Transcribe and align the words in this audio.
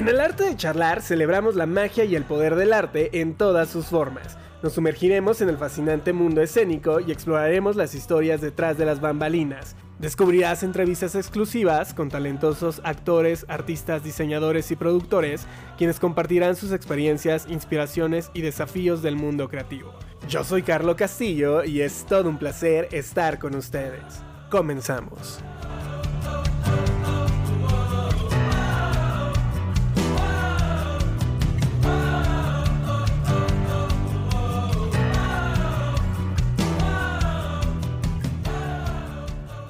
En 0.00 0.08
el 0.08 0.18
arte 0.18 0.44
de 0.44 0.56
charlar 0.56 1.02
celebramos 1.02 1.56
la 1.56 1.66
magia 1.66 2.06
y 2.06 2.16
el 2.16 2.24
poder 2.24 2.54
del 2.54 2.72
arte 2.72 3.20
en 3.20 3.34
todas 3.34 3.68
sus 3.68 3.88
formas. 3.88 4.38
Nos 4.62 4.72
sumergiremos 4.72 5.42
en 5.42 5.50
el 5.50 5.58
fascinante 5.58 6.14
mundo 6.14 6.40
escénico 6.40 7.00
y 7.00 7.12
exploraremos 7.12 7.76
las 7.76 7.94
historias 7.94 8.40
detrás 8.40 8.78
de 8.78 8.86
las 8.86 9.02
bambalinas. 9.02 9.76
Descubrirás 9.98 10.62
entrevistas 10.62 11.16
exclusivas 11.16 11.92
con 11.92 12.08
talentosos 12.08 12.80
actores, 12.82 13.44
artistas, 13.46 14.02
diseñadores 14.02 14.70
y 14.70 14.76
productores, 14.76 15.46
quienes 15.76 16.00
compartirán 16.00 16.56
sus 16.56 16.72
experiencias, 16.72 17.46
inspiraciones 17.50 18.30
y 18.32 18.40
desafíos 18.40 19.02
del 19.02 19.16
mundo 19.16 19.50
creativo. 19.50 19.92
Yo 20.30 20.44
soy 20.44 20.62
Carlo 20.62 20.96
Castillo 20.96 21.62
y 21.62 21.82
es 21.82 22.06
todo 22.06 22.30
un 22.30 22.38
placer 22.38 22.88
estar 22.92 23.38
con 23.38 23.54
ustedes. 23.54 24.22
Comenzamos. 24.48 25.40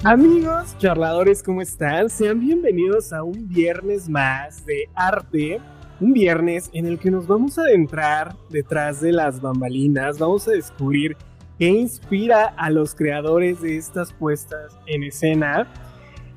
Amigos 0.03 0.75
charladores, 0.79 1.43
¿cómo 1.43 1.61
están? 1.61 2.09
Sean 2.09 2.39
bienvenidos 2.39 3.13
a 3.13 3.21
un 3.21 3.47
viernes 3.47 4.09
más 4.09 4.65
de 4.65 4.89
arte. 4.95 5.61
Un 5.99 6.13
viernes 6.13 6.71
en 6.73 6.87
el 6.87 6.97
que 6.97 7.11
nos 7.11 7.27
vamos 7.27 7.59
a 7.59 7.61
adentrar 7.61 8.35
detrás 8.49 8.99
de 8.99 9.11
las 9.11 9.39
bambalinas. 9.39 10.17
Vamos 10.17 10.47
a 10.47 10.53
descubrir 10.53 11.15
qué 11.59 11.67
inspira 11.67 12.45
a 12.57 12.71
los 12.71 12.95
creadores 12.95 13.61
de 13.61 13.77
estas 13.77 14.11
puestas 14.11 14.75
en 14.87 15.03
escena. 15.03 15.67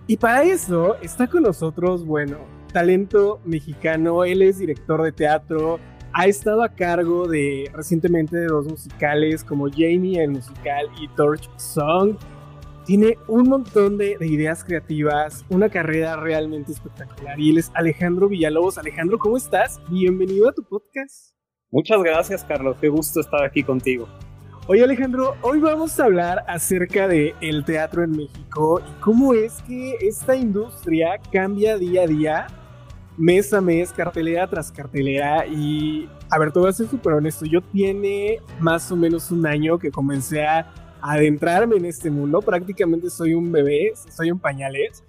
Y 0.07 0.19
para 0.19 0.43
eso 0.43 0.97
está 1.01 1.27
con 1.27 1.45
nosotros, 1.45 2.05
bueno, 2.05 2.37
talento 2.71 3.41
mexicano. 3.47 4.25
Él 4.25 4.43
es 4.43 4.59
director 4.59 5.03
de 5.03 5.13
teatro. 5.13 5.81
Ha 6.13 6.27
estado 6.27 6.63
a 6.63 6.69
cargo 6.69 7.27
de 7.27 7.71
recientemente 7.73 8.37
de 8.37 8.47
dos 8.47 8.67
musicales 8.67 9.43
como 9.43 9.71
Jamie 9.71 10.23
el 10.23 10.33
musical 10.33 10.87
y 11.01 11.09
Torch 11.17 11.49
Song 11.57 12.19
tiene 12.85 13.19
un 13.29 13.49
montón 13.49 13.97
de, 13.97 14.17
ideas 14.21 14.63
creativas, 14.63 15.45
una 15.49 15.69
carrera 15.69 16.17
realmente 16.17 16.73
espectacular. 16.73 17.39
Y 17.39 17.51
él 17.51 17.59
es 17.59 17.71
Alejandro 17.75 18.29
Villalobos. 18.29 18.79
Alejandro, 18.79 19.19
¿cómo 19.19 19.37
estás? 19.37 19.81
Bienvenido 19.89 20.49
a 20.49 20.53
tu 20.53 20.63
podcast. 20.63 21.35
Muchas 21.71 22.03
gracias, 22.03 22.45
Carlos. 22.45 22.77
Qué 22.81 22.89
gusto 22.89 23.21
estar 23.21 23.43
aquí 23.43 23.63
contigo. 23.63 24.07
Oye, 24.67 24.85
Alejandro, 24.85 25.35
hoy 25.43 25.61
vamos 25.61 25.99
a 25.99 26.05
hablar 26.05 26.45
acerca 26.47 27.09
de 27.09 27.35
el 27.41 27.65
teatro 27.65 28.03
en 28.03 28.13
México 28.13 28.81
y 28.81 29.01
cómo 29.01 29.35
es 29.35 29.61
que 29.63 29.97
esta 30.01 30.37
industria 30.37 31.19
cambia 31.33 31.77
día 31.77 32.03
a 32.03 32.07
día, 32.07 32.47
mes 33.19 33.53
a 33.53 33.61
mes, 33.61 33.93
cartelera 33.93 34.47
tras 34.47 34.71
cartelera. 34.71 35.47
Y 35.47 36.09
a 36.31 36.39
ver, 36.39 36.53
te 36.53 36.61
voy 36.61 36.69
a 36.69 36.73
ser 36.73 36.87
súper 36.87 37.15
honesto. 37.15 37.45
Yo 37.45 37.61
tiene 37.61 38.41
más 38.61 38.91
o 38.93 38.97
menos 38.97 39.31
un 39.31 39.47
año 39.47 39.79
que 39.79 39.91
comencé 39.91 40.47
a 40.47 40.73
adentrarme 41.05 41.77
en 41.77 41.85
este 41.85 42.11
mundo. 42.11 42.41
Prácticamente 42.41 43.11
soy 43.11 43.35
un 43.35 43.53
bebé, 43.53 43.93
soy 44.11 44.31
un 44.31 44.39
pañales, 44.39 45.05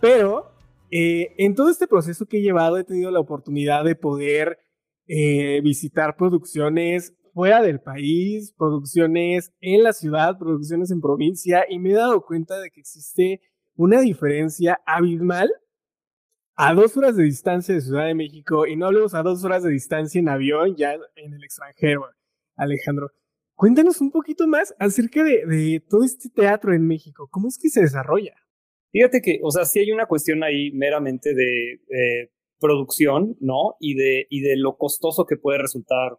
pero 0.00 0.52
eh, 0.92 1.34
en 1.38 1.56
todo 1.56 1.70
este 1.70 1.88
proceso 1.88 2.24
que 2.26 2.38
he 2.38 2.42
llevado 2.42 2.78
he 2.78 2.84
tenido 2.84 3.10
la 3.10 3.18
oportunidad 3.18 3.84
de 3.84 3.96
poder 3.96 4.60
eh, 5.08 5.60
visitar 5.62 6.16
producciones 6.16 7.14
fuera 7.34 7.62
del 7.62 7.80
país, 7.80 8.54
producciones 8.56 9.52
en 9.60 9.82
la 9.82 9.92
ciudad, 9.92 10.38
producciones 10.38 10.92
en 10.92 11.00
provincia, 11.00 11.64
y 11.68 11.80
me 11.80 11.90
he 11.90 11.94
dado 11.94 12.24
cuenta 12.24 12.60
de 12.60 12.70
que 12.70 12.80
existe 12.80 13.40
una 13.74 14.00
diferencia 14.00 14.80
abismal 14.86 15.50
a 16.54 16.74
dos 16.74 16.96
horas 16.96 17.16
de 17.16 17.24
distancia 17.24 17.74
de 17.74 17.80
Ciudad 17.80 18.06
de 18.06 18.14
México, 18.14 18.66
y 18.66 18.76
no 18.76 18.86
hablemos 18.86 19.14
a 19.14 19.22
dos 19.22 19.42
horas 19.44 19.64
de 19.64 19.70
distancia 19.70 20.20
en 20.20 20.28
avión, 20.28 20.76
ya 20.76 20.94
en 20.94 21.34
el 21.34 21.42
extranjero, 21.42 22.06
Alejandro. 22.56 23.10
Cuéntanos 23.60 24.00
un 24.00 24.10
poquito 24.10 24.46
más 24.46 24.74
acerca 24.78 25.22
de, 25.22 25.82
todo 25.86 26.02
este 26.02 26.30
teatro 26.30 26.72
en 26.72 26.86
México. 26.86 27.28
¿Cómo 27.30 27.48
es 27.48 27.58
que 27.60 27.68
se 27.68 27.82
desarrolla? 27.82 28.34
Fíjate 28.90 29.20
que, 29.20 29.38
o 29.42 29.50
sea, 29.50 29.66
sí 29.66 29.80
hay 29.80 29.92
una 29.92 30.06
cuestión 30.06 30.42
ahí 30.42 30.70
meramente 30.70 31.34
de 31.34 32.30
producción, 32.58 33.36
¿no? 33.38 33.74
Y 33.78 33.96
de, 33.96 34.26
y 34.30 34.40
de 34.40 34.56
lo 34.56 34.78
costoso 34.78 35.26
que 35.26 35.36
puede 35.36 35.58
resultar 35.58 36.16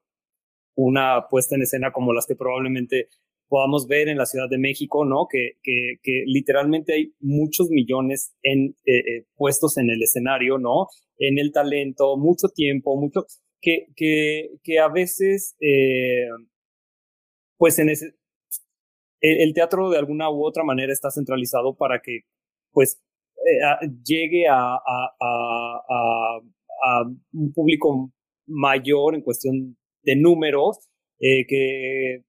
una 0.76 1.30
puesta 1.32 1.56
en 1.56 1.64
escena 1.64 1.92
como 1.92 2.14
las 2.14 2.28
que 2.28 2.36
probablemente 2.36 3.08
podamos 3.48 3.88
ver 3.88 4.08
en 4.08 4.20
la 4.20 4.28
Ciudad 4.28 4.48
de 4.48 4.60
México, 4.60 5.04
¿no? 5.04 5.26
Que, 5.28 5.54
que, 5.64 5.96
que 6.04 6.22
literalmente 6.28 6.94
hay 6.94 7.16
muchos 7.20 7.72
millones 7.72 8.36
en, 8.44 8.76
eh, 8.86 9.00
eh, 9.00 9.26
puestos 9.36 9.80
en 9.80 9.90
el 9.90 10.04
escenario, 10.04 10.60
¿no? 10.60 10.90
En 11.18 11.40
el 11.40 11.52
talento, 11.52 12.18
mucho 12.18 12.50
tiempo, 12.50 12.96
mucho, 13.02 13.26
que, 13.62 13.88
que, 13.96 14.52
que 14.64 14.78
a 14.78 14.90
veces 14.90 15.56
eh, 15.60 16.28
pues 17.62 17.78
en 17.78 17.90
ese, 17.90 18.16
el, 19.20 19.54
teatro 19.54 19.92
de 19.92 20.00
alguna 20.00 20.32
u 20.32 20.44
otra 20.44 20.64
manera 20.64 20.92
está 20.92 21.12
centralizado 21.12 21.76
para 21.78 22.02
que 22.02 22.22
pues 22.72 23.00
eh, 23.36 23.88
llegue 24.04 24.46
a, 24.50 24.80
un 27.34 27.54
público 27.54 28.12
mayor 28.48 29.14
en 29.14 29.22
cuestión 29.22 29.78
de 30.02 30.16
números, 30.16 30.80
eh, 31.20 31.46
que 31.48 32.24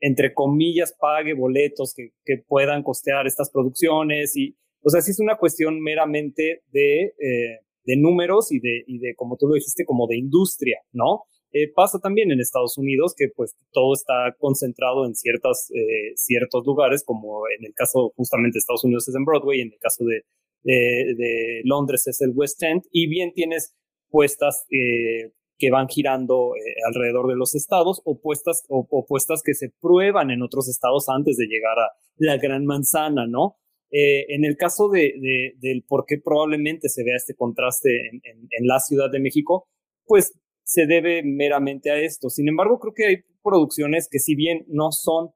entre 0.00 0.32
comillas 0.32 0.96
pague 0.98 1.34
boletos 1.34 1.92
que, 1.94 2.12
que, 2.24 2.42
puedan 2.48 2.82
costear 2.82 3.26
estas 3.26 3.50
producciones 3.50 4.34
y, 4.34 4.56
o 4.82 4.88
sea, 4.88 5.02
sí 5.02 5.10
es 5.10 5.20
una 5.20 5.36
cuestión 5.36 5.78
meramente 5.78 6.62
de, 6.72 7.02
eh, 7.02 7.60
de 7.84 7.96
números 7.98 8.50
y 8.50 8.60
de, 8.60 8.82
y 8.86 8.98
de, 8.98 9.14
como 9.14 9.36
tú 9.36 9.46
lo 9.46 9.56
dijiste, 9.56 9.84
como 9.84 10.06
de 10.06 10.16
industria, 10.16 10.78
¿no? 10.92 11.24
Eh, 11.56 11.70
pasa 11.72 12.00
también 12.00 12.32
en 12.32 12.40
Estados 12.40 12.76
Unidos 12.78 13.14
que 13.16 13.28
pues 13.28 13.54
todo 13.70 13.94
está 13.94 14.34
concentrado 14.40 15.06
en 15.06 15.14
ciertas, 15.14 15.70
eh, 15.70 16.12
ciertos 16.16 16.66
lugares, 16.66 17.04
como 17.04 17.44
en 17.56 17.64
el 17.64 17.72
caso 17.72 18.12
justamente 18.16 18.56
de 18.56 18.58
Estados 18.58 18.82
Unidos 18.82 19.06
es 19.06 19.14
en 19.14 19.24
Broadway, 19.24 19.60
en 19.60 19.72
el 19.72 19.78
caso 19.78 20.04
de, 20.04 20.24
de, 20.64 21.60
Londres 21.62 22.08
es 22.08 22.20
el 22.22 22.32
West 22.34 22.60
End, 22.60 22.82
y 22.90 23.06
bien 23.06 23.32
tienes 23.32 23.72
puestas 24.10 24.66
eh, 24.72 25.30
que 25.56 25.70
van 25.70 25.86
girando 25.86 26.54
alrededor 26.88 27.28
de 27.28 27.36
los 27.36 27.54
estados 27.54 28.02
o 28.04 28.20
puestas, 28.20 28.64
o, 28.68 29.06
puestas 29.06 29.40
que 29.44 29.54
se 29.54 29.70
prueban 29.80 30.32
en 30.32 30.42
otros 30.42 30.68
estados 30.68 31.08
antes 31.08 31.36
de 31.36 31.46
llegar 31.46 31.78
a 31.78 31.92
la 32.16 32.36
gran 32.36 32.66
manzana, 32.66 33.28
¿no? 33.28 33.58
en 33.96 34.44
el 34.44 34.56
caso 34.56 34.88
de, 34.88 35.54
del 35.60 35.84
por 35.84 36.04
qué 36.04 36.18
probablemente 36.18 36.88
se 36.88 37.04
vea 37.04 37.14
este 37.14 37.36
contraste 37.36 38.08
en, 38.08 38.20
en 38.24 38.66
la 38.66 38.80
Ciudad 38.80 39.08
de 39.08 39.20
México, 39.20 39.68
pues 40.04 40.34
se 40.64 40.86
debe 40.86 41.22
meramente 41.22 41.90
a 41.90 41.98
esto. 41.98 42.30
Sin 42.30 42.48
embargo, 42.48 42.78
creo 42.80 42.94
que 42.94 43.06
hay 43.06 43.16
producciones 43.42 44.08
que 44.10 44.18
si 44.18 44.34
bien 44.34 44.64
no 44.68 44.90
son 44.90 45.30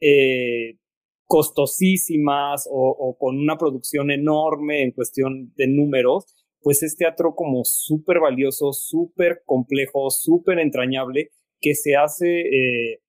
eh, 0.00 0.78
costosísimas 1.26 2.68
o, 2.70 3.16
con 3.18 3.38
una 3.38 3.56
producción 3.56 4.10
enorme 4.10 4.82
en 4.82 4.92
cuestión 4.92 5.52
de 5.56 5.66
números, 5.68 6.26
pues 6.60 6.82
es 6.82 6.96
teatro 6.96 7.34
como 7.34 7.64
súper 7.64 8.20
valioso, 8.20 8.72
súper 8.72 9.42
complejo, 9.46 10.10
súper 10.10 10.58
entrañable, 10.58 11.30
que 11.60 11.74
se 11.74 11.96
hace 11.96 12.40
eh, 12.40 13.01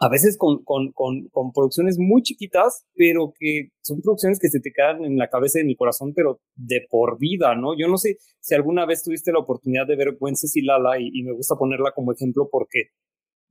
a 0.00 0.08
veces 0.08 0.36
con, 0.36 0.64
con, 0.64 0.92
con, 0.92 1.28
con, 1.28 1.52
producciones 1.52 1.98
muy 1.98 2.22
chiquitas, 2.22 2.84
pero 2.94 3.32
que 3.38 3.68
son 3.82 4.00
producciones 4.00 4.38
que 4.40 4.48
se 4.48 4.60
te 4.60 4.72
quedan 4.72 5.04
en 5.04 5.16
la 5.16 5.28
cabeza 5.28 5.58
y 5.58 5.62
en 5.62 5.70
el 5.70 5.76
corazón, 5.76 6.12
pero 6.14 6.40
de 6.56 6.86
por 6.90 7.18
vida, 7.18 7.54
¿no? 7.54 7.78
Yo 7.78 7.86
no 7.88 7.96
sé 7.96 8.18
si 8.40 8.54
alguna 8.54 8.86
vez 8.86 9.04
tuviste 9.04 9.32
la 9.32 9.38
oportunidad 9.38 9.86
de 9.86 9.96
ver 9.96 10.16
Wences 10.18 10.56
y 10.56 10.62
Lala, 10.62 10.98
y, 10.98 11.22
me 11.22 11.32
gusta 11.32 11.54
ponerla 11.56 11.92
como 11.94 12.12
ejemplo 12.12 12.48
porque 12.50 12.90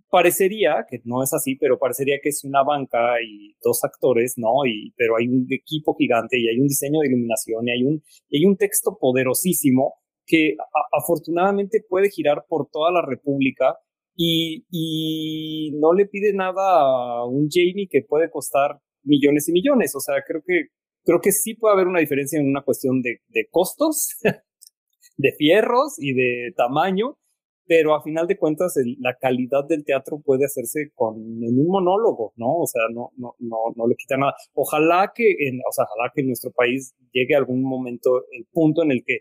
parecería, 0.10 0.86
que 0.88 1.00
no 1.06 1.24
es 1.24 1.34
así, 1.34 1.56
pero 1.56 1.80
parecería 1.80 2.20
que 2.22 2.30
es 2.30 2.44
una 2.44 2.64
banca 2.64 3.16
y 3.26 3.56
dos 3.64 3.84
actores, 3.84 4.34
¿no? 4.38 4.66
Y, 4.68 4.94
pero 4.98 5.18
hay 5.18 5.28
un 5.28 5.48
equipo 5.50 5.96
gigante 5.96 6.38
y 6.40 6.50
hay 6.50 6.60
un 6.60 6.68
diseño 6.68 7.00
de 7.00 7.08
iluminación 7.08 7.68
y 7.68 7.72
hay 7.72 7.84
un, 7.84 8.04
y 8.30 8.40
hay 8.40 8.46
un 8.46 8.58
texto 8.58 8.98
poderosísimo 9.00 9.96
que 10.26 10.56
afortunadamente 10.92 11.84
puede 11.88 12.10
girar 12.10 12.46
por 12.48 12.70
toda 12.70 12.92
la 12.92 13.02
República 13.02 13.78
y, 14.16 14.66
y 14.70 15.72
no 15.80 15.94
le 15.94 16.06
pide 16.06 16.34
nada 16.34 16.82
a 16.82 17.26
un 17.26 17.48
Jamie 17.50 17.88
que 17.90 18.02
puede 18.08 18.30
costar 18.30 18.80
millones 19.04 19.50
y 19.50 19.54
millones. 19.54 19.96
O 19.96 20.00
sea, 20.00 20.16
creo 20.26 20.42
que, 20.46 20.68
creo 21.04 21.20
que 21.22 21.32
sí 21.32 21.56
puede 21.56 21.74
haber 21.74 21.88
una 21.88 22.00
diferencia 22.00 22.40
en 22.40 22.48
una 22.48 22.64
cuestión 22.64 23.02
de, 23.02 23.22
de 23.28 23.48
costos, 23.50 24.18
de 25.18 25.32
fierros 25.38 25.96
y 25.98 26.14
de 26.14 26.54
tamaño, 26.56 27.18
pero 27.66 27.96
a 27.96 28.04
final 28.04 28.28
de 28.28 28.38
cuentas 28.38 28.74
la 29.00 29.16
calidad 29.20 29.66
del 29.68 29.86
teatro 29.86 30.22
puede 30.24 30.46
hacerse 30.46 30.92
con 30.94 31.16
en 31.16 31.60
un 31.60 31.68
monólogo, 31.68 32.34
¿no? 32.36 32.58
O 32.58 32.68
sea, 32.68 32.82
no, 32.94 33.12
no, 33.16 33.36
no, 33.40 33.58
no 33.76 33.88
le 33.88 33.96
quita 33.96 34.18
nada. 34.18 34.34
Ojalá 34.54 35.12
que 35.16 35.32
en, 35.48 35.60
o 35.60 35.72
sea, 35.72 35.86
ojalá 35.86 36.12
que 36.14 36.22
en 36.22 36.28
nuestro 36.28 36.52
país 36.52 36.94
llegue 37.12 37.36
algún 37.36 37.64
momento 37.64 38.26
el 38.32 38.46
punto 38.52 38.84
en 38.84 38.92
el 38.92 39.04
que 39.06 39.20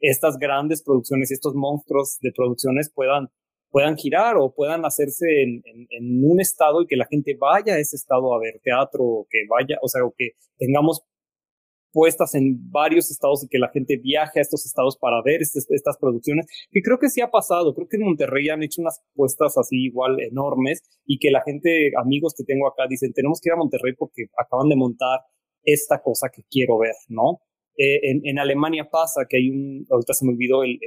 estas 0.00 0.38
grandes 0.38 0.82
producciones, 0.82 1.30
estos 1.30 1.54
monstruos 1.54 2.18
de 2.20 2.32
producciones 2.32 2.92
puedan 2.92 3.28
puedan 3.74 3.96
girar 3.96 4.36
o 4.36 4.54
puedan 4.54 4.84
hacerse 4.84 5.26
en, 5.42 6.24
un 6.24 6.40
estado 6.40 6.80
y 6.80 6.86
que 6.86 6.94
la 6.94 7.06
gente 7.06 7.36
vaya 7.36 7.74
a 7.74 7.78
ese 7.80 7.96
estado 7.96 8.32
a 8.32 8.38
ver 8.38 8.60
teatro 8.62 9.02
o 9.02 9.26
que 9.28 9.40
vaya, 9.50 9.78
o 9.82 9.88
sea, 9.88 10.04
o 10.04 10.14
que 10.16 10.34
tengamos 10.56 11.02
puestas 11.92 12.36
en 12.36 12.70
varios 12.70 13.10
estados 13.10 13.42
y 13.42 13.48
que 13.48 13.58
la 13.58 13.70
gente 13.70 13.96
viaje 13.96 14.38
a 14.38 14.42
estos 14.42 14.64
estados 14.64 14.96
para 14.96 15.20
ver 15.24 15.40
estas 15.42 15.98
producciones, 15.98 16.46
que 16.70 16.82
creo 16.82 17.00
que 17.00 17.08
sí 17.08 17.20
ha 17.20 17.32
pasado, 17.32 17.74
creo 17.74 17.88
que 17.88 17.96
en 17.96 18.04
Monterrey 18.04 18.48
han 18.48 18.62
hecho 18.62 18.80
unas 18.80 19.02
puestas 19.12 19.58
así 19.58 19.86
igual 19.86 20.20
enormes 20.20 20.80
y 21.04 21.18
que 21.18 21.32
la 21.32 21.42
gente, 21.42 21.90
amigos 22.00 22.34
que 22.38 22.44
tengo 22.44 22.68
acá, 22.68 22.84
dicen, 22.88 23.12
tenemos 23.12 23.40
que 23.40 23.48
ir 23.48 23.54
a 23.54 23.56
Monterrey 23.56 23.94
porque 23.98 24.26
acaban 24.38 24.68
de 24.68 24.76
montar 24.76 25.18
esta 25.64 26.00
cosa 26.00 26.28
que 26.32 26.42
quiero 26.48 26.78
ver, 26.78 26.94
¿no? 27.08 27.40
Eh, 27.76 28.20
en, 28.22 28.38
Alemania 28.38 28.88
pasa 28.90 29.26
que 29.28 29.36
hay 29.36 29.50
un, 29.50 29.84
ahorita 29.90 30.12
se 30.12 30.24
me 30.24 30.32
olvidó 30.32 30.62
el, 30.62 30.78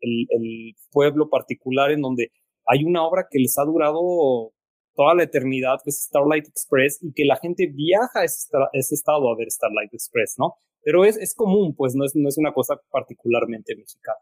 el, 0.00 0.74
pueblo 0.90 1.28
particular 1.30 1.92
en 1.92 2.00
donde 2.00 2.32
hay 2.66 2.84
una 2.84 3.04
obra 3.04 3.28
que 3.30 3.38
les 3.38 3.56
ha 3.58 3.64
durado 3.64 4.52
toda 4.94 5.14
la 5.14 5.22
eternidad, 5.22 5.78
que 5.84 5.90
es 5.90 6.02
Starlight 6.02 6.46
Express, 6.48 6.98
y 7.02 7.12
que 7.12 7.24
la 7.24 7.36
gente 7.36 7.70
viaja 7.72 8.20
a 8.20 8.24
ese, 8.24 8.94
estado 8.94 9.30
a 9.30 9.36
ver 9.36 9.50
Starlight 9.50 9.94
Express, 9.94 10.34
¿no? 10.38 10.54
Pero 10.82 11.04
es, 11.04 11.16
es 11.16 11.34
común, 11.34 11.74
pues 11.76 11.94
no 11.94 12.04
es, 12.04 12.14
no 12.16 12.28
es 12.28 12.36
una 12.38 12.52
cosa 12.52 12.80
particularmente 12.90 13.76
mexicana. 13.76 14.18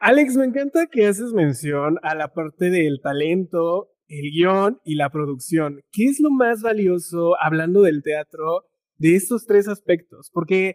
Alex, 0.00 0.36
me 0.36 0.46
encanta 0.46 0.88
que 0.88 1.06
haces 1.06 1.32
mención 1.32 1.98
a 2.02 2.16
la 2.16 2.32
parte 2.34 2.70
del 2.70 3.00
talento, 3.00 3.90
el 4.08 4.32
guion 4.32 4.80
y 4.84 4.96
la 4.96 5.10
producción. 5.10 5.80
¿Qué 5.92 6.06
es 6.06 6.18
lo 6.18 6.30
más 6.30 6.60
valioso, 6.60 7.36
hablando 7.40 7.82
del 7.82 8.02
teatro, 8.02 8.64
de 8.98 9.14
estos 9.14 9.46
tres 9.46 9.68
aspectos? 9.68 10.30
Porque 10.32 10.74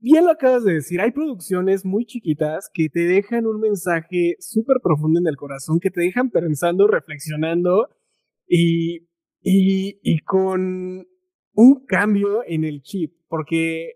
bien 0.00 0.24
lo 0.24 0.32
acabas 0.32 0.64
de 0.64 0.74
decir, 0.74 1.00
hay 1.00 1.12
producciones 1.12 1.84
muy 1.84 2.06
chiquitas 2.06 2.70
que 2.72 2.88
te 2.88 3.00
dejan 3.00 3.46
un 3.46 3.60
mensaje 3.60 4.36
súper 4.40 4.78
profundo 4.82 5.20
en 5.20 5.26
el 5.26 5.36
corazón, 5.36 5.78
que 5.80 5.90
te 5.90 6.00
dejan 6.00 6.30
pensando, 6.30 6.86
reflexionando 6.86 7.88
y, 8.46 9.06
y, 9.42 10.18
con 10.24 11.06
un 11.52 11.86
cambio 11.86 12.42
en 12.46 12.64
el 12.64 12.82
chip, 12.82 13.12
porque 13.28 13.92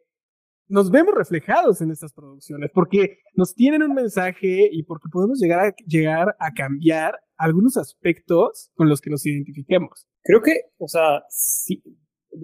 nos 0.68 0.90
vemos 0.90 1.14
reflejados 1.14 1.80
en 1.80 1.90
estas 1.90 2.12
producciones, 2.12 2.70
porque 2.72 3.18
nos 3.34 3.54
tienen 3.54 3.82
un 3.82 3.94
mensaje 3.94 4.68
y 4.70 4.82
porque 4.84 5.08
podemos 5.10 5.40
llegar 5.40 5.60
a, 5.60 5.74
llegar 5.86 6.36
a 6.38 6.52
cambiar 6.52 7.18
algunos 7.36 7.76
aspectos 7.76 8.70
con 8.74 8.88
los 8.88 9.00
que 9.00 9.10
nos 9.10 9.26
identifiquemos. 9.26 10.06
Creo 10.22 10.40
que, 10.40 10.52
o 10.78 10.88
sea, 10.88 11.22
sí, 11.28 11.82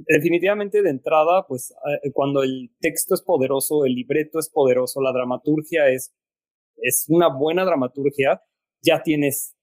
definitivamente 0.08 0.82
de 0.82 0.90
entrada, 0.90 1.46
pues 1.46 1.72
eh, 2.04 2.10
cuando 2.12 2.42
el 2.42 2.70
texto 2.81 3.14
es 3.14 3.22
poderoso, 3.22 3.84
el 3.84 3.94
libreto 3.94 4.38
es 4.38 4.48
poderoso, 4.48 5.00
la 5.00 5.12
dramaturgia 5.12 5.88
es, 5.88 6.14
es 6.76 7.06
una 7.08 7.28
buena 7.28 7.64
dramaturgia, 7.64 8.42
ya 8.82 9.02
tienes 9.02 9.56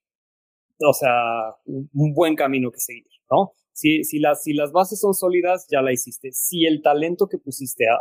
o 0.86 0.94
sea, 0.94 1.56
un, 1.66 2.14
buen 2.14 2.36
camino 2.36 2.72
que 2.72 2.80
seguir, 2.80 3.08
¿no? 3.32 3.54
Si, 3.74 4.04
si, 4.04 4.20
las, 4.20 4.44
si 4.44 4.54
las 4.54 4.72
bases 4.72 5.00
son 5.00 5.14
sólidas, 5.14 5.68
ya 5.70 5.82
la 5.82 5.94
hiciste. 5.94 6.32
Si 6.32 6.66
el 6.66 6.82
talento 6.82 7.28
que 7.28 7.38
pusiste 7.38 7.86
a, 7.88 7.96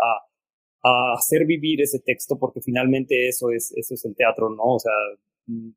a, 0.82 1.14
hacer 1.14 1.44
vivir 1.46 1.82
ese 1.82 2.00
texto, 2.00 2.38
porque 2.38 2.60
finalmente 2.62 3.28
eso 3.28 3.50
es, 3.50 3.72
eso 3.76 3.94
es 3.94 4.04
el 4.04 4.14
teatro, 4.14 4.50
¿no? 4.50 4.62
O 4.64 4.78
sea, 4.78 4.92
mm, 5.46 5.70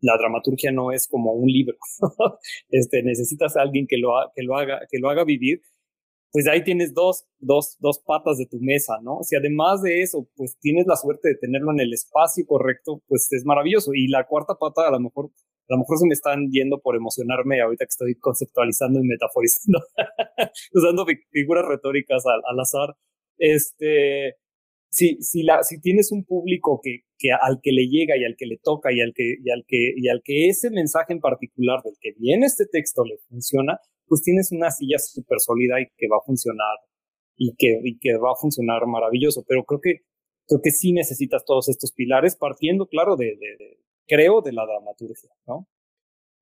la 0.00 0.16
dramaturgia 0.16 0.72
no 0.72 0.90
es 0.90 1.06
como 1.06 1.32
un 1.32 1.48
libro. 1.48 1.76
este, 2.70 3.02
necesitas 3.02 3.56
alguien 3.56 3.86
que 3.86 3.98
lo, 3.98 4.10
que 4.34 4.42
lo 4.42 4.56
haga, 4.56 4.80
que 4.90 4.98
lo 4.98 5.10
haga 5.10 5.24
vivir. 5.24 5.60
Pues 6.32 6.48
ahí 6.48 6.64
tienes 6.64 6.94
dos, 6.94 7.26
dos, 7.38 7.76
dos 7.78 7.98
patas 7.98 8.38
de 8.38 8.46
tu 8.46 8.58
mesa, 8.58 8.94
¿no? 9.02 9.18
Si 9.22 9.36
además 9.36 9.82
de 9.82 10.00
eso, 10.00 10.26
pues 10.34 10.56
tienes 10.58 10.86
la 10.86 10.96
suerte 10.96 11.28
de 11.28 11.34
tenerlo 11.36 11.72
en 11.72 11.80
el 11.80 11.92
espacio 11.92 12.46
correcto, 12.46 13.02
pues 13.06 13.28
es 13.32 13.44
maravilloso. 13.44 13.92
Y 13.94 14.08
la 14.08 14.26
cuarta 14.26 14.54
pata, 14.58 14.88
a 14.88 14.90
lo 14.90 15.00
mejor 15.00 15.30
a 15.68 15.74
lo 15.74 15.78
mejor 15.78 15.98
se 15.98 16.06
me 16.06 16.14
están 16.14 16.50
yendo 16.50 16.80
por 16.80 16.96
emocionarme 16.96 17.60
ahorita 17.60 17.84
que 17.84 17.90
estoy 17.90 18.14
conceptualizando 18.16 19.00
y 19.00 19.06
metaforizando, 19.06 19.80
usando 20.74 21.06
figuras 21.30 21.64
retóricas 21.66 22.24
al, 22.26 22.60
azar. 22.60 22.96
Este, 23.38 24.36
si, 24.90 25.16
si, 25.22 25.42
la, 25.42 25.62
si 25.62 25.80
tienes 25.80 26.12
un 26.12 26.24
público 26.24 26.80
que, 26.82 27.04
que 27.18 27.28
al 27.32 27.60
que 27.62 27.72
le 27.72 27.86
llega 27.86 28.16
y 28.18 28.24
al 28.24 28.36
que 28.36 28.46
le 28.46 28.58
toca 28.62 28.92
y 28.92 29.00
al 29.00 29.12
que, 29.14 29.36
y 29.42 29.50
al 29.50 29.64
que, 29.66 29.94
y 29.96 30.08
al 30.08 30.20
que 30.24 30.48
ese 30.48 30.70
mensaje 30.70 31.12
en 31.12 31.20
particular 31.20 31.80
del 31.82 31.94
que 32.00 32.12
viene 32.18 32.46
este 32.46 32.66
texto 32.66 33.04
le 33.04 33.16
funciona, 33.28 33.78
pues 34.12 34.20
tienes 34.20 34.52
una 34.52 34.70
silla 34.70 34.98
súper 34.98 35.40
sólida 35.40 35.80
y 35.80 35.86
que 35.96 36.06
va 36.06 36.18
a 36.18 36.26
funcionar 36.26 36.76
y 37.34 37.56
que, 37.56 38.18
va 38.18 38.32
a 38.32 38.38
funcionar 38.38 38.86
maravilloso. 38.86 39.42
Pero 39.48 39.64
creo 39.64 39.80
que, 39.80 40.04
creo 40.46 40.60
que 40.62 40.70
sí 40.70 40.92
necesitas 40.92 41.46
todos 41.46 41.70
estos 41.70 41.92
pilares 41.92 42.36
partiendo, 42.36 42.86
claro, 42.88 43.16
de, 43.16 43.38
creo, 44.06 44.42
de 44.42 44.52
la 44.52 44.66
dramaturgia, 44.66 45.30
¿no? 45.46 45.66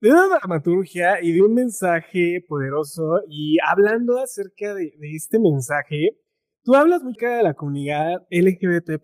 De 0.00 0.10
una 0.10 0.26
dramaturgia 0.26 1.22
y 1.22 1.30
de 1.30 1.42
un 1.42 1.54
mensaje 1.54 2.44
poderoso. 2.48 3.20
Y 3.28 3.58
hablando 3.64 4.18
acerca 4.18 4.74
de, 4.74 4.92
este 5.14 5.38
mensaje, 5.38 6.18
tú 6.64 6.74
hablas 6.74 7.04
mucho 7.04 7.28
de 7.28 7.44
la 7.44 7.54
comunidad 7.54 8.26
LGBT, 8.32 9.00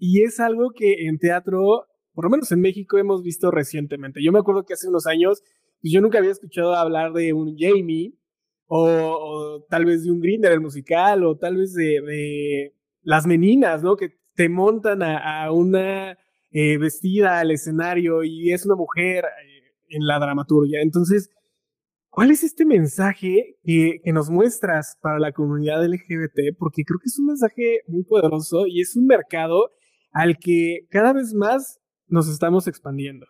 y 0.00 0.24
es 0.24 0.40
algo 0.40 0.72
que 0.74 1.06
en 1.06 1.20
teatro, 1.20 1.86
por 2.14 2.24
lo 2.24 2.30
menos 2.30 2.50
en 2.50 2.62
México, 2.62 2.98
hemos 2.98 3.22
visto 3.22 3.52
recientemente. 3.52 4.24
Yo 4.24 4.32
me 4.32 4.40
acuerdo 4.40 4.64
que 4.64 4.74
hace 4.74 4.88
unos 4.88 5.06
años 5.06 5.40
yo 5.82 6.00
nunca 6.00 6.18
había 6.18 6.32
escuchado 6.32 6.74
hablar 6.74 7.12
de 7.12 7.32
un 7.32 7.56
Jamie, 7.58 8.14
o, 8.66 9.64
tal 9.70 9.86
vez 9.86 10.04
de 10.04 10.10
un 10.10 10.20
Grinder, 10.20 10.52
el 10.52 10.60
musical, 10.60 11.24
o 11.24 11.36
tal 11.36 11.56
vez 11.56 11.72
de, 11.74 12.74
las 13.02 13.26
meninas, 13.26 13.82
¿no? 13.82 13.96
Que 13.96 14.18
te 14.34 14.48
montan 14.48 15.02
a 15.02 15.50
una 15.52 16.18
eh, 16.50 16.78
vestida 16.78 17.40
al 17.40 17.50
escenario 17.50 18.24
y 18.24 18.52
es 18.52 18.64
una 18.64 18.74
mujer 18.74 19.24
eh, 19.24 19.74
en 19.88 20.06
la 20.06 20.18
dramaturgia. 20.18 20.80
Entonces, 20.80 21.28
¿cuál 22.08 22.30
es 22.30 22.42
este 22.42 22.64
mensaje 22.64 23.58
que, 23.62 24.00
que, 24.02 24.12
nos 24.12 24.30
muestras 24.30 24.96
para 25.02 25.18
la 25.18 25.32
comunidad 25.32 25.84
LGBT? 25.84 26.56
Porque 26.58 26.84
creo 26.84 26.98
que 27.00 27.08
es 27.08 27.18
un 27.18 27.26
mensaje 27.26 27.82
muy 27.86 28.02
poderoso 28.04 28.66
y 28.66 28.80
es 28.80 28.96
un 28.96 29.06
mercado 29.06 29.72
al 30.10 30.38
que 30.38 30.86
cada 30.90 31.12
vez 31.12 31.34
más 31.34 31.80
nos 32.06 32.28
estamos 32.28 32.66
expandiendo. 32.66 33.26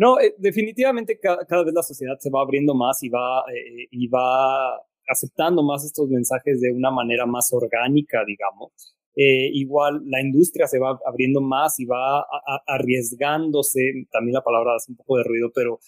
No, 0.00 0.18
eh, 0.18 0.34
definitivamente 0.38 1.18
cada, 1.18 1.62
vez 1.62 1.74
la 1.74 1.82
sociedad 1.82 2.16
se 2.18 2.30
va 2.30 2.40
abriendo 2.40 2.74
más 2.74 3.02
y 3.02 3.10
va, 3.10 3.44
y 3.90 4.08
va 4.08 4.76
aceptando 5.06 5.62
más 5.62 5.84
estos 5.84 6.08
mensajes 6.08 6.58
de 6.58 6.72
una 6.72 6.90
manera 6.90 7.26
más 7.26 7.52
orgánica, 7.52 8.24
digamos. 8.26 8.72
Eh, 9.14 9.50
igual 9.52 10.00
la 10.06 10.22
industria 10.22 10.66
se 10.66 10.78
va 10.78 10.98
abriendo 11.04 11.42
más 11.42 11.78
y 11.80 11.84
va 11.84 12.24
arriesgándose, 12.66 14.06
también 14.10 14.32
la 14.34 14.42
palabra 14.42 14.76
hace 14.76 14.92
un 14.92 14.96
poco 14.96 15.18
de 15.18 15.24
ruido, 15.24 15.50
pero 15.54 15.78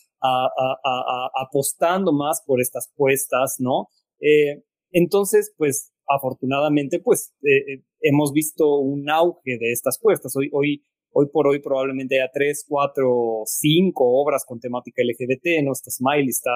apostando 1.41 2.13
más 2.13 2.43
por 2.47 2.61
estas 2.61 2.93
puestas, 2.95 3.57
¿no? 3.61 3.89
Eh, 4.21 4.63
entonces, 4.91 5.55
pues 5.57 5.91
afortunadamente, 6.07 7.01
pues 7.01 7.33
eh, 7.43 7.83
hemos 8.03 8.35
visto 8.35 8.77
un 8.77 9.09
auge 9.09 9.57
de 9.59 9.73
estas 9.73 9.99
puestas. 9.99 10.37
Hoy, 10.37 10.51
hoy, 10.53 10.85
hoy 11.13 11.27
por 11.33 11.47
hoy 11.47 11.61
probablemente 11.61 12.21
haya 12.21 12.31
tres, 12.33 12.65
cuatro, 12.69 13.43
cinco 13.47 14.05
obras 14.21 14.45
con 14.47 14.61
temática 14.61 15.03
LGBT, 15.03 15.65
¿no? 15.65 15.73
Está 15.73 15.91
Smiley, 15.91 16.29
está 16.29 16.51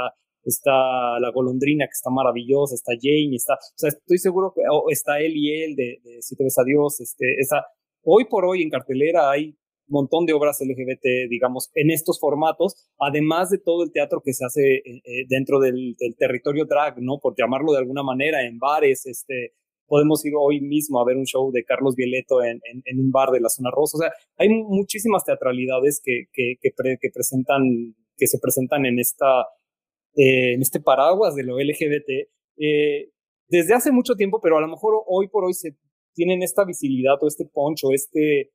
está 0.44 1.18
la 1.20 1.32
golondrina 1.32 1.86
que 1.86 1.92
está 1.92 2.08
maravillosa, 2.08 2.76
está 2.76 2.92
Jane, 3.00 3.34
está, 3.34 3.54
o 3.54 3.74
sea, 3.74 3.88
estoy 3.88 4.18
seguro 4.18 4.52
que 4.54 4.62
está 4.92 5.18
él 5.18 5.36
y 5.36 5.62
él 5.62 5.74
de, 5.74 5.98
Si 6.20 6.36
te 6.36 6.44
ves 6.44 6.56
a 6.58 6.64
Dios, 6.64 7.00
este, 7.00 7.34
esa, 7.40 7.66
hoy 8.04 8.26
por 8.26 8.44
hoy 8.44 8.62
en 8.62 8.70
cartelera 8.70 9.28
hay 9.28 9.56
montón 9.88 10.26
de 10.26 10.32
obras 10.32 10.58
LGBT, 10.60 11.28
digamos, 11.30 11.70
en 11.74 11.90
estos 11.90 12.18
formatos, 12.18 12.88
además 12.98 13.50
de 13.50 13.58
todo 13.58 13.84
el 13.84 13.92
teatro 13.92 14.20
que 14.24 14.32
se 14.32 14.44
hace 14.44 14.76
eh, 14.76 14.82
eh, 14.84 15.26
dentro 15.28 15.60
del, 15.60 15.96
territorio 16.18 16.64
drag, 16.64 17.00
¿no? 17.00 17.18
Por 17.20 17.34
llamarlo 17.36 17.72
de 17.72 17.78
alguna 17.78 18.02
manera, 18.02 18.44
en 18.44 18.58
bares, 18.58 19.06
este, 19.06 19.52
podemos 19.86 20.24
ir 20.24 20.32
hoy 20.38 20.60
mismo 20.60 21.00
a 21.00 21.04
ver 21.04 21.16
un 21.16 21.24
show 21.24 21.50
de 21.52 21.64
Carlos 21.64 21.94
Violeto 21.94 22.42
en, 22.42 22.60
un 22.98 23.10
bar 23.10 23.30
de 23.30 23.40
la 23.40 23.48
zona 23.48 23.70
rosa. 23.70 23.96
O 23.96 24.00
sea, 24.00 24.12
hay 24.36 24.48
muchísimas 24.48 25.24
teatralidades 25.24 26.00
que, 26.02 26.24
que, 26.32 27.10
presentan, 27.12 27.94
que 28.16 28.26
se 28.26 28.38
presentan 28.38 28.86
en 28.86 28.98
esta, 28.98 29.42
eh, 30.14 30.54
en 30.54 30.62
este 30.62 30.80
paraguas 30.80 31.34
de 31.34 31.44
lo 31.44 31.58
LGBT, 31.58 32.28
eh, 32.58 33.10
desde 33.48 33.74
hace 33.74 33.92
mucho 33.92 34.14
tiempo, 34.14 34.40
pero 34.42 34.58
a 34.58 34.60
lo 34.60 34.68
mejor 34.68 35.02
hoy 35.06 35.28
por 35.28 35.44
hoy 35.44 35.54
se 35.54 35.76
tienen 36.14 36.42
esta 36.42 36.64
visibilidad 36.64 37.16
o 37.20 37.26
este 37.26 37.44
poncho, 37.44 37.92
este 37.92 38.50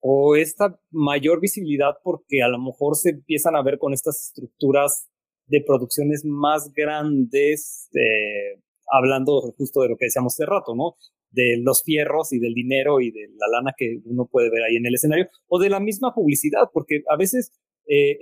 o 0.00 0.36
esta 0.36 0.78
mayor 0.90 1.40
visibilidad 1.40 1.94
porque 2.04 2.42
a 2.42 2.48
lo 2.48 2.58
mejor 2.58 2.94
se 2.96 3.10
empiezan 3.10 3.56
a 3.56 3.62
ver 3.62 3.78
con 3.78 3.92
estas 3.92 4.22
estructuras 4.22 5.08
de 5.46 5.62
producciones 5.66 6.24
más 6.24 6.72
grandes, 6.72 7.88
eh, 7.94 8.60
hablando 8.90 9.40
justo 9.56 9.82
de 9.82 9.88
lo 9.88 9.96
que 9.96 10.06
decíamos 10.06 10.34
hace 10.34 10.46
rato, 10.46 10.74
¿no? 10.74 10.96
De 11.30 11.58
los 11.62 11.82
fierros 11.82 12.32
y 12.32 12.38
del 12.38 12.54
dinero 12.54 13.00
y 13.00 13.10
de 13.10 13.28
la 13.36 13.58
lana 13.58 13.74
que 13.76 14.00
uno 14.04 14.28
puede 14.30 14.50
ver 14.50 14.62
ahí 14.62 14.76
en 14.76 14.86
el 14.86 14.94
escenario, 14.94 15.28
o 15.48 15.58
de 15.58 15.70
la 15.70 15.80
misma 15.80 16.14
publicidad, 16.14 16.70
porque 16.72 17.02
a 17.08 17.16
veces 17.16 17.52
eh, 17.88 18.16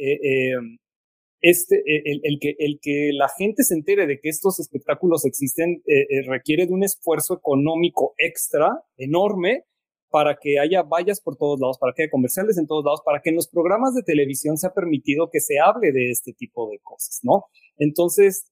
este, 1.45 1.77
e, 1.87 2.21
el, 2.23 2.39
que, 2.41 2.57
el 2.59 2.79
que 2.81 3.11
la 3.13 3.29
gente 3.29 3.65
se 3.65 3.75
entere 3.75 4.07
de 4.07 4.19
que 4.19 4.31
estos 4.31 4.59
espectáculos 4.61 5.27
existen 5.27 5.83
eh, 5.87 6.07
eh, 6.09 6.23
requiere 6.27 6.67
de 6.67 6.73
un 6.73 6.83
esfuerzo 6.83 7.35
económico 7.35 8.15
extra 8.17 8.83
enorme 8.97 9.65
para 10.09 10.39
que 10.41 10.59
haya 10.59 10.83
vallas 10.83 11.21
por 11.21 11.37
todos 11.37 11.61
lados, 11.61 11.77
para 11.79 11.93
que 11.93 12.05
haya 12.05 12.11
comerciales 12.11 12.57
en 12.57 12.67
todos 12.67 12.83
lados, 12.83 13.03
para 13.05 13.21
que 13.21 13.29
en 13.29 13.37
los 13.37 13.49
programas 13.49 13.95
de 13.95 14.03
televisión 14.03 14.57
se 14.57 14.69
ha 14.69 14.73
permitido 14.73 15.29
que 15.31 15.41
se 15.41 15.59
hable 15.59 15.93
de 15.93 16.11
este 16.11 16.33
tipo 16.33 16.71
de 16.71 16.79
cosas, 16.79 17.21
¿no? 17.23 17.45
Entonces, 17.77 18.51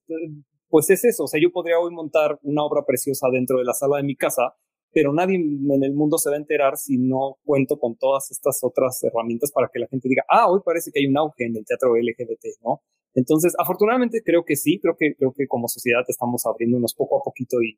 pues 0.73 0.89
es 0.89 1.05
eso, 1.05 1.25
o 1.25 1.27
sea, 1.27 1.39
yo 1.39 1.51
podría 1.51 1.77
hoy 1.77 1.93
montar 1.93 2.39
una 2.41 2.63
obra 2.63 2.83
preciosa 2.83 3.27
dentro 3.31 3.59
de 3.59 3.63
la 3.63 3.73
sala 3.73 3.97
de 3.97 4.03
mi 4.03 4.15
casa, 4.15 4.55
pero 4.91 5.13
nadie 5.13 5.35
en 5.35 5.83
el 5.83 5.93
mundo 5.93 6.17
se 6.17 6.31
va 6.31 6.35
a 6.35 6.39
enterar 6.39 6.77
si 6.77 6.97
no 6.97 7.37
cuento 7.45 7.77
con 7.77 7.95
todas 7.95 8.31
estas 8.31 8.57
otras 8.63 8.97
herramientas 9.03 9.51
para 9.51 9.69
que 9.71 9.77
la 9.77 9.85
gente 9.85 10.09
diga, 10.09 10.23
ah, 10.27 10.49
hoy 10.49 10.61
parece 10.65 10.89
que 10.91 10.99
hay 10.99 11.05
un 11.05 11.15
auge 11.15 11.45
en 11.45 11.57
el 11.57 11.63
teatro 11.63 11.95
LGBT, 11.95 12.63
¿no? 12.63 12.81
Entonces, 13.13 13.53
afortunadamente 13.59 14.23
creo 14.25 14.45
que 14.45 14.55
sí, 14.55 14.79
creo 14.79 14.95
que, 14.97 15.13
creo 15.13 15.31
que 15.31 15.45
como 15.45 15.67
sociedad 15.67 16.01
estamos 16.07 16.43
abriéndonos 16.47 16.95
poco 16.95 17.19
a 17.19 17.23
poquito 17.23 17.61
y 17.61 17.77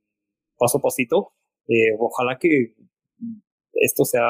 paso 0.58 0.78
a 0.78 0.82
pasito. 0.82 1.34
Eh, 1.68 1.98
ojalá 2.00 2.38
que 2.40 2.76
esto 3.74 4.06
sea, 4.06 4.24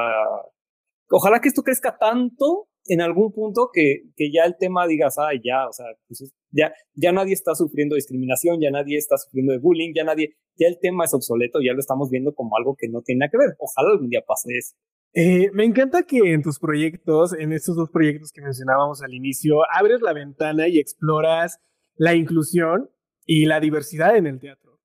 ojalá 1.12 1.40
que 1.40 1.50
esto 1.50 1.62
crezca 1.62 1.96
tanto 2.00 2.68
en 2.86 3.02
algún 3.02 3.32
punto 3.32 3.70
que, 3.74 4.04
que 4.16 4.32
ya 4.32 4.44
el 4.46 4.56
tema 4.58 4.88
digas, 4.88 5.16
ay, 5.18 5.42
ya, 5.44 5.68
o 5.68 5.74
sea, 5.74 5.86
pues 6.08 6.32
ya, 6.52 6.74
ya 6.94 7.12
nadie 7.12 7.34
está 7.34 7.56
sufriendo 7.56 7.96
discriminación, 7.96 8.60
ya 8.62 8.72
nadie 8.72 8.98
está 8.98 9.18
sufriendo 9.18 9.54
de 9.54 9.60
bullying, 9.60 9.94
ya 9.96 10.04
nadie, 10.04 10.36
ya 10.58 10.68
el 10.68 10.80
tema 10.80 11.06
es 11.06 11.14
obsoleto, 11.14 11.60
ya 11.62 11.74
lo 11.74 11.80
estamos 11.80 12.10
viendo 12.10 12.34
como 12.34 12.56
algo 12.58 12.76
que 12.78 12.88
no 12.88 13.02
tiene 13.02 13.20
nada 13.20 13.32
que 13.32 13.38
ver. 13.38 13.56
Ojalá 13.60 13.92
algún 13.92 14.10
día 14.10 14.22
pase 14.26 14.50
eso. 14.58 14.76
Eh, 15.14 15.50
me 15.54 15.64
encanta 15.64 16.04
que 16.04 16.34
en 16.34 16.42
tus 16.42 16.60
proyectos, 16.60 17.34
en 17.34 17.54
estos 17.54 17.76
dos 17.76 17.90
proyectos 17.90 18.32
que 18.32 18.42
mencionábamos 18.42 19.02
al 19.02 19.14
inicio, 19.14 19.60
abres 19.74 20.02
la 20.02 20.14
ventana 20.14 20.68
y 20.68 20.78
exploras 20.78 21.60
la 21.96 22.16
inclusión 22.16 22.90
y 23.26 23.46
la 23.46 23.60
diversidad 23.60 24.18
en 24.18 24.28
el 24.28 24.40
teatro. 24.40 24.78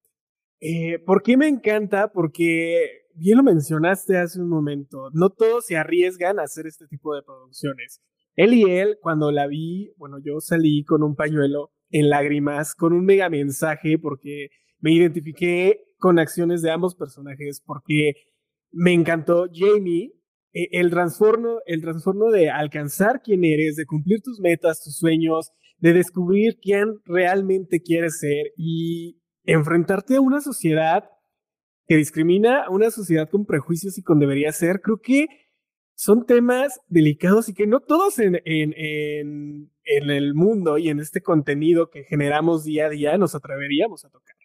Eh, 0.60 0.98
¿Por 1.00 1.22
qué 1.22 1.36
me 1.36 1.48
encanta? 1.48 2.12
Porque 2.12 2.99
bien 3.20 3.36
lo 3.36 3.42
mencionaste 3.42 4.16
hace 4.16 4.40
un 4.40 4.48
momento, 4.48 5.10
no 5.12 5.30
todos 5.30 5.66
se 5.66 5.76
arriesgan 5.76 6.38
a 6.38 6.44
hacer 6.44 6.66
este 6.66 6.86
tipo 6.86 7.14
de 7.14 7.22
producciones. 7.22 8.00
Él 8.34 8.54
y 8.54 8.62
él, 8.62 8.96
cuando 9.02 9.30
la 9.30 9.46
vi, 9.46 9.92
bueno, 9.96 10.16
yo 10.24 10.40
salí 10.40 10.84
con 10.84 11.02
un 11.02 11.14
pañuelo 11.14 11.72
en 11.90 12.08
lágrimas, 12.08 12.74
con 12.74 12.92
un 12.92 13.04
mega 13.04 13.28
mensaje, 13.28 13.98
porque 13.98 14.48
me 14.78 14.92
identifiqué 14.92 15.82
con 15.98 16.18
acciones 16.18 16.62
de 16.62 16.70
ambos 16.70 16.94
personajes, 16.94 17.62
porque 17.64 18.14
me 18.70 18.92
encantó 18.92 19.46
Jamie, 19.52 20.14
eh, 20.52 20.68
el 20.72 20.90
transformo, 20.90 21.58
el 21.66 21.82
transformo 21.82 22.30
de 22.30 22.48
alcanzar 22.48 23.20
quién 23.22 23.44
eres, 23.44 23.76
de 23.76 23.84
cumplir 23.84 24.22
tus 24.22 24.40
metas, 24.40 24.82
tus 24.82 24.96
sueños, 24.96 25.50
de 25.78 25.92
descubrir 25.92 26.58
quién 26.62 26.94
realmente 27.04 27.82
quieres 27.82 28.20
ser 28.20 28.52
y 28.56 29.20
enfrentarte 29.44 30.16
a 30.16 30.20
una 30.20 30.40
sociedad 30.40 31.04
que 31.90 31.96
discrimina 31.96 32.66
a 32.66 32.70
una 32.70 32.92
sociedad 32.92 33.28
con 33.28 33.44
prejuicios 33.44 33.98
y 33.98 34.04
con 34.04 34.20
debería 34.20 34.52
ser, 34.52 34.80
creo 34.80 35.00
que 35.00 35.26
son 35.96 36.24
temas 36.24 36.80
delicados 36.86 37.48
y 37.48 37.52
que 37.52 37.66
no 37.66 37.80
todos 37.80 38.20
en, 38.20 38.40
en, 38.44 38.74
en, 38.76 40.10
el 40.10 40.34
mundo 40.34 40.78
y 40.78 40.88
en 40.88 41.00
este 41.00 41.20
contenido 41.20 41.90
que 41.90 42.04
generamos 42.04 42.62
día 42.62 42.86
a 42.86 42.90
día 42.90 43.18
nos 43.18 43.34
atreveríamos 43.34 44.04
a 44.04 44.10
tocar. 44.10 44.36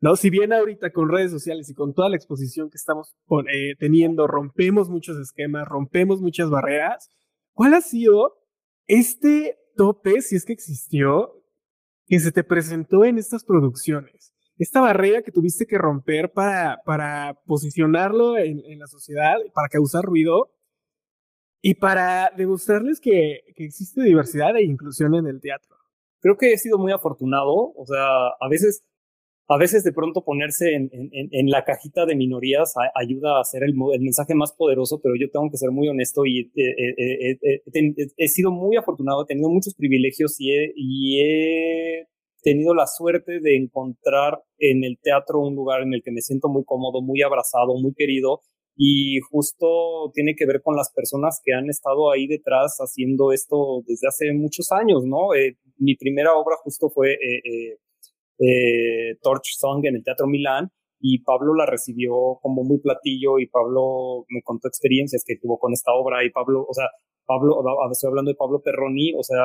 ¿No? 0.00 0.16
Si 0.16 0.28
bien 0.28 0.52
ahorita 0.52 0.90
con 0.90 1.08
redes 1.08 1.30
sociales 1.30 1.70
y 1.70 1.74
con 1.74 1.94
toda 1.94 2.08
la 2.08 2.16
exposición 2.16 2.68
que 2.68 2.78
estamos 2.78 3.14
eh, 3.52 3.76
teniendo, 3.78 4.26
rompemos 4.26 4.90
muchos 4.90 5.16
esquemas, 5.18 5.68
rompemos 5.68 6.20
muchas 6.20 6.50
barreras, 6.50 7.10
¿cuál 7.52 7.74
ha 7.74 7.80
sido 7.80 8.44
este 8.88 9.56
tope, 9.76 10.20
si 10.20 10.34
es 10.34 10.44
que 10.44 10.52
existió, 10.52 11.44
que 12.08 12.18
se 12.18 12.32
te 12.32 12.42
presentó 12.42 13.04
en 13.04 13.18
estas 13.18 13.44
producciones? 13.44 14.31
Esta 14.58 14.80
barrera 14.80 15.22
que 15.22 15.32
tuviste 15.32 15.66
que 15.66 15.78
romper 15.78 16.30
para, 16.32 16.80
para 16.84 17.38
posicionarlo 17.46 18.38
en, 18.38 18.78
la 18.78 18.86
sociedad, 18.86 19.36
para 19.54 19.68
causar 19.68 20.04
ruido 20.04 20.50
y 21.60 21.74
para 21.74 22.30
demostrarles 22.36 23.00
que, 23.00 23.40
que, 23.56 23.64
existe 23.64 24.02
diversidad 24.02 24.56
e 24.56 24.64
inclusión 24.64 25.14
en 25.14 25.26
el 25.26 25.40
teatro. 25.40 25.76
Creo 26.20 26.36
que 26.36 26.52
he 26.52 26.58
sido 26.58 26.78
muy 26.78 26.92
afortunado, 26.92 27.52
o 27.52 27.86
sea, 27.86 28.04
a 28.40 28.48
veces, 28.48 28.84
a 29.48 29.56
veces 29.56 29.84
de 29.84 29.92
pronto 29.92 30.24
ponerse 30.24 30.74
en, 30.74 30.90
en, 30.92 31.28
en 31.32 31.50
la 31.50 31.64
cajita 31.64 32.04
de 32.06 32.14
minorías 32.14 32.74
ayuda 32.94 33.38
a 33.38 33.40
hacer 33.40 33.62
el, 33.64 33.74
el, 33.94 34.00
mensaje 34.00 34.34
más 34.34 34.52
poderoso, 34.52 35.00
pero 35.02 35.14
yo 35.18 35.30
tengo 35.30 35.50
que 35.50 35.56
ser 35.56 35.70
muy 35.70 35.88
honesto 35.88 36.24
y 36.26 36.52
eh, 36.54 36.74
eh, 36.98 37.38
eh, 37.42 38.12
he 38.16 38.28
sido 38.28 38.50
muy 38.50 38.76
afortunado, 38.76 39.22
he 39.22 39.26
tenido 39.26 39.48
muchos 39.48 39.74
privilegios 39.74 40.36
y 40.38 40.52
y 40.76 41.20
he 41.20 42.11
tenido 42.42 42.74
la 42.74 42.86
suerte 42.86 43.40
de 43.40 43.56
encontrar 43.56 44.42
en 44.58 44.84
el 44.84 44.98
teatro 45.00 45.40
un 45.40 45.54
lugar 45.54 45.82
en 45.82 45.94
el 45.94 46.02
que 46.02 46.12
me 46.12 46.20
siento 46.20 46.48
muy 46.48 46.64
cómodo, 46.64 47.00
muy 47.02 47.22
abrazado, 47.22 47.74
muy 47.80 47.94
querido 47.94 48.40
y 48.76 49.20
justo 49.30 50.10
tiene 50.14 50.34
que 50.34 50.46
ver 50.46 50.62
con 50.62 50.76
las 50.76 50.90
personas 50.92 51.40
que 51.44 51.52
han 51.52 51.68
estado 51.68 52.10
ahí 52.10 52.26
detrás 52.26 52.78
haciendo 52.78 53.32
esto 53.32 53.82
desde 53.86 54.08
hace 54.08 54.32
muchos 54.32 54.72
años, 54.72 55.04
¿no? 55.04 55.34
Eh, 55.34 55.56
mi 55.78 55.94
primera 55.96 56.34
obra 56.34 56.56
justo 56.62 56.88
fue 56.90 57.12
eh, 57.12 57.78
eh, 58.38 59.16
Torch 59.20 59.56
Song 59.58 59.84
en 59.84 59.96
el 59.96 60.04
Teatro 60.04 60.26
Milán 60.26 60.70
y 61.00 61.22
Pablo 61.22 61.54
la 61.54 61.66
recibió 61.66 62.38
como 62.40 62.64
muy 62.64 62.78
platillo 62.78 63.38
y 63.38 63.48
Pablo 63.48 64.24
me 64.28 64.42
contó 64.42 64.68
experiencias 64.68 65.24
que 65.26 65.36
tuvo 65.36 65.58
con 65.58 65.72
esta 65.72 65.92
obra 65.92 66.24
y 66.24 66.30
Pablo, 66.30 66.64
o 66.68 66.72
sea, 66.72 66.86
Pablo, 67.26 67.62
estoy 67.90 68.08
hablando 68.08 68.30
de 68.30 68.36
Pablo 68.36 68.60
Perroni, 68.62 69.12
o 69.14 69.22
sea, 69.22 69.38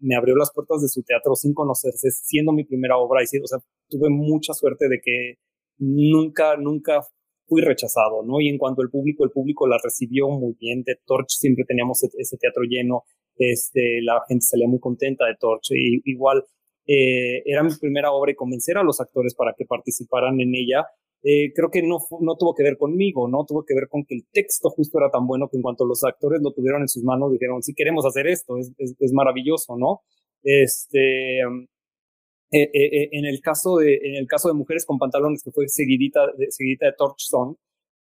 me 0.00 0.16
abrió 0.16 0.34
las 0.34 0.52
puertas 0.52 0.82
de 0.82 0.88
su 0.88 1.02
teatro 1.02 1.34
sin 1.34 1.54
conocerse, 1.54 2.10
siendo 2.10 2.52
mi 2.52 2.64
primera 2.64 2.96
obra. 2.96 3.22
Y, 3.22 3.38
o 3.38 3.46
sea, 3.46 3.58
tuve 3.88 4.08
mucha 4.10 4.54
suerte 4.54 4.88
de 4.88 5.00
que 5.02 5.34
nunca, 5.78 6.56
nunca 6.56 7.06
fui 7.46 7.62
rechazado, 7.62 8.22
¿no? 8.24 8.40
Y 8.40 8.48
en 8.48 8.58
cuanto 8.58 8.82
al 8.82 8.90
público, 8.90 9.24
el 9.24 9.30
público 9.30 9.66
la 9.66 9.78
recibió 9.82 10.28
muy 10.28 10.54
bien. 10.58 10.82
De 10.84 10.96
Torch 11.04 11.30
siempre 11.30 11.64
teníamos 11.66 12.02
ese 12.02 12.36
teatro 12.38 12.62
lleno. 12.62 13.04
Este, 13.36 14.00
la 14.02 14.22
gente 14.28 14.44
salía 14.44 14.68
muy 14.68 14.80
contenta 14.80 15.26
de 15.26 15.34
Torch. 15.38 15.70
Y, 15.72 16.00
igual, 16.04 16.44
eh, 16.86 17.42
era 17.44 17.62
mi 17.62 17.74
primera 17.80 18.12
obra 18.12 18.32
y 18.32 18.36
convencer 18.36 18.78
a 18.78 18.82
los 18.82 19.00
actores 19.00 19.34
para 19.34 19.54
que 19.56 19.66
participaran 19.66 20.40
en 20.40 20.54
ella 20.54 20.86
eh, 21.22 21.52
creo 21.54 21.70
que 21.70 21.82
no, 21.82 21.98
no 22.20 22.36
tuvo 22.36 22.54
que 22.54 22.62
ver 22.62 22.78
conmigo, 22.78 23.28
¿no? 23.28 23.44
Tuvo 23.44 23.64
que 23.64 23.74
ver 23.74 23.88
con 23.88 24.04
que 24.04 24.14
el 24.14 24.26
texto 24.32 24.70
justo 24.70 24.98
era 24.98 25.10
tan 25.10 25.26
bueno 25.26 25.48
que 25.48 25.56
en 25.56 25.62
cuanto 25.62 25.84
los 25.84 26.02
actores 26.04 26.40
lo 26.42 26.52
tuvieron 26.52 26.82
en 26.82 26.88
sus 26.88 27.02
manos, 27.02 27.32
dijeron, 27.32 27.62
sí 27.62 27.74
queremos 27.74 28.06
hacer 28.06 28.26
esto, 28.26 28.56
es, 28.58 28.72
es, 28.78 29.12
maravilloso, 29.12 29.76
¿no? 29.76 30.00
Este, 30.42 31.40
eh, 31.40 32.70
eh, 32.72 33.08
en, 33.12 33.26
el 33.26 33.40
caso 33.40 33.76
de, 33.76 33.94
en 34.02 34.16
el 34.16 34.26
caso 34.26 34.48
de 34.48 34.54
Mujeres 34.54 34.86
con 34.86 34.98
Pantalones, 34.98 35.42
que 35.44 35.52
fue 35.52 35.68
seguidita 35.68 36.20
de, 36.36 36.46
seguidita 36.50 36.86
de 36.86 36.94
Torch 36.96 37.18
Song, 37.18 37.56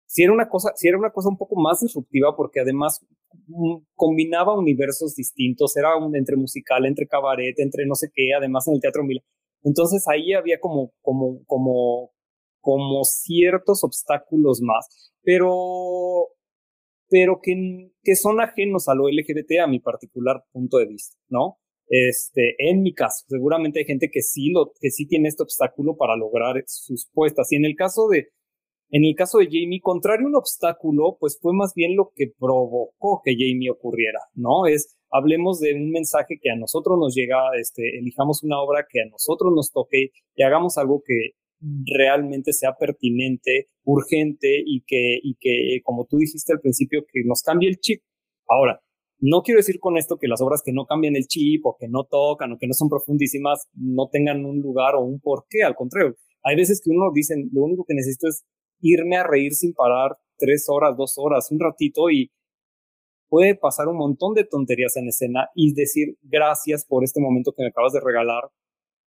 sí 0.05 0.23
era 0.23 0.33
una 0.33 0.49
cosa, 0.49 0.71
sí 0.75 0.87
era 0.87 0.97
una 0.97 1.11
cosa 1.11 1.29
un 1.29 1.37
poco 1.37 1.55
más 1.55 1.81
disruptiva 1.81 2.35
porque 2.35 2.59
además 2.59 2.99
mm, 3.47 3.77
combinaba 3.95 4.57
universos 4.57 5.15
distintos, 5.15 5.77
era 5.77 5.95
un 5.97 6.15
entre 6.15 6.35
musical, 6.35 6.85
entre 6.85 7.07
cabaret, 7.07 7.57
entre 7.59 7.85
no 7.85 7.95
sé 7.95 8.09
qué, 8.13 8.33
además 8.37 8.67
en 8.67 8.75
el 8.75 8.81
Teatro 8.81 9.03
Mila. 9.03 9.21
Entonces 9.63 10.05
ahí 10.07 10.33
había 10.33 10.59
como, 10.59 10.91
como, 11.01 11.43
como, 11.45 12.11
como 12.63 13.03
ciertos 13.03 13.83
obstáculos 13.83 14.61
más, 14.61 15.11
pero, 15.21 16.29
pero 17.09 17.39
que, 17.43 17.91
que 18.01 18.15
son 18.15 18.39
ajenos 18.39 18.87
a 18.87 18.95
lo 18.95 19.09
LGBT 19.09 19.59
a 19.61 19.67
mi 19.67 19.79
particular 19.79 20.45
punto 20.53 20.77
de 20.77 20.87
vista, 20.87 21.17
¿no? 21.27 21.57
Este, 21.89 22.55
en 22.57 22.81
mi 22.81 22.93
caso, 22.93 23.25
seguramente 23.27 23.79
hay 23.79 23.85
gente 23.85 24.09
que 24.09 24.21
sí 24.21 24.49
lo, 24.49 24.71
que 24.79 24.91
sí 24.91 25.05
tiene 25.05 25.27
este 25.27 25.43
obstáculo 25.43 25.97
para 25.97 26.15
lograr 26.15 26.63
sus 26.65 27.09
puestas. 27.13 27.51
Y 27.51 27.57
en 27.57 27.65
el 27.65 27.75
caso 27.75 28.07
de, 28.07 28.29
en 28.91 29.03
el 29.03 29.13
caso 29.15 29.39
de 29.39 29.47
Jamie, 29.47 29.81
contrario 29.81 30.25
a 30.25 30.29
un 30.29 30.37
obstáculo, 30.37 31.17
pues 31.19 31.37
fue 31.41 31.51
más 31.53 31.73
bien 31.75 31.97
lo 31.97 32.13
que 32.15 32.31
provocó 32.39 33.21
que 33.25 33.33
Jamie 33.33 33.69
ocurriera, 33.69 34.19
¿no? 34.35 34.67
Es, 34.67 34.95
hablemos 35.11 35.59
de 35.59 35.73
un 35.73 35.91
mensaje 35.91 36.39
que 36.41 36.49
a 36.49 36.55
nosotros 36.55 36.97
nos 36.97 37.13
llega, 37.13 37.37
este, 37.59 37.99
elijamos 37.99 38.41
una 38.41 38.61
obra 38.61 38.85
que 38.89 39.01
a 39.01 39.09
nosotros 39.11 39.51
nos 39.53 39.71
toque 39.73 40.11
y 40.35 40.43
hagamos 40.43 40.77
algo 40.77 41.03
que 41.05 41.31
realmente 41.85 42.53
sea 42.53 42.75
pertinente, 42.77 43.67
urgente 43.83 44.61
y 44.65 44.83
que, 44.85 45.19
y 45.21 45.35
que, 45.39 45.81
como 45.83 46.05
tú 46.05 46.17
dijiste 46.17 46.53
al 46.53 46.59
principio, 46.59 47.05
que 47.11 47.21
nos 47.25 47.41
cambie 47.41 47.69
el 47.69 47.79
chip. 47.79 48.01
Ahora, 48.47 48.81
no 49.19 49.41
quiero 49.41 49.59
decir 49.59 49.79
con 49.79 49.97
esto 49.97 50.17
que 50.17 50.27
las 50.27 50.41
obras 50.41 50.61
que 50.63 50.73
no 50.73 50.85
cambian 50.85 51.15
el 51.15 51.27
chip 51.27 51.65
o 51.65 51.77
que 51.79 51.87
no 51.87 52.03
tocan 52.03 52.51
o 52.51 52.57
que 52.57 52.67
no 52.67 52.73
son 52.73 52.89
profundísimas 52.89 53.67
no 53.73 54.09
tengan 54.11 54.45
un 54.45 54.59
lugar 54.59 54.95
o 54.95 55.01
un 55.01 55.19
porqué. 55.19 55.63
Al 55.63 55.75
contrario, 55.75 56.15
hay 56.43 56.57
veces 56.57 56.81
que 56.83 56.89
uno 56.89 57.09
dice, 57.13 57.35
lo 57.51 57.63
único 57.63 57.85
que 57.87 57.93
necesito 57.93 58.27
es 58.27 58.43
irme 58.81 59.15
a 59.15 59.23
reír 59.23 59.53
sin 59.53 59.73
parar 59.73 60.17
tres 60.37 60.65
horas, 60.67 60.97
dos 60.97 61.13
horas, 61.17 61.49
un 61.51 61.59
ratito 61.59 62.09
y 62.09 62.31
puede 63.29 63.55
pasar 63.55 63.87
un 63.87 63.97
montón 63.97 64.33
de 64.33 64.43
tonterías 64.43 64.97
en 64.97 65.07
escena 65.07 65.47
y 65.55 65.73
decir 65.73 66.17
gracias 66.21 66.85
por 66.85 67.03
este 67.03 67.21
momento 67.21 67.53
que 67.55 67.63
me 67.63 67.69
acabas 67.69 67.93
de 67.93 68.01
regalar 68.01 68.43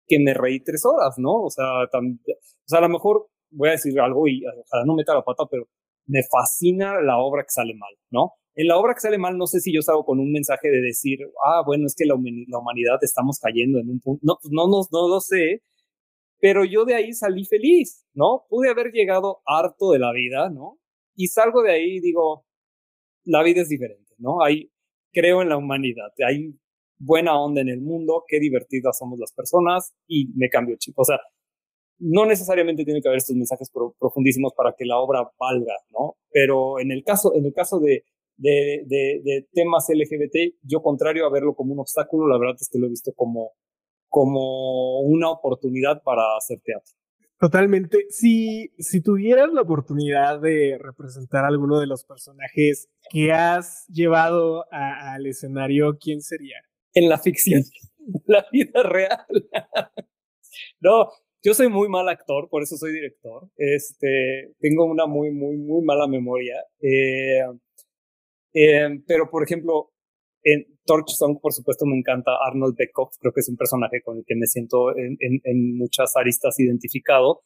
que 0.07 0.19
me 0.19 0.33
reí 0.33 0.63
tres 0.63 0.85
horas, 0.85 1.15
¿no? 1.17 1.43
O 1.43 1.49
sea, 1.49 1.83
o 1.83 2.67
sea, 2.67 2.79
a 2.79 2.81
lo 2.81 2.89
mejor 2.89 3.27
voy 3.51 3.69
a 3.69 3.73
decir 3.73 3.99
algo 3.99 4.27
y 4.27 4.43
ojalá 4.45 4.85
no 4.85 4.95
meta 4.95 5.13
la 5.13 5.23
pata, 5.23 5.43
pero 5.49 5.67
me 6.07 6.21
fascina 6.23 7.01
la 7.01 7.17
obra 7.17 7.43
que 7.43 7.51
sale 7.51 7.73
mal, 7.75 7.93
¿no? 8.11 8.33
En 8.55 8.67
la 8.67 8.77
obra 8.77 8.93
que 8.93 9.01
sale 9.01 9.17
mal, 9.17 9.37
no 9.37 9.47
sé 9.47 9.59
si 9.59 9.73
yo 9.73 9.81
salgo 9.81 10.05
con 10.05 10.19
un 10.19 10.31
mensaje 10.31 10.69
de 10.69 10.81
decir, 10.81 11.19
ah, 11.45 11.61
bueno, 11.65 11.87
es 11.87 11.95
que 11.95 12.05
la, 12.05 12.15
humanidad 12.15 12.97
estamos 13.01 13.39
cayendo 13.39 13.79
en 13.79 13.89
un 13.89 13.99
punto. 13.99 14.21
No, 14.23 14.37
pues 14.41 14.51
no, 14.51 14.67
no, 14.67 14.81
no 14.91 15.09
lo 15.09 15.19
sé, 15.19 15.61
pero 16.39 16.63
yo 16.63 16.85
de 16.85 16.95
ahí 16.95 17.13
salí 17.13 17.45
feliz, 17.45 18.05
¿no? 18.13 18.45
Pude 18.49 18.69
haber 18.69 18.91
llegado 18.91 19.41
harto 19.45 19.91
de 19.91 19.99
la 19.99 20.13
vida, 20.13 20.49
¿no? 20.49 20.79
Y 21.15 21.27
salgo 21.27 21.63
de 21.63 21.71
ahí 21.71 21.97
y 21.97 21.99
digo, 21.99 22.45
la 23.25 23.43
vida 23.43 23.61
es 23.61 23.69
diferente, 23.69 24.13
¿no? 24.19 24.41
Ahí 24.41 24.71
creo 25.11 25.41
en 25.41 25.49
la 25.49 25.57
humanidad, 25.57 26.11
hay 26.25 26.53
buena 26.97 27.39
onda 27.39 27.61
en 27.61 27.69
el 27.69 27.81
mundo, 27.81 28.23
qué 28.27 28.39
divertidas 28.39 28.97
somos 28.97 29.19
las 29.19 29.33
personas 29.33 29.93
y 30.07 30.27
me 30.35 30.49
cambio 30.49 30.75
chip. 30.77 30.97
O 30.97 31.05
sea, 31.05 31.19
no 31.99 32.25
necesariamente 32.25 32.83
tiene 32.83 33.01
que 33.01 33.07
haber 33.07 33.17
estos 33.17 33.35
mensajes 33.35 33.71
profundísimos 33.99 34.53
para 34.55 34.73
que 34.77 34.85
la 34.85 34.97
obra 34.97 35.29
valga, 35.39 35.75
¿no? 35.91 36.17
Pero 36.31 36.79
en 36.79 36.91
el 36.91 37.03
caso, 37.03 37.33
en 37.35 37.45
el 37.45 37.53
caso 37.53 37.79
de, 37.79 38.03
temas 39.53 39.87
LGBT, 39.89 40.55
yo 40.63 40.81
contrario 40.81 41.25
a 41.25 41.31
verlo 41.31 41.55
como 41.55 41.73
un 41.73 41.79
obstáculo, 41.79 42.27
la 42.27 42.37
verdad 42.37 42.55
es 42.59 42.69
que 42.69 42.79
lo 42.79 42.87
he 42.87 42.89
visto 42.89 43.13
como, 43.15 43.51
como 44.09 45.01
una 45.01 45.29
oportunidad 45.29 46.01
para 46.03 46.35
hacer 46.37 46.59
teatro. 46.63 46.93
Totalmente. 47.39 48.05
Si, 48.09 48.71
si 48.79 49.01
tuvieras 49.01 49.51
la 49.51 49.61
oportunidad 49.61 50.39
de 50.39 50.77
representar 50.79 51.43
a 51.43 51.49
alguno 51.49 51.79
de 51.79 51.87
los 51.87 52.05
personajes 52.05 52.89
que 53.09 53.33
has 53.33 53.85
llevado 53.87 54.65
al 54.71 55.25
escenario, 55.25 55.97
¿quién 55.99 56.21
sería? 56.21 56.57
En 56.95 57.09
la 57.09 57.19
ficción, 57.19 57.61
la 58.25 58.45
vida 58.51 58.81
real. 58.83 59.25
no, 60.79 61.09
yo 61.43 61.53
soy 61.53 61.69
muy 61.69 61.89
mal 61.89 62.09
actor, 62.09 62.49
por 62.49 62.63
eso 62.63 62.75
soy 62.77 62.93
director. 62.93 63.49
Este, 63.57 64.53
tengo 64.59 64.85
una 64.85 65.05
muy, 65.05 65.31
muy, 65.31 65.57
muy 65.57 65.83
mala 65.83 66.07
memoria. 66.07 66.55
Eh, 66.81 67.41
eh, 68.53 68.99
pero, 69.05 69.29
por 69.29 69.43
ejemplo, 69.43 69.91
en 70.43 70.65
Torch 70.85 71.09
Song, 71.09 71.39
por 71.41 71.53
supuesto, 71.53 71.85
me 71.85 71.97
encanta 71.97 72.31
Arnold 72.47 72.75
Beckhoff, 72.77 73.15
creo 73.19 73.33
que 73.33 73.41
es 73.41 73.49
un 73.49 73.57
personaje 73.57 74.01
con 74.01 74.17
el 74.17 74.23
que 74.25 74.35
me 74.35 74.47
siento 74.47 74.95
en, 74.97 75.17
en, 75.19 75.41
en 75.43 75.77
muchas 75.77 76.15
aristas 76.15 76.59
identificado. 76.59 77.43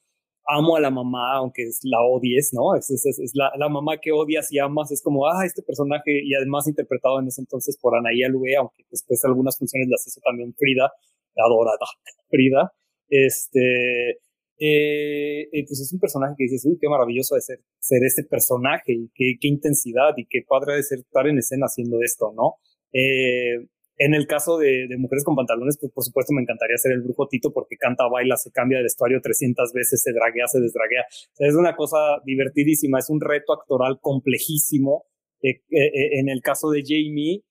Amo 0.51 0.75
a 0.75 0.79
la 0.79 0.89
mamá, 0.89 1.35
aunque 1.37 1.63
la 1.83 2.01
odies, 2.01 2.51
¿no? 2.53 2.75
Es, 2.75 2.89
la, 3.33 3.69
mamá 3.69 3.97
que 4.01 4.11
odias 4.11 4.51
y 4.51 4.59
amas, 4.59 4.91
es 4.91 5.01
como, 5.01 5.27
ah, 5.27 5.45
este 5.45 5.61
personaje, 5.61 6.21
y 6.23 6.33
además 6.33 6.67
interpretado 6.67 7.19
en 7.19 7.27
ese 7.27 7.41
entonces 7.41 7.77
por 7.79 7.95
Anaí 7.95 8.23
Alue, 8.23 8.55
aunque 8.57 8.83
después 8.89 9.23
algunas 9.25 9.57
funciones 9.57 9.87
las 9.89 10.05
hizo 10.07 10.19
también 10.21 10.53
Frida, 10.55 10.91
adorada 11.37 11.85
Frida. 12.29 12.73
Este, 13.09 14.19
eh, 14.59 15.47
eh, 15.53 15.65
pues 15.67 15.79
es 15.79 15.93
un 15.93 15.99
personaje 15.99 16.35
que 16.37 16.43
dices, 16.45 16.65
uy, 16.65 16.77
qué 16.79 16.89
maravilloso 16.89 17.35
de 17.35 17.41
ser, 17.41 17.59
ser 17.79 18.03
este 18.03 18.23
personaje, 18.23 18.93
y 18.93 19.09
qué, 19.15 19.35
qué 19.39 19.47
intensidad, 19.47 20.13
y 20.17 20.25
qué 20.25 20.41
padre 20.47 20.75
de 20.75 20.83
ser 20.83 20.99
estar 20.99 21.27
en 21.27 21.37
escena 21.37 21.65
haciendo 21.65 21.99
esto, 22.03 22.33
¿no? 22.35 22.55
Eh, 22.91 23.67
en 23.99 24.13
el 24.13 24.27
caso 24.27 24.57
de, 24.57 24.87
Mujeres 24.97 25.25
con 25.25 25.35
Pantalones, 25.35 25.77
pues 25.79 25.91
por 25.91 26.03
supuesto 26.05 26.33
me 26.33 26.41
encantaría 26.41 26.77
ser 26.77 26.93
el 26.93 27.01
brujo 27.01 27.27
Tito 27.27 27.51
porque 27.51 27.75
canta, 27.75 28.07
baila, 28.07 28.37
se 28.37 28.49
cambia 28.49 28.77
de 28.77 28.83
vestuario 28.83 29.19
300 29.21 29.73
veces, 29.73 30.01
se 30.01 30.13
draguea, 30.13 30.47
se 30.47 30.61
desdraguea. 30.61 31.03
es 31.37 31.55
una 31.55 31.75
cosa 31.75 31.97
divertidísima, 32.25 32.99
es 32.99 33.09
un 33.09 33.19
reto 33.19 33.53
actoral 33.53 33.99
complejísimo. 34.01 35.03
Eh, 35.41 35.61
eh, 35.69 36.19
en 36.19 36.29
el 36.29 36.41
caso 36.41 36.69
de 36.69 36.81
Jamie, 36.81 37.43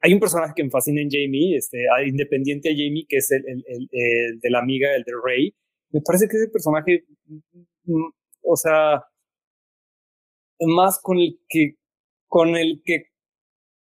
hay 0.00 0.14
un 0.14 0.20
personaje 0.20 0.54
que 0.56 0.64
me 0.64 0.70
fascina 0.70 1.02
en 1.02 1.10
Jamie, 1.10 1.56
este, 1.56 1.84
independiente 2.06 2.70
a 2.70 2.72
Jamie, 2.72 3.04
que 3.06 3.18
es 3.18 3.30
el, 3.30 3.44
el, 3.46 3.88
el, 3.90 4.40
de 4.40 4.50
la 4.50 4.60
amiga, 4.60 4.96
el 4.96 5.02
de 5.02 5.12
Rey. 5.22 5.54
Me 5.90 6.00
parece 6.00 6.26
que 6.26 6.38
ese 6.38 6.48
personaje, 6.48 7.04
mm, 7.26 7.36
mm, 7.84 8.12
o 8.44 8.56
sea, 8.56 9.04
más 10.60 10.98
con 11.02 11.18
el 11.18 11.38
que, 11.48 11.74
con 12.26 12.56
el 12.56 12.80
que 12.82 13.08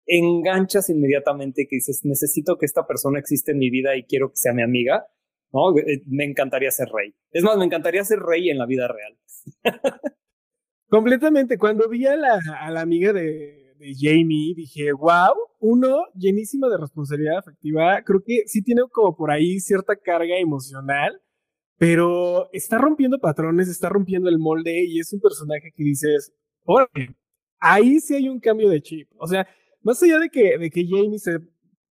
enganchas 0.06 0.90
inmediatamente 0.90 1.68
que 1.70 1.78
dices, 1.78 2.02
necesito 2.04 2.58
que 2.58 2.66
esta 2.66 2.86
persona 2.86 3.20
existe 3.20 3.52
en 3.52 3.60
mi 3.60 3.70
vida 3.70 3.96
y 3.96 4.04
quiero 4.04 4.30
que 4.30 4.38
sea 4.38 4.54
mi 4.54 4.64
amiga, 4.64 5.06
¿no? 5.52 5.78
Eh, 5.78 6.04
me 6.08 6.26
encantaría 6.26 6.72
ser 6.72 6.90
rey. 6.90 7.14
Es 7.32 7.44
más, 7.44 7.58
me 7.58 7.66
encantaría 7.66 8.04
ser 8.04 8.20
rey 8.20 8.50
en 8.50 8.58
la 8.58 8.66
vida 8.66 8.88
real. 8.88 9.18
Completamente. 10.90 11.58
Cuando 11.58 11.90
vi 11.90 12.06
a 12.06 12.16
la, 12.16 12.40
a 12.60 12.72
la 12.72 12.82
amiga 12.82 13.12
de, 13.12 13.74
de, 13.78 13.94
Jamie, 13.98 14.54
dije, 14.56 14.92
wow, 14.94 15.34
uno, 15.60 16.06
llenísima 16.16 16.70
de 16.70 16.78
responsabilidad 16.78 17.40
afectiva. 17.40 18.02
Creo 18.04 18.22
que 18.24 18.44
sí 18.46 18.62
tiene 18.62 18.84
como 18.92 19.16
por 19.16 19.32
ahí 19.32 19.60
cierta 19.60 19.96
carga 19.96 20.38
emocional, 20.38 21.22
pero 21.78 22.50
está 22.54 22.78
rompiendo 22.78 23.20
patrones, 23.20 23.68
está 23.68 23.90
rompiendo 23.90 24.30
el 24.30 24.40
molde 24.40 24.86
y 24.86 25.00
es 25.00 25.12
un 25.12 25.20
personaje 25.20 25.72
que 25.76 25.84
dices, 25.84 26.32
oye, 26.64 27.16
ahí 27.60 28.00
sí 28.00 28.16
hay 28.16 28.30
un 28.30 28.40
cambio 28.40 28.70
de 28.70 28.82
chip. 28.82 29.10
O 29.18 29.28
sea, 29.28 29.48
más 29.86 30.02
allá 30.02 30.18
de 30.18 30.30
que, 30.30 30.58
de 30.58 30.70
que 30.72 30.86
Jamie 30.88 31.20
se 31.20 31.40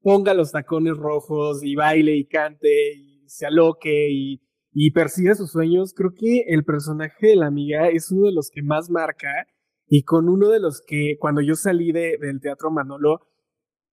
ponga 0.03 0.35
los 0.35 0.51
tacones 0.51 0.97
rojos 0.97 1.63
y 1.63 1.77
baile 1.77 2.17
y 2.17 2.27
cante 2.27 2.93
y 2.93 3.29
se 3.29 3.47
aloque 3.47 4.09
y, 4.11 4.43
y 4.73 4.91
persiga 4.91 5.37
sus 5.37 5.53
sueños, 5.53 5.95
creo 5.95 6.13
que 6.13 6.45
el 6.49 6.65
personaje 6.65 7.29
de 7.29 7.37
la 7.37 7.47
amiga 7.47 7.89
es 7.89 8.11
uno 8.11 8.27
de 8.27 8.35
los 8.35 8.51
que 8.51 8.63
más 8.63 8.91
marca 8.91 9.47
y 9.87 10.03
con 10.03 10.29
uno 10.29 10.49
de 10.49 10.59
los 10.59 10.83
que 10.85 11.17
cuando 11.21 11.41
yo 11.41 11.55
salí 11.55 11.93
de, 11.93 12.19
del 12.21 12.41
teatro 12.41 12.73
Manolo, 12.73 13.21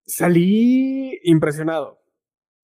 salí 0.03 1.19
impresionado. 1.23 1.99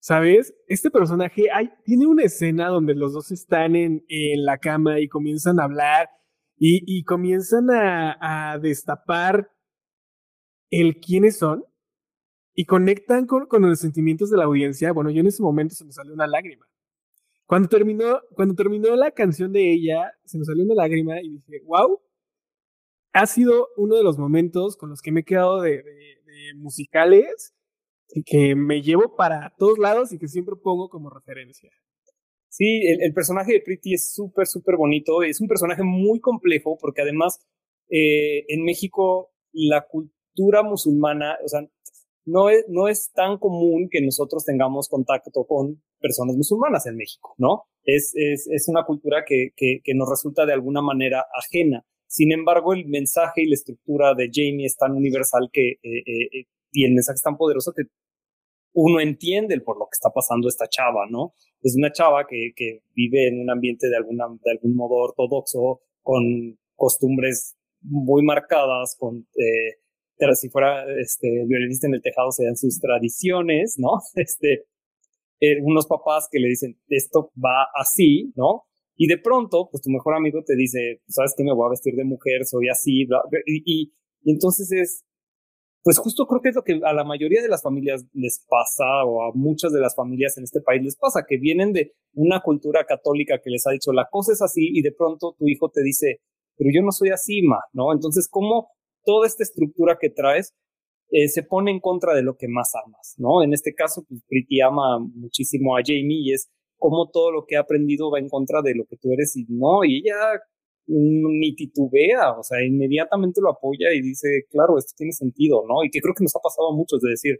¿Sabes? 0.00 0.54
Este 0.66 0.90
personaje 0.90 1.50
hay, 1.52 1.70
tiene 1.84 2.06
una 2.06 2.24
escena 2.24 2.68
donde 2.68 2.94
los 2.94 3.12
dos 3.12 3.30
están 3.30 3.76
en, 3.76 4.04
en 4.08 4.44
la 4.44 4.58
cama 4.58 5.00
y 5.00 5.08
comienzan 5.08 5.60
a 5.60 5.64
hablar 5.64 6.08
y, 6.56 6.82
y 6.86 7.04
comienzan 7.04 7.70
a, 7.70 8.52
a 8.52 8.58
destapar 8.58 9.50
el 10.70 11.00
quiénes 11.00 11.38
son 11.38 11.64
y 12.54 12.64
conectan 12.64 13.26
con, 13.26 13.46
los 13.62 13.78
sentimientos 13.78 14.30
de 14.30 14.36
la 14.36 14.44
audiencia. 14.44 14.92
Bueno, 14.92 15.10
yo 15.10 15.20
en 15.20 15.28
ese 15.28 15.44
momento 15.44 15.76
se 15.76 15.84
me 15.84 15.92
salió 15.92 16.12
una 16.12 16.26
lágrima. 16.26 16.66
Cuando 17.46 17.68
terminó, 17.68 18.20
cuando 18.34 18.56
terminó 18.56 18.96
la 18.96 19.12
canción 19.12 19.52
de 19.52 19.72
ella, 19.72 20.12
se 20.24 20.38
me 20.38 20.44
salió 20.44 20.64
una 20.64 20.74
lágrima 20.74 21.22
y 21.22 21.30
dije, 21.30 21.62
wow, 21.64 22.00
ha 23.12 23.26
sido 23.26 23.68
uno 23.76 23.96
de 23.96 24.02
los 24.02 24.18
momentos 24.18 24.76
con 24.76 24.90
los 24.90 25.00
que 25.00 25.12
me 25.12 25.20
he 25.20 25.24
quedado 25.24 25.60
de, 25.60 25.84
musicales 26.56 27.54
y 28.10 28.24
que 28.24 28.56
me 28.56 28.82
llevo 28.82 29.14
para 29.14 29.54
todos 29.56 29.78
lados 29.78 30.12
y 30.12 30.18
que 30.18 30.26
siempre 30.26 30.56
pongo 30.60 30.88
como 30.88 31.10
referencia. 31.10 31.70
Sí, 32.48 32.88
el, 32.88 33.12
personaje 33.14 33.52
de 33.52 33.60
Pretty 33.60 33.94
es 33.94 34.12
súper, 34.12 34.48
súper 34.48 34.76
bonito. 34.76 35.22
Es 35.22 35.40
un 35.40 35.46
personaje 35.46 35.84
muy 35.84 36.18
complejo 36.18 36.76
porque 36.76 37.02
además 37.02 37.38
eh, 37.88 38.46
en 38.48 38.64
México 38.64 39.30
la 39.52 39.86
cultura 39.86 40.17
musulmana, 40.64 41.36
o 41.44 41.48
sea, 41.48 41.60
no 42.24 42.50
es, 42.50 42.64
no 42.68 42.88
es 42.88 43.10
tan 43.12 43.38
común 43.38 43.88
que 43.90 44.02
nosotros 44.02 44.44
tengamos 44.44 44.88
contacto 44.88 45.44
con 45.46 45.82
personas 45.98 46.36
musulmanas 46.36 46.86
en 46.86 46.96
México, 46.96 47.34
¿no? 47.38 47.64
Es, 47.84 48.12
es, 48.14 48.46
es 48.50 48.68
una 48.68 48.84
cultura 48.84 49.24
que, 49.26 49.50
que, 49.56 49.80
que, 49.82 49.94
nos 49.94 50.08
resulta 50.10 50.44
de 50.44 50.52
alguna 50.52 50.82
manera 50.82 51.24
ajena. 51.34 51.84
Sin 52.06 52.32
embargo, 52.32 52.74
el 52.74 52.86
mensaje 52.86 53.42
y 53.42 53.46
la 53.48 53.54
estructura 53.54 54.14
de 54.14 54.30
Jamie 54.32 54.66
es 54.66 54.76
tan 54.76 54.92
universal 54.92 55.48
que, 55.50 55.70
eh, 55.82 56.02
eh, 56.06 56.46
y 56.72 56.84
el 56.84 56.92
mensaje 56.92 57.16
es 57.16 57.22
tan 57.22 57.36
poderoso 57.36 57.72
que 57.74 57.84
uno 58.74 59.00
entiende 59.00 59.58
por 59.60 59.78
lo 59.78 59.86
que 59.86 59.96
está 59.96 60.10
pasando 60.10 60.48
esta 60.48 60.68
chava, 60.68 61.06
¿no? 61.10 61.34
Es 61.62 61.74
una 61.76 61.90
chava 61.90 62.26
que, 62.28 62.52
que 62.54 62.82
vive 62.94 63.28
en 63.28 63.40
un 63.40 63.50
ambiente 63.50 63.88
de, 63.88 63.96
alguna, 63.96 64.26
de 64.44 64.50
algún 64.50 64.76
modo 64.76 64.96
ortodoxo, 64.96 65.80
con 66.02 66.58
costumbres 66.76 67.56
muy 67.80 68.22
marcadas, 68.22 68.96
con 68.98 69.26
eh, 69.34 69.80
pero 70.18 70.34
si 70.34 70.48
fuera 70.50 70.84
este, 71.00 71.44
violinista 71.46 71.86
en 71.86 71.94
el 71.94 72.02
tejado 72.02 72.32
se 72.32 72.44
dan 72.44 72.56
sus 72.56 72.80
tradiciones, 72.80 73.76
¿no? 73.78 74.00
Este, 74.14 74.66
eh, 75.40 75.62
unos 75.62 75.86
papás 75.86 76.28
que 76.30 76.40
le 76.40 76.48
dicen, 76.48 76.78
esto 76.88 77.30
va 77.36 77.68
así, 77.74 78.32
¿no? 78.34 78.64
Y 78.96 79.06
de 79.06 79.18
pronto, 79.18 79.68
pues 79.70 79.82
tu 79.82 79.90
mejor 79.90 80.16
amigo 80.16 80.42
te 80.44 80.56
dice, 80.56 81.00
¿sabes 81.06 81.34
qué? 81.36 81.44
Me 81.44 81.54
voy 81.54 81.66
a 81.66 81.70
vestir 81.70 81.94
de 81.94 82.04
mujer, 82.04 82.44
soy 82.44 82.68
así, 82.68 83.06
y, 83.46 83.62
y, 83.64 83.92
entonces 84.24 84.72
es, 84.72 85.04
pues 85.84 85.98
justo 85.98 86.26
creo 86.26 86.42
que 86.42 86.48
es 86.48 86.56
lo 86.56 86.64
que 86.64 86.80
a 86.82 86.92
la 86.92 87.04
mayoría 87.04 87.40
de 87.40 87.48
las 87.48 87.62
familias 87.62 88.04
les 88.12 88.44
pasa, 88.48 89.04
o 89.04 89.22
a 89.22 89.32
muchas 89.34 89.72
de 89.72 89.80
las 89.80 89.94
familias 89.94 90.36
en 90.36 90.44
este 90.44 90.60
país 90.60 90.82
les 90.82 90.96
pasa, 90.96 91.24
que 91.28 91.38
vienen 91.38 91.72
de 91.72 91.92
una 92.14 92.40
cultura 92.40 92.84
católica 92.84 93.40
que 93.42 93.50
les 93.50 93.64
ha 93.68 93.70
dicho, 93.70 93.92
la 93.92 94.08
cosa 94.10 94.32
es 94.32 94.42
así, 94.42 94.68
y 94.72 94.82
de 94.82 94.90
pronto 94.90 95.36
tu 95.38 95.46
hijo 95.46 95.70
te 95.70 95.84
dice, 95.84 96.20
pero 96.56 96.70
yo 96.74 96.82
no 96.82 96.90
soy 96.90 97.10
así, 97.10 97.42
ma, 97.42 97.60
¿no? 97.72 97.92
Entonces, 97.92 98.28
¿cómo 98.28 98.70
toda 99.04 99.26
esta 99.26 99.42
estructura 99.42 99.98
que 100.00 100.10
traes 100.10 100.54
eh, 101.10 101.28
se 101.28 101.42
pone 101.42 101.70
en 101.70 101.80
contra 101.80 102.14
de 102.14 102.22
lo 102.22 102.36
que 102.36 102.48
más 102.48 102.72
amas, 102.84 103.14
¿no? 103.18 103.42
En 103.42 103.54
este 103.54 103.74
caso, 103.74 104.04
pues 104.08 104.22
Pretty 104.28 104.60
ama 104.60 104.98
muchísimo 104.98 105.76
a 105.76 105.80
Jamie 105.84 106.20
y 106.22 106.32
es 106.32 106.50
como 106.76 107.10
todo 107.10 107.32
lo 107.32 107.44
que 107.46 107.56
ha 107.56 107.60
aprendido 107.60 108.10
va 108.10 108.18
en 108.18 108.28
contra 108.28 108.62
de 108.62 108.74
lo 108.74 108.84
que 108.84 108.96
tú 108.96 109.12
eres 109.12 109.34
y 109.36 109.46
no, 109.48 109.84
y 109.84 109.98
ella 109.98 110.40
ni 110.88 111.54
titubea, 111.54 112.32
o 112.38 112.42
sea, 112.42 112.64
inmediatamente 112.64 113.40
lo 113.42 113.50
apoya 113.50 113.92
y 113.92 114.00
dice, 114.00 114.46
claro, 114.50 114.78
esto 114.78 114.94
tiene 114.96 115.12
sentido, 115.12 115.64
¿no? 115.68 115.84
Y 115.84 115.90
que 115.90 116.00
creo 116.00 116.14
que 116.14 116.24
nos 116.24 116.34
ha 116.36 116.40
pasado 116.40 116.72
a 116.72 116.76
muchos 116.76 117.00
de 117.00 117.10
decir, 117.10 117.38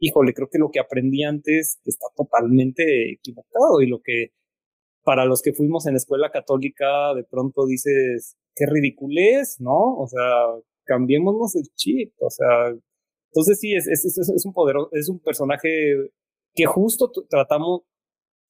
híjole, 0.00 0.34
creo 0.34 0.48
que 0.50 0.58
lo 0.58 0.70
que 0.70 0.80
aprendí 0.80 1.22
antes 1.22 1.78
está 1.84 2.06
totalmente 2.16 3.12
equivocado 3.12 3.80
y 3.80 3.86
lo 3.86 4.00
que 4.02 4.30
para 5.04 5.24
los 5.24 5.42
que 5.42 5.52
fuimos 5.52 5.86
en 5.86 5.96
escuela 5.96 6.30
católica 6.30 7.14
de 7.14 7.24
pronto 7.24 7.66
dices, 7.66 8.36
qué 8.54 8.66
ridiculez, 8.66 9.60
¿no? 9.60 9.96
O 9.96 10.06
sea, 10.08 10.20
cambiémonos 10.84 11.54
el 11.56 11.68
chip, 11.74 12.12
o 12.20 12.30
sea, 12.30 12.68
entonces 13.30 13.58
sí, 13.60 13.74
es, 13.74 13.86
es, 13.86 14.04
es, 14.04 14.46
un 14.46 14.52
poderoso, 14.52 14.88
es 14.92 15.08
un 15.08 15.20
personaje 15.20 15.68
que 16.54 16.66
justo 16.66 17.10
tratamos, 17.28 17.82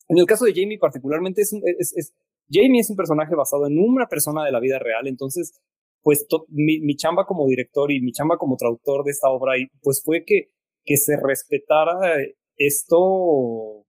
en 0.09 0.19
el 0.19 0.27
caso 0.27 0.45
de 0.45 0.53
Jamie 0.55 0.79
particularmente, 0.79 1.43
es, 1.43 1.53
es, 1.97 2.15
Jamie 2.51 2.81
es 2.81 2.91
un 2.91 2.97
personaje 2.97 3.35
basado 3.35 3.67
en 3.67 3.79
una 3.79 4.07
persona 4.07 4.45
de 4.45 4.53
la 4.53 4.61
vida 4.61 4.79
real, 4.79 5.07
entonces, 5.07 5.61
pues 6.03 6.27
mi, 6.49 6.81
mi, 6.81 6.97
chamba 6.97 7.27
como 7.27 7.47
director 7.47 7.93
y 7.93 8.01
mi 8.01 8.13
chamba 8.13 8.37
como 8.37 8.57
traductor 8.57 9.05
de 9.05 9.13
esta 9.13 9.29
obra, 9.29 9.53
pues 9.83 10.03
fue 10.05 10.25
que, 10.25 10.49
que 10.85 10.97
se 10.97 11.17
respetara 11.17 12.17
esto 12.57 13.87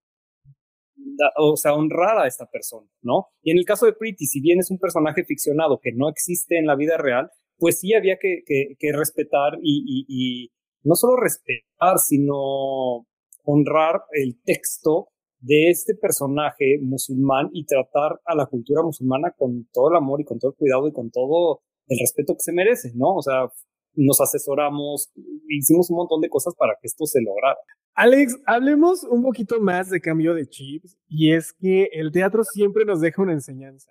o 1.38 1.58
sea, 1.58 1.74
honrar 1.74 2.18
a 2.20 2.28
esta 2.28 2.46
persona, 2.46 2.88
¿no? 3.02 3.28
Y 3.42 3.52
en 3.52 3.58
el 3.58 3.66
caso 3.66 3.86
de 3.86 3.94
Pretty, 3.94 4.26
si 4.26 4.42
bien 4.42 4.60
es 4.60 4.72
un 4.72 4.80
personaje 4.80 5.24
ficcionado 5.24 5.80
que 5.82 5.92
no 5.94 6.10
existe 6.10 6.58
en 6.58 6.66
la 6.66 6.76
vida 6.76 6.98
real, 6.98 7.30
pues 7.63 7.80
sí 7.80 7.93
había 7.93 8.17
que, 8.19 8.43
que, 8.45 8.91
respetar 8.91 9.54
y, 9.62 10.06
y, 10.06 10.52
no 10.84 10.95
solo 10.95 11.15
respetar, 11.15 11.97
sino 11.97 13.08
honrar 13.45 14.02
el 14.12 14.38
texto 14.43 15.08
de 15.39 15.69
este 15.69 15.95
personaje 15.95 16.78
musulmán 16.82 17.47
y 17.54 17.65
tratar 17.65 18.19
a 18.26 18.36
la 18.36 18.47
cultura 18.47 18.84
musulmana 18.84 19.32
con 19.32 19.65
todo 19.71 19.91
el 19.91 19.95
amor 19.95 20.19
y 20.19 20.26
con 20.26 20.39
todo 20.39 20.52
el 20.52 20.58
cuidado 20.58 20.89
y 20.89 20.91
con 20.91 21.10
todo 21.10 21.62
el 21.88 21.99
respeto 22.02 22.34
que 22.34 22.41
se 22.41 22.52
merece, 22.52 22.91
¿no? 22.95 23.15
O 23.15 23.21
sea, 23.21 23.47
nos 23.93 24.19
asesoramos, 24.19 25.13
hicimos 25.47 25.89
un 25.89 25.95
montón 25.95 26.19
de 26.19 26.28
cosas 26.28 26.54
para 26.58 26.73
que 26.82 26.88
esto 26.88 27.06
se 27.06 27.21
lograra. 27.21 27.60
Alex, 27.93 28.41
hablemos 28.45 29.06
un 29.06 29.23
poquito 29.23 29.62
más 29.62 29.89
de 29.89 30.02
cambio 30.02 30.34
de 30.34 30.47
chips 30.47 30.97
y 31.08 31.32
es 31.32 31.54
que 31.54 31.88
el 31.93 32.12
teatro 32.12 32.43
siempre 32.43 32.84
nos 32.84 32.99
deja 32.99 33.21
una 33.21 33.32
enseñanza. 33.32 33.89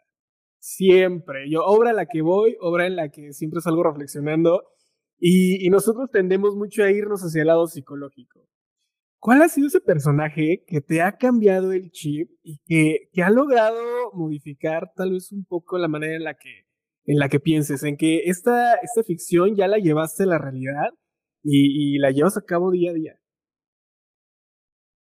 Siempre. 0.62 1.51
Yo, 1.51 1.64
obra 1.64 1.90
a 1.90 1.92
la 1.92 2.07
que 2.07 2.22
voy, 2.22 2.57
obra 2.61 2.87
en 2.87 2.94
la 2.94 3.09
que 3.09 3.33
siempre 3.33 3.61
salgo 3.61 3.83
reflexionando 3.83 4.62
y, 5.18 5.66
y 5.66 5.70
nosotros 5.70 6.09
tendemos 6.12 6.55
mucho 6.55 6.85
a 6.85 6.90
irnos 6.92 7.20
hacia 7.22 7.40
el 7.40 7.48
lado 7.48 7.66
psicológico. 7.66 8.46
¿Cuál 9.18 9.42
ha 9.42 9.48
sido 9.48 9.66
ese 9.66 9.81
personaje 9.81 10.62
que 10.64 10.81
te 10.81 11.03
ha 11.03 11.16
cambiado 11.16 11.72
el 11.72 11.90
chip 11.90 12.31
y 12.44 12.59
que, 12.64 13.09
que 13.12 13.22
ha 13.25 13.31
logrado 13.31 14.12
modificar 14.14 14.92
tal 14.94 15.11
vez 15.11 15.33
un 15.33 15.44
poco 15.44 15.79
la 15.79 15.88
manera 15.88 16.14
en 16.14 16.22
la 16.22 16.35
que 16.35 16.66
en 17.07 17.18
la 17.18 17.29
que 17.29 17.40
pienses, 17.40 17.83
en 17.83 17.96
que 17.96 18.20
esta, 18.27 18.75
esta 18.77 19.03
ficción 19.03 19.57
ya 19.57 19.66
la 19.66 19.79
llevaste 19.79 20.22
a 20.22 20.27
la 20.27 20.38
realidad 20.38 20.90
y, 21.42 21.98
la 21.98 22.12
llevas 22.12 22.37
a 22.37 22.42
cabo 22.42 22.70
día 22.70 22.92
a 22.92 22.94
día. 22.94 23.18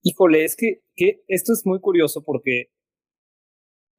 Híjole, 0.04 0.44
es 0.44 0.58
que, 0.58 0.82
que 0.96 1.24
esto 1.30 1.54
es 1.54 1.62
muy 1.66 1.80
curioso 1.80 2.24
porque 2.26 2.75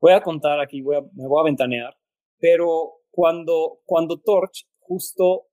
voy 0.06 0.12
a 0.12 0.22
contar 0.22 0.60
aquí, 0.60 0.82
voy 0.82 0.96
a, 0.96 1.00
me 1.00 1.26
voy 1.26 1.40
a 1.40 1.44
ventanear, 1.44 1.96
pero 2.38 3.00
cuando, 3.10 3.80
cuando 3.84 4.20
Torch 4.20 4.68
justo 4.78 5.46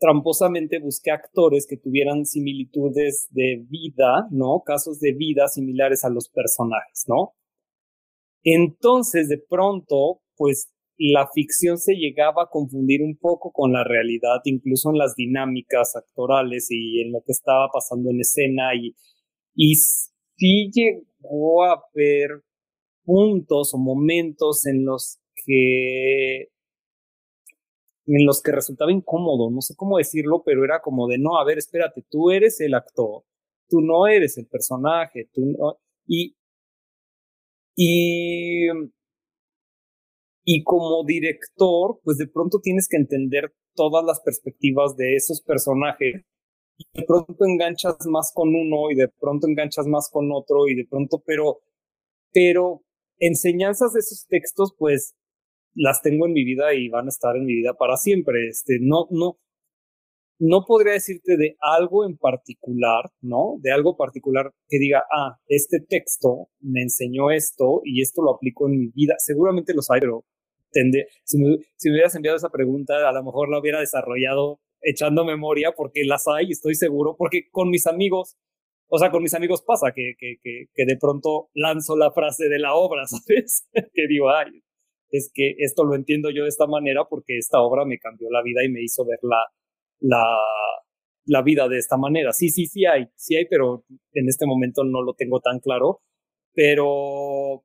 tramposamente 0.00 0.78
busqué 0.78 1.10
actores 1.10 1.66
que 1.68 1.76
tuvieran 1.76 2.24
similitudes 2.24 3.28
de 3.30 3.66
vida, 3.68 4.28
¿no? 4.30 4.62
Casos 4.64 4.98
de 5.00 5.12
vida 5.12 5.46
similares 5.48 6.04
a 6.04 6.08
los 6.08 6.30
personajes, 6.30 7.04
¿no? 7.06 7.34
Entonces, 8.44 9.28
de 9.28 9.42
pronto, 9.46 10.22
pues 10.36 10.72
la 10.96 11.28
ficción 11.34 11.76
se 11.76 11.96
llegaba 11.96 12.44
a 12.44 12.50
confundir 12.50 13.02
un 13.02 13.18
poco 13.18 13.52
con 13.52 13.72
la 13.72 13.84
realidad, 13.84 14.40
incluso 14.44 14.90
en 14.90 14.98
las 14.98 15.14
dinámicas 15.16 15.96
actorales 15.96 16.68
y 16.70 17.02
en 17.02 17.12
lo 17.12 17.20
que 17.26 17.32
estaba 17.32 17.68
pasando 17.70 18.10
en 18.10 18.20
escena 18.20 18.74
y, 18.74 18.96
y 19.54 19.74
sí 19.74 20.70
llegó 20.72 21.64
a 21.64 21.72
haber 21.72 22.47
puntos 23.08 23.72
o 23.72 23.78
momentos 23.78 24.66
en 24.66 24.84
los 24.84 25.18
que 25.34 26.50
en 28.06 28.26
los 28.26 28.42
que 28.42 28.52
resultaba 28.52 28.92
incómodo, 28.92 29.50
no 29.50 29.62
sé 29.62 29.74
cómo 29.76 29.96
decirlo, 29.98 30.42
pero 30.44 30.64
era 30.64 30.80
como 30.82 31.08
de 31.08 31.18
no, 31.18 31.38
a 31.38 31.44
ver, 31.44 31.56
espérate, 31.58 32.04
tú 32.10 32.30
eres 32.30 32.60
el 32.60 32.74
actor, 32.74 33.22
tú 33.68 33.80
no 33.80 34.06
eres 34.06 34.36
el 34.36 34.46
personaje, 34.46 35.28
tú 35.32 35.42
no, 35.46 35.78
y 36.06 36.34
y 37.76 38.68
y 40.44 40.62
como 40.64 41.04
director, 41.04 42.00
pues 42.04 42.18
de 42.18 42.26
pronto 42.26 42.60
tienes 42.60 42.88
que 42.88 42.96
entender 42.98 43.52
todas 43.74 44.04
las 44.04 44.20
perspectivas 44.20 44.96
de 44.96 45.14
esos 45.16 45.40
personajes. 45.42 46.24
Y 46.78 46.86
de 46.94 47.04
pronto 47.06 47.44
enganchas 47.46 47.96
más 48.06 48.32
con 48.34 48.54
uno 48.54 48.90
y 48.90 48.96
de 48.96 49.08
pronto 49.08 49.46
enganchas 49.48 49.86
más 49.86 50.10
con 50.10 50.30
otro 50.32 50.68
y 50.68 50.74
de 50.74 50.86
pronto, 50.86 51.22
pero, 51.26 51.60
pero 52.32 52.82
enseñanzas 53.18 53.92
de 53.92 54.00
esos 54.00 54.26
textos, 54.28 54.74
pues 54.78 55.14
las 55.74 56.02
tengo 56.02 56.26
en 56.26 56.32
mi 56.32 56.44
vida 56.44 56.74
y 56.74 56.88
van 56.88 57.06
a 57.06 57.10
estar 57.10 57.36
en 57.36 57.44
mi 57.44 57.54
vida 57.54 57.74
para 57.74 57.96
siempre. 57.96 58.48
Este, 58.48 58.78
no, 58.80 59.06
no, 59.10 59.38
no 60.38 60.64
podría 60.66 60.94
decirte 60.94 61.36
de 61.36 61.56
algo 61.60 62.04
en 62.04 62.16
particular, 62.16 63.10
¿no? 63.20 63.56
De 63.60 63.72
algo 63.72 63.96
particular 63.96 64.52
que 64.68 64.78
diga, 64.78 65.04
ah, 65.12 65.38
este 65.46 65.80
texto 65.80 66.48
me 66.60 66.82
enseñó 66.82 67.30
esto 67.30 67.80
y 67.84 68.02
esto 68.02 68.22
lo 68.22 68.34
aplico 68.34 68.68
en 68.68 68.78
mi 68.78 68.88
vida. 68.88 69.14
Seguramente 69.18 69.74
los 69.74 69.90
hay, 69.90 70.00
pero 70.00 70.24
si 71.24 71.38
me, 71.38 71.58
si 71.76 71.88
me 71.88 71.94
hubieras 71.94 72.14
enviado 72.14 72.36
esa 72.36 72.50
pregunta, 72.50 73.08
a 73.08 73.12
lo 73.12 73.24
mejor 73.24 73.48
la 73.50 73.58
hubiera 73.58 73.80
desarrollado 73.80 74.60
echando 74.80 75.24
memoria, 75.24 75.72
porque 75.76 76.04
las 76.04 76.24
hay, 76.28 76.50
estoy 76.50 76.74
seguro, 76.74 77.16
porque 77.18 77.48
con 77.50 77.70
mis 77.70 77.86
amigos, 77.86 78.36
o 78.88 78.98
sea, 78.98 79.10
con 79.10 79.22
mis 79.22 79.34
amigos 79.34 79.62
pasa 79.62 79.92
que, 79.94 80.14
que, 80.18 80.36
que, 80.42 80.84
de 80.84 80.96
pronto 80.96 81.50
lanzo 81.54 81.96
la 81.96 82.10
frase 82.10 82.48
de 82.48 82.58
la 82.58 82.74
obra, 82.74 83.04
¿sabes? 83.06 83.68
que 83.72 84.06
digo, 84.08 84.30
ay, 84.30 84.62
es 85.10 85.30
que 85.32 85.54
esto 85.58 85.84
lo 85.84 85.94
entiendo 85.94 86.30
yo 86.30 86.42
de 86.42 86.48
esta 86.48 86.66
manera 86.66 87.04
porque 87.08 87.38
esta 87.38 87.60
obra 87.60 87.84
me 87.84 87.98
cambió 87.98 88.28
la 88.30 88.42
vida 88.42 88.64
y 88.64 88.70
me 88.70 88.82
hizo 88.82 89.04
ver 89.04 89.18
la, 89.22 89.42
la, 90.00 90.24
la 91.26 91.42
vida 91.42 91.68
de 91.68 91.78
esta 91.78 91.96
manera. 91.96 92.32
Sí, 92.32 92.48
sí, 92.48 92.66
sí 92.66 92.84
hay, 92.86 93.06
sí 93.14 93.36
hay, 93.36 93.46
pero 93.46 93.84
en 94.12 94.28
este 94.28 94.46
momento 94.46 94.84
no 94.84 95.02
lo 95.02 95.14
tengo 95.14 95.40
tan 95.40 95.60
claro. 95.60 96.00
Pero 96.54 97.64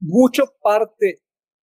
mucho 0.00 0.44
parte 0.62 1.20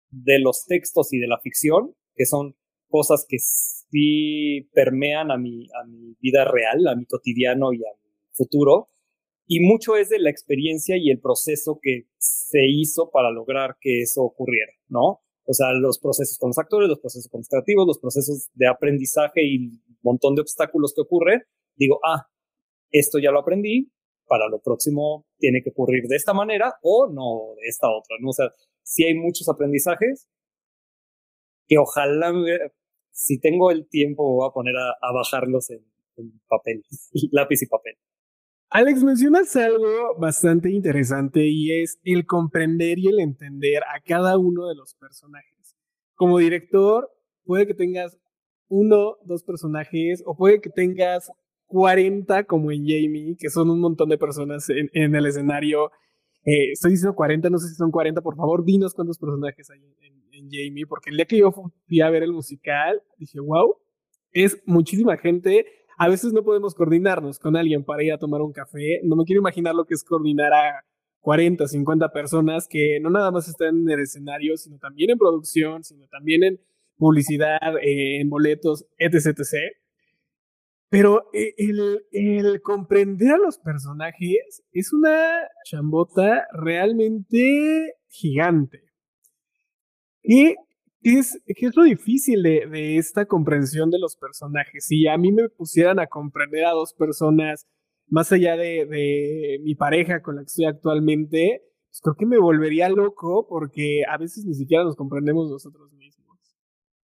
de 0.10 0.40
los 0.40 0.66
textos 0.66 1.14
y 1.14 1.20
de 1.20 1.28
la 1.28 1.40
ficción, 1.40 1.96
que 2.16 2.26
son 2.26 2.56
cosas 2.90 3.26
que 3.28 3.38
sí 3.40 4.70
permean 4.74 5.32
a 5.32 5.38
mi, 5.38 5.68
a 5.82 5.86
mi 5.88 6.16
vida 6.20 6.46
real, 6.46 6.88
a 6.88 6.96
mi 6.96 7.06
cotidiano 7.06 7.74
y 7.74 7.78
a 7.78 7.94
mi 8.04 8.12
futuro. 8.32 8.90
Y 9.46 9.62
mucho 9.62 9.96
es 9.96 10.10
de 10.10 10.20
la 10.20 10.30
experiencia 10.30 10.98
y 10.98 11.10
el 11.10 11.22
proceso 11.22 11.80
que 11.82 12.08
se 12.18 12.60
hizo 12.68 13.10
para 13.12 13.32
lograr 13.32 13.78
que 13.80 14.02
eso 14.02 14.24
ocurriera, 14.24 14.74
¿no? 14.90 15.22
O 15.46 15.54
sea, 15.54 15.72
los 15.72 16.00
procesos 16.00 16.38
con 16.38 16.50
los 16.50 16.58
actores, 16.58 16.90
los 16.90 17.00
procesos 17.00 17.30
con 17.32 17.42
los 17.88 18.00
procesos 18.00 18.50
de 18.54 18.68
aprendizaje 18.68 19.46
y 19.46 19.58
un 19.58 19.82
montón 20.04 20.36
de 20.36 20.42
obstáculos 20.42 20.94
que 20.94 21.02
ocurre. 21.02 21.44
Digo, 21.78 22.00
ah, 22.06 22.28
esto 22.92 23.20
ya 23.20 23.32
lo 23.32 23.40
aprendí, 23.40 23.90
para 24.28 24.50
lo 24.50 24.60
próximo 24.60 25.26
tiene 25.38 25.62
que 25.64 25.70
ocurrir 25.70 26.04
de 26.08 26.18
esta 26.18 26.34
manera 26.34 26.76
o 26.82 27.08
no 27.08 27.56
de 27.56 27.68
esta 27.68 27.88
otra, 27.90 28.18
¿no? 28.20 28.30
O 28.30 28.34
sea, 28.34 28.52
si 28.84 29.06
hay 29.06 29.14
muchos 29.14 29.48
aprendizajes 29.48 30.28
que 31.68 31.78
ojalá, 31.78 32.34
si 33.12 33.40
tengo 33.40 33.72
el 33.72 33.88
tiempo, 33.88 34.24
voy 34.24 34.48
a 34.48 34.54
poner 34.54 34.76
a, 34.76 35.12
bajarlos 35.14 35.70
en, 35.70 35.84
papel, 36.48 36.84
lápiz 37.32 37.62
y 37.62 37.68
papel. 37.68 37.96
Alex, 38.70 39.04
mencionas 39.04 39.56
algo 39.56 40.18
bastante 40.20 40.70
interesante 40.70 41.46
y 41.46 41.82
es 41.82 42.00
el 42.04 42.26
comprender 42.26 43.00
y 43.00 43.08
el 43.08 43.20
entender 43.20 43.84
a 43.84 44.02
cada 44.06 44.38
uno 44.38 44.68
de 44.68 44.76
los 44.76 44.94
personajes. 44.96 45.78
Como 46.16 46.40
director, 46.40 47.10
puede 47.46 47.66
que 47.66 47.74
tengas 47.74 48.18
uno, 48.68 49.18
dos 49.24 49.44
personajes, 49.44 50.22
o 50.26 50.36
puede 50.36 50.60
que 50.60 50.70
tengas 50.70 51.32
40 51.68 52.44
como 52.44 52.72
en 52.72 52.82
Jamie, 52.86 53.38
que 53.40 53.50
son 53.50 53.70
un 53.70 53.80
montón 53.80 54.10
de 54.10 54.18
personas 54.18 54.70
en, 54.70 54.90
en 54.94 55.16
el 55.16 55.26
escenario 55.26 55.92
eh, 56.48 56.72
estoy 56.72 56.92
diciendo 56.92 57.14
40, 57.14 57.50
no 57.50 57.58
sé 57.58 57.68
si 57.68 57.76
son 57.76 57.92
40, 57.92 58.22
por 58.22 58.38
favor, 58.38 58.64
dinos 58.64 58.94
cuántos 58.94 59.18
personajes 59.20 59.70
hay 59.70 59.82
en, 59.82 60.18
Jamie, 60.50 60.86
porque 60.88 61.10
el 61.10 61.18
día 61.18 61.26
que 61.26 61.40
yo 61.40 61.52
fui 61.52 62.00
a 62.00 62.10
ver 62.10 62.24
el 62.24 62.32
musical, 62.32 63.02
dije, 63.18 63.40
wow, 63.40 63.76
es 64.32 64.62
muchísima 64.66 65.18
gente. 65.18 65.66
A 65.98 66.08
veces 66.08 66.32
no 66.32 66.44
podemos 66.44 66.74
coordinarnos 66.74 67.38
con 67.38 67.58
alguien 67.58 67.84
para 67.84 68.04
ir 68.04 68.14
a 68.14 68.18
tomar 68.18 68.42
un 68.42 68.54
café. 68.54 69.02
No 69.04 69.18
me 69.18 69.26
quiero 69.26 69.42
imaginar 69.42 69.76
lo 69.76 69.84
que 69.84 69.96
es 69.96 70.06
coordinar 70.06 70.54
a 70.54 70.86
40, 71.22 71.68
50 71.68 72.14
personas 72.14 72.68
que 72.70 73.00
no 73.02 73.10
nada 73.10 73.32
más 73.32 73.50
están 73.50 73.80
en 73.80 73.90
el 73.90 74.00
escenario, 74.00 74.56
sino 74.56 74.78
también 74.78 75.10
en 75.10 75.18
producción, 75.18 75.84
sino 75.84 76.08
también 76.08 76.44
en 76.44 76.62
publicidad, 76.98 77.78
eh, 77.82 78.22
en 78.22 78.30
boletos, 78.30 78.86
etc, 79.00 79.38
etc. 79.40 79.76
Pero 80.90 81.30
eh, 81.34 81.54
el, 81.58 82.62
comprender 82.62 83.34
a 83.34 83.38
los 83.38 83.58
personajes 83.58 84.64
es 84.72 84.94
una 84.94 85.42
chambota 85.66 86.48
realmente 86.54 87.96
gigante. 88.08 88.84
¿Qué, 90.22 90.56
es, 91.04 91.42
qué 91.46 91.68
es 91.68 91.76
lo 91.76 91.84
difícil 91.84 92.42
de, 92.44 92.98
esta 92.98 93.26
comprensión 93.26 93.90
de 93.90 94.00
los 94.00 94.16
personajes? 94.16 94.86
Si 94.86 95.08
a 95.08 95.18
mí 95.18 95.32
me 95.32 95.50
pusieran 95.50 96.00
a 96.00 96.08
comprender 96.08 96.66
a 96.66 96.72
dos 96.72 96.94
personas 96.94 97.68
más 98.08 98.32
allá 98.32 98.56
de, 98.56 99.60
mi 99.64 99.76
pareja 99.76 100.22
con 100.22 100.36
la 100.36 100.42
que 100.42 100.48
estoy 100.48 100.66
actualmente, 100.66 101.64
pues 101.90 102.02
creo 102.02 102.16
que 102.16 102.26
me 102.26 102.40
volvería 102.40 102.88
loco 102.88 103.46
porque 103.50 104.04
a 104.10 104.18
veces 104.18 104.46
ni 104.46 104.54
siquiera 104.54 104.86
nos 104.86 104.96
comprendemos 104.96 105.50
nosotros 105.50 105.92
mismos. 105.94 106.40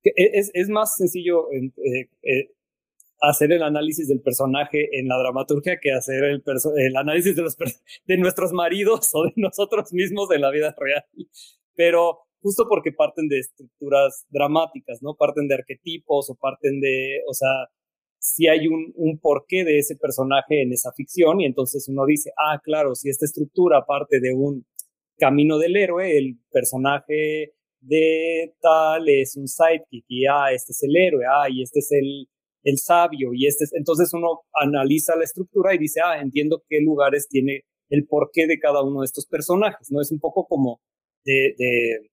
Es, 0.03 0.51
es 0.53 0.69
más 0.69 0.95
sencillo 0.95 1.49
eh, 1.51 1.71
eh, 2.23 2.49
hacer 3.23 3.53
el 3.53 3.63
análisis 3.63 4.09
del 4.09 4.21
personaje 4.21 4.99
en 4.99 5.07
la 5.07 5.17
dramaturgia 5.17 5.79
que 5.81 5.93
hacer 5.93 6.25
el, 6.25 6.43
el 6.77 6.95
análisis 6.97 7.35
de, 7.35 7.41
los 7.41 7.55
de 8.05 8.17
nuestros 8.17 8.51
maridos 8.51 9.09
o 9.13 9.23
de 9.23 9.33
nosotros 9.37 9.93
mismos 9.93 10.29
en 10.31 10.41
la 10.41 10.51
vida 10.51 10.75
real. 10.77 11.05
Pero 11.73 12.19
justo 12.41 12.65
porque 12.67 12.91
parten 12.91 13.29
de 13.29 13.39
estructuras 13.39 14.25
dramáticas, 14.29 15.01
¿no? 15.01 15.15
Parten 15.15 15.47
de 15.47 15.55
arquetipos 15.55 16.29
o 16.29 16.35
parten 16.35 16.81
de, 16.81 17.21
o 17.25 17.33
sea, 17.33 17.47
si 18.19 18.47
hay 18.47 18.67
un, 18.67 18.91
un 18.95 19.17
porqué 19.19 19.63
de 19.63 19.79
ese 19.79 19.95
personaje 19.95 20.61
en 20.61 20.73
esa 20.73 20.91
ficción 20.91 21.39
y 21.39 21.45
entonces 21.45 21.87
uno 21.87 22.05
dice, 22.05 22.31
ah, 22.37 22.59
claro, 22.61 22.93
si 22.93 23.09
esta 23.09 23.25
estructura 23.25 23.85
parte 23.85 24.19
de 24.19 24.33
un 24.33 24.65
camino 25.17 25.57
del 25.59 25.77
héroe, 25.77 26.17
el 26.17 26.39
personaje 26.51 27.53
de 27.79 28.53
tal 28.61 29.07
es 29.07 29.37
un 29.37 29.47
sidekick 29.47 30.05
y 30.09 30.25
ah, 30.25 30.51
este 30.53 30.73
es 30.73 30.83
el 30.83 30.95
héroe, 30.97 31.23
ah, 31.25 31.49
y 31.49 31.63
este 31.63 31.79
es 31.79 31.89
el, 31.93 32.27
el 32.63 32.77
sabio 32.77 33.31
y 33.33 33.47
este 33.47 33.65
es, 33.65 33.73
entonces 33.73 34.13
uno 34.13 34.41
analiza 34.53 35.15
la 35.15 35.23
estructura 35.23 35.73
y 35.75 35.77
dice, 35.77 36.01
ah, 36.03 36.21
entiendo 36.21 36.63
qué 36.69 36.79
lugares 36.81 37.27
tiene 37.29 37.65
el 37.89 38.07
porqué 38.07 38.47
de 38.47 38.59
cada 38.59 38.83
uno 38.83 39.01
de 39.01 39.05
estos 39.05 39.27
personajes, 39.27 39.91
¿no? 39.91 40.01
Es 40.01 40.11
un 40.11 40.19
poco 40.19 40.47
como 40.47 40.81
de, 41.25 41.55
de 41.57 42.09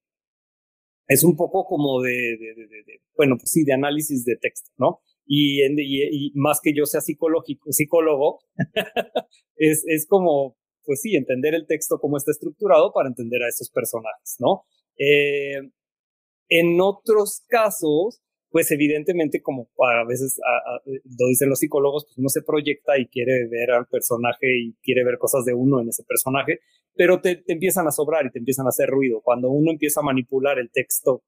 es 1.07 1.23
un 1.23 1.35
poco 1.35 1.65
como 1.65 2.01
de, 2.01 2.37
de, 2.39 2.55
de, 2.55 3.01
bueno, 3.17 3.35
pues 3.37 3.51
sí, 3.51 3.63
de 3.65 3.73
análisis 3.73 4.23
de 4.23 4.37
texto, 4.37 4.71
¿no? 4.77 5.01
Y, 5.25 5.61
y, 5.63 6.27
y 6.27 6.31
más 6.35 6.59
que 6.61 6.73
yo 6.73 6.85
sea 6.85 7.01
psicológico, 7.01 7.71
psicólogo, 7.71 8.39
es, 9.55 9.83
es 9.87 10.07
como, 10.07 10.55
pues 10.83 11.01
sí, 11.01 11.15
entender 11.15 11.53
el 11.53 11.67
texto 11.67 11.99
cómo 11.99 12.17
está 12.17 12.31
estructurado 12.31 12.93
para 12.93 13.09
entender 13.09 13.43
a 13.43 13.49
esos 13.49 13.69
personajes, 13.71 14.37
¿no? 14.39 14.63
Eh, 14.97 15.71
en 16.47 16.79
otros 16.81 17.43
casos, 17.47 18.20
pues 18.51 18.69
evidentemente 18.71 19.41
como 19.41 19.69
a 19.79 20.05
veces 20.05 20.39
lo 20.85 21.27
dicen 21.27 21.49
los 21.49 21.59
psicólogos, 21.59 22.05
pues 22.05 22.17
uno 22.17 22.29
se 22.29 22.41
proyecta 22.41 22.99
y 22.99 23.07
quiere 23.07 23.47
ver 23.47 23.71
al 23.71 23.87
personaje 23.87 24.47
y 24.53 24.73
quiere 24.83 25.05
ver 25.05 25.17
cosas 25.17 25.45
de 25.45 25.53
uno 25.53 25.79
en 25.79 25.87
ese 25.87 26.03
personaje, 26.03 26.59
pero 26.93 27.21
te, 27.21 27.43
empiezan 27.47 27.87
a 27.87 27.91
sobrar 27.91 28.25
y 28.25 28.31
te 28.31 28.39
empiezan 28.39 28.65
a 28.65 28.69
hacer 28.69 28.89
ruido. 28.89 29.21
Cuando 29.21 29.49
uno 29.49 29.71
empieza 29.71 30.01
a 30.01 30.03
manipular 30.03 30.59
el 30.59 30.69
texto 30.69 31.23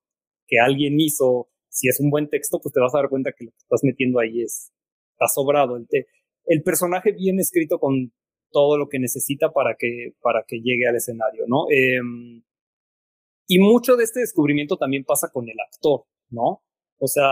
que 0.48 0.60
alguien 0.60 1.00
hizo, 1.00 1.50
si 1.70 1.88
es 1.88 2.00
un 2.02 2.10
buen 2.10 2.30
texto, 2.30 2.60
pues 2.62 2.74
te 2.74 2.82
vas 2.82 2.94
a 2.94 3.00
dar 3.00 3.10
cuenta 3.10 3.32
que 3.32 3.46
lo 3.46 3.52
que 3.52 3.58
estás 3.58 3.84
metiendo 3.84 4.20
ahí 4.20 4.42
es, 4.42 4.74
está 5.14 5.28
sobrado. 5.34 5.78
El, 5.78 5.88
el 6.46 6.62
personaje 6.62 7.14
bien 7.14 7.40
escrito 7.40 7.80
con 7.80 8.12
todo 8.52 8.78
lo 8.78 8.90
que 8.90 9.00
necesita 9.00 9.52
para 9.52 9.76
que, 9.80 10.14
para 10.22 10.44
que 10.46 10.58
llegue 10.58 10.88
al 10.88 10.98
escenario, 10.98 11.46
¿no? 11.48 11.66
Em, 11.70 12.44
y 13.48 13.60
mucho 13.60 13.96
de 13.96 14.04
este 14.04 14.20
descubrimiento 14.20 14.78
también 14.78 15.06
pasa 15.06 15.30
con 15.32 15.50
el 15.50 15.60
actor, 15.60 16.04
¿no? 16.30 16.62
O 17.04 17.08
sea, 17.08 17.28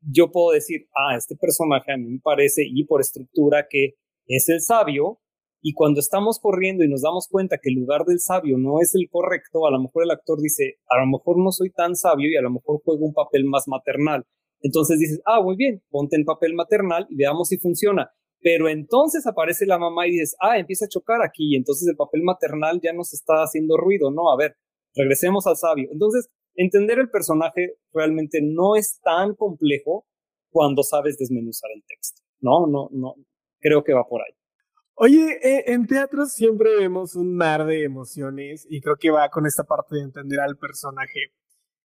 yo 0.00 0.30
puedo 0.30 0.52
decir, 0.52 0.86
ah, 0.94 1.16
este 1.16 1.34
personaje 1.34 1.92
a 1.92 1.96
mí 1.96 2.06
me 2.06 2.20
parece, 2.22 2.62
y 2.64 2.84
por 2.84 3.00
estructura, 3.00 3.66
que 3.68 3.94
es 4.28 4.48
el 4.48 4.60
sabio, 4.60 5.18
y 5.60 5.72
cuando 5.72 5.98
estamos 5.98 6.38
corriendo 6.38 6.84
y 6.84 6.88
nos 6.88 7.02
damos 7.02 7.26
cuenta 7.28 7.58
que 7.60 7.70
el 7.70 7.74
lugar 7.74 8.04
del 8.04 8.20
sabio 8.20 8.56
no 8.56 8.80
es 8.80 8.94
el 8.94 9.08
correcto, 9.10 9.66
a 9.66 9.72
lo 9.72 9.80
mejor 9.80 10.04
el 10.04 10.12
actor 10.12 10.40
dice, 10.40 10.76
a 10.88 11.00
lo 11.00 11.06
mejor 11.10 11.42
no 11.42 11.50
soy 11.50 11.70
tan 11.70 11.96
sabio 11.96 12.30
y 12.30 12.36
a 12.36 12.42
lo 12.42 12.52
mejor 12.52 12.82
juego 12.84 13.04
un 13.04 13.14
papel 13.14 13.46
más 13.46 13.66
maternal. 13.66 14.24
Entonces 14.60 15.00
dices, 15.00 15.20
ah, 15.26 15.42
muy 15.42 15.56
bien, 15.56 15.82
ponte 15.90 16.14
en 16.14 16.24
papel 16.24 16.54
maternal 16.54 17.04
y 17.10 17.16
veamos 17.16 17.48
si 17.48 17.58
funciona. 17.58 18.12
Pero 18.40 18.68
entonces 18.68 19.26
aparece 19.26 19.66
la 19.66 19.78
mamá 19.78 20.06
y 20.06 20.12
dices, 20.12 20.36
ah, 20.38 20.56
empieza 20.56 20.84
a 20.84 20.88
chocar 20.88 21.20
aquí, 21.20 21.52
y 21.52 21.56
entonces 21.56 21.88
el 21.88 21.96
papel 21.96 22.22
maternal 22.22 22.78
ya 22.80 22.92
nos 22.92 23.12
está 23.12 23.42
haciendo 23.42 23.76
ruido, 23.76 24.12
¿no? 24.12 24.30
A 24.30 24.36
ver, 24.36 24.54
regresemos 24.94 25.48
al 25.48 25.56
sabio. 25.56 25.88
Entonces, 25.90 26.28
entender 26.56 26.98
el 26.98 27.10
personaje 27.10 27.76
realmente 27.92 28.40
no 28.42 28.76
es 28.76 29.00
tan 29.02 29.34
complejo 29.34 30.06
cuando 30.50 30.82
sabes 30.82 31.18
desmenuzar 31.18 31.70
el 31.74 31.82
texto. 31.86 32.22
No, 32.40 32.66
no, 32.66 32.88
no, 32.92 33.14
creo 33.60 33.82
que 33.82 33.92
va 33.92 34.04
por 34.06 34.22
ahí. 34.22 34.34
Oye, 34.96 35.38
eh, 35.42 35.64
en 35.72 35.86
teatro 35.86 36.26
siempre 36.26 36.76
vemos 36.76 37.16
un 37.16 37.34
mar 37.34 37.66
de 37.66 37.82
emociones 37.82 38.64
y 38.70 38.80
creo 38.80 38.96
que 38.96 39.10
va 39.10 39.28
con 39.28 39.44
esta 39.46 39.64
parte 39.64 39.96
de 39.96 40.02
entender 40.02 40.38
al 40.38 40.56
personaje. 40.56 41.32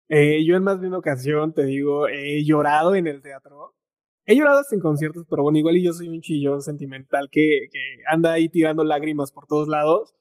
Eh, 0.10 0.44
yo 0.46 0.56
en 0.56 0.64
más 0.64 0.82
de 0.82 0.88
una 0.88 0.98
ocasión, 0.98 1.54
te 1.54 1.66
digo, 1.66 2.08
he 2.08 2.44
llorado 2.44 2.96
en 2.96 3.06
el 3.06 3.22
teatro. 3.22 3.76
He 4.26 4.36
llorado 4.36 4.60
hasta 4.60 4.74
en 4.74 4.82
conciertos, 4.82 5.26
pero 5.30 5.44
bueno, 5.44 5.60
igual 5.60 5.78
y 5.78 5.84
yo 5.84 5.94
soy 5.94 6.10
un 6.10 6.22
chillón 6.22 6.64
sentimental 6.64 7.30
que, 7.32 7.68
que 7.72 7.80
anda 8.08 8.34
ahí 8.34 8.50
tirando 8.50 8.84
lágrimas 8.84 9.32
por 9.32 9.46
todos 9.46 9.68
lados. 9.68 10.16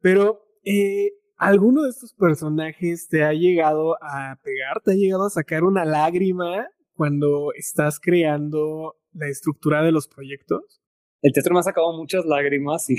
Pero 0.00 0.44
eh, 0.64 1.12
¿Alguno 1.36 1.82
de 1.82 1.90
estos 1.90 2.14
personajes 2.14 3.08
te 3.08 3.24
ha 3.24 3.32
llegado 3.32 3.96
a 4.00 4.38
pegar? 4.42 4.80
¿Te 4.82 4.92
ha 4.92 4.94
llegado 4.94 5.26
a 5.26 5.30
sacar 5.30 5.64
una 5.64 5.84
lágrima 5.84 6.68
cuando 6.94 7.52
estás 7.54 7.98
creando 7.98 8.96
la 9.12 9.26
estructura 9.28 9.82
de 9.82 9.90
los 9.90 10.06
proyectos? 10.06 10.80
El 11.22 11.32
teatro 11.32 11.54
me 11.54 11.60
ha 11.60 11.64
sacado 11.64 11.92
muchas 11.96 12.24
lágrimas 12.24 12.88
y 12.88 12.96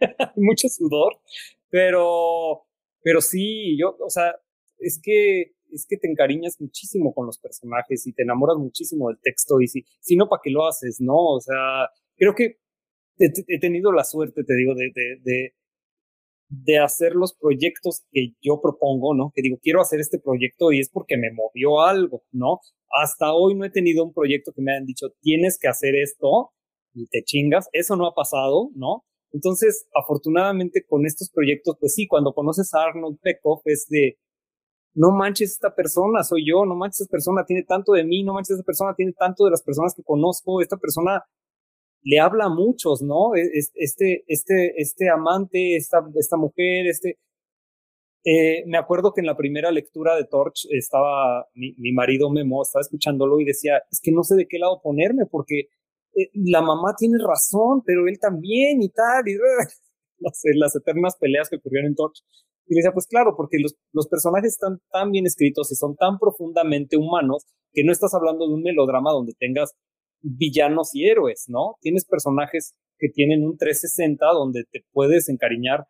mucho 0.36 0.68
sudor, 0.68 1.18
pero, 1.70 2.66
pero 3.02 3.22
sí, 3.22 3.78
yo, 3.78 3.96
o 4.00 4.10
sea, 4.10 4.34
es 4.78 5.00
que, 5.02 5.54
es 5.70 5.86
que 5.88 5.96
te 5.96 6.10
encariñas 6.10 6.60
muchísimo 6.60 7.14
con 7.14 7.24
los 7.24 7.38
personajes 7.38 8.06
y 8.06 8.12
te 8.12 8.22
enamoras 8.22 8.58
muchísimo 8.58 9.08
del 9.08 9.18
texto 9.22 9.60
y 9.62 9.68
si, 9.68 9.86
si 10.00 10.16
no, 10.16 10.28
¿para 10.28 10.40
qué 10.44 10.50
lo 10.50 10.66
haces? 10.66 11.00
No, 11.00 11.16
o 11.16 11.40
sea, 11.40 11.88
creo 12.16 12.34
que 12.34 12.58
he, 13.18 13.58
tenido 13.60 13.92
la 13.92 14.04
suerte, 14.04 14.44
te 14.44 14.54
digo, 14.54 14.74
de, 14.74 14.90
de 14.94 15.20
de 15.22 15.54
hacer 16.82 17.14
los 17.14 17.34
proyectos 17.34 18.02
que 18.10 18.34
yo 18.40 18.60
propongo, 18.60 19.14
¿no? 19.14 19.32
Que 19.34 19.42
digo, 19.42 19.58
quiero 19.62 19.80
hacer 19.80 20.00
este 20.00 20.18
proyecto 20.18 20.72
y 20.72 20.80
es 20.80 20.90
porque 20.90 21.16
me 21.16 21.32
movió 21.32 21.80
algo, 21.80 22.22
¿no? 22.32 22.60
Hasta 23.02 23.32
hoy 23.32 23.54
no 23.54 23.64
he 23.64 23.70
tenido 23.70 24.04
un 24.04 24.12
proyecto 24.12 24.52
que 24.52 24.62
me 24.62 24.72
hayan 24.72 24.86
dicho, 24.86 25.08
tienes 25.20 25.58
que 25.58 25.68
hacer 25.68 25.94
esto 25.94 26.52
y 26.94 27.06
te 27.08 27.22
chingas. 27.24 27.68
Eso 27.72 27.96
no 27.96 28.06
ha 28.06 28.14
pasado, 28.14 28.70
¿no? 28.74 29.04
Entonces, 29.32 29.88
afortunadamente 29.94 30.84
con 30.86 31.06
estos 31.06 31.30
proyectos, 31.30 31.76
pues 31.80 31.94
sí, 31.94 32.06
cuando 32.06 32.34
conoces 32.34 32.72
a 32.74 32.82
Arnold 32.84 33.18
Pekoff 33.22 33.62
es 33.64 33.86
de, 33.88 34.18
no 34.94 35.10
manches, 35.10 35.52
esta 35.52 35.74
persona 35.74 36.22
soy 36.22 36.46
yo, 36.46 36.66
no 36.66 36.74
manches, 36.74 37.02
esta 37.02 37.12
persona 37.12 37.44
tiene 37.46 37.64
tanto 37.64 37.92
de 37.92 38.04
mí, 38.04 38.22
no 38.22 38.34
manches, 38.34 38.56
esta 38.56 38.64
persona 38.64 38.94
tiene 38.94 39.12
tanto 39.12 39.46
de 39.46 39.50
las 39.50 39.62
personas 39.62 39.94
que 39.94 40.02
conozco, 40.02 40.60
esta 40.60 40.76
persona 40.76 41.24
le 42.02 42.18
habla 42.18 42.46
a 42.46 42.54
muchos, 42.54 43.02
¿no? 43.02 43.34
E, 43.34 43.42
este, 43.74 44.24
este, 44.26 44.74
este 44.76 45.10
amante, 45.10 45.76
esta, 45.76 45.98
esta 46.16 46.36
mujer, 46.36 46.86
este... 46.86 47.18
Eh, 48.24 48.62
me 48.66 48.78
acuerdo 48.78 49.12
que 49.12 49.20
en 49.20 49.26
la 49.26 49.36
primera 49.36 49.72
lectura 49.72 50.14
de 50.14 50.24
Torch 50.24 50.68
estaba 50.70 51.48
mi, 51.54 51.92
marido 51.92 52.30
Memo, 52.30 52.62
estaba 52.62 52.82
escuchándolo 52.82 53.40
y 53.40 53.44
decía, 53.44 53.82
es 53.90 54.00
que 54.00 54.12
no 54.12 54.22
sé 54.22 54.36
de 54.36 54.46
qué 54.46 54.60
lado 54.60 54.80
ponerme 54.80 55.26
porque 55.26 55.62
eh, 56.14 56.30
la 56.34 56.62
mamá 56.62 56.94
tiene 56.96 57.16
razón, 57.18 57.82
pero 57.84 58.06
él 58.06 58.20
también 58.20 58.80
y 58.80 58.90
tal, 58.90 59.26
y 59.26 59.34
las, 60.54 60.76
eternas 60.76 61.16
peleas 61.16 61.50
que 61.50 61.56
ocurrieron 61.56 61.88
en 61.88 61.96
Torch. 61.96 62.22
Y 62.68 62.76
decía, 62.76 62.92
pues 62.92 63.08
claro, 63.08 63.34
porque 63.36 63.58
los, 63.58 63.74
los 63.92 64.06
personajes 64.06 64.52
están 64.52 64.80
tan 64.92 65.10
bien 65.10 65.26
escritos 65.26 65.72
y 65.72 65.74
son 65.74 65.96
tan 65.96 66.20
profundamente 66.20 66.96
humanos 66.96 67.44
que 67.72 67.82
no 67.82 67.90
estás 67.90 68.14
hablando 68.14 68.46
de 68.46 68.54
un 68.54 68.62
melodrama 68.62 69.10
donde 69.10 69.34
tengas 69.36 69.74
villanos 70.22 70.94
y 70.94 71.08
héroes, 71.08 71.44
¿no? 71.48 71.76
Tienes 71.80 72.04
personajes 72.04 72.74
que 72.98 73.08
tienen 73.08 73.44
un 73.44 73.56
360 73.56 74.24
donde 74.32 74.64
te 74.70 74.84
puedes 74.92 75.28
encariñar 75.28 75.86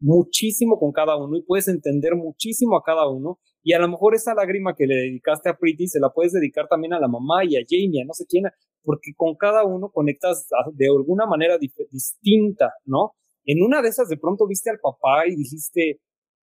muchísimo 0.00 0.78
con 0.78 0.92
cada 0.92 1.16
uno 1.16 1.36
y 1.36 1.42
puedes 1.42 1.68
entender 1.68 2.14
muchísimo 2.16 2.76
a 2.76 2.82
cada 2.84 3.08
uno. 3.08 3.38
Y 3.62 3.72
a 3.72 3.78
lo 3.78 3.88
mejor 3.88 4.14
esa 4.14 4.34
lágrima 4.34 4.74
que 4.74 4.86
le 4.86 4.96
dedicaste 4.96 5.48
a 5.48 5.56
Pretty 5.56 5.86
se 5.86 6.00
la 6.00 6.10
puedes 6.10 6.32
dedicar 6.32 6.66
también 6.68 6.92
a 6.92 7.00
la 7.00 7.08
mamá 7.08 7.44
y 7.44 7.56
a 7.56 7.60
Jamie, 7.66 8.02
a 8.02 8.04
no 8.04 8.12
sé 8.12 8.26
quién, 8.28 8.44
porque 8.82 9.12
con 9.16 9.36
cada 9.36 9.64
uno 9.64 9.90
conectas 9.90 10.48
de 10.74 10.86
alguna 10.86 11.26
manera 11.26 11.56
distinta, 11.58 12.72
¿no? 12.84 13.12
En 13.44 13.62
una 13.62 13.80
de 13.80 13.88
esas 13.88 14.08
de 14.08 14.16
pronto 14.16 14.46
viste 14.46 14.70
al 14.70 14.78
papá 14.80 15.26
y 15.26 15.36
dijiste, 15.36 16.00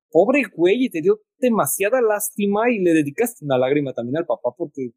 pobre 0.09 0.43
güey, 0.55 0.85
y 0.85 0.89
te 0.89 1.01
dio 1.01 1.19
demasiada 1.37 2.01
lástima 2.01 2.71
y 2.71 2.79
le 2.79 2.93
dedicaste 2.93 3.45
una 3.45 3.57
lágrima 3.57 3.93
también 3.93 4.17
al 4.17 4.25
papá 4.25 4.49
porque 4.57 4.91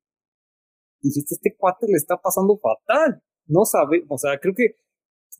dijiste, 1.02 1.34
este 1.34 1.54
cuate 1.56 1.86
le 1.88 1.96
está 1.96 2.16
pasando 2.16 2.58
fatal. 2.58 3.22
No 3.46 3.64
sabe, 3.64 4.04
o 4.08 4.18
sea, 4.18 4.38
creo 4.38 4.54
que, 4.54 4.76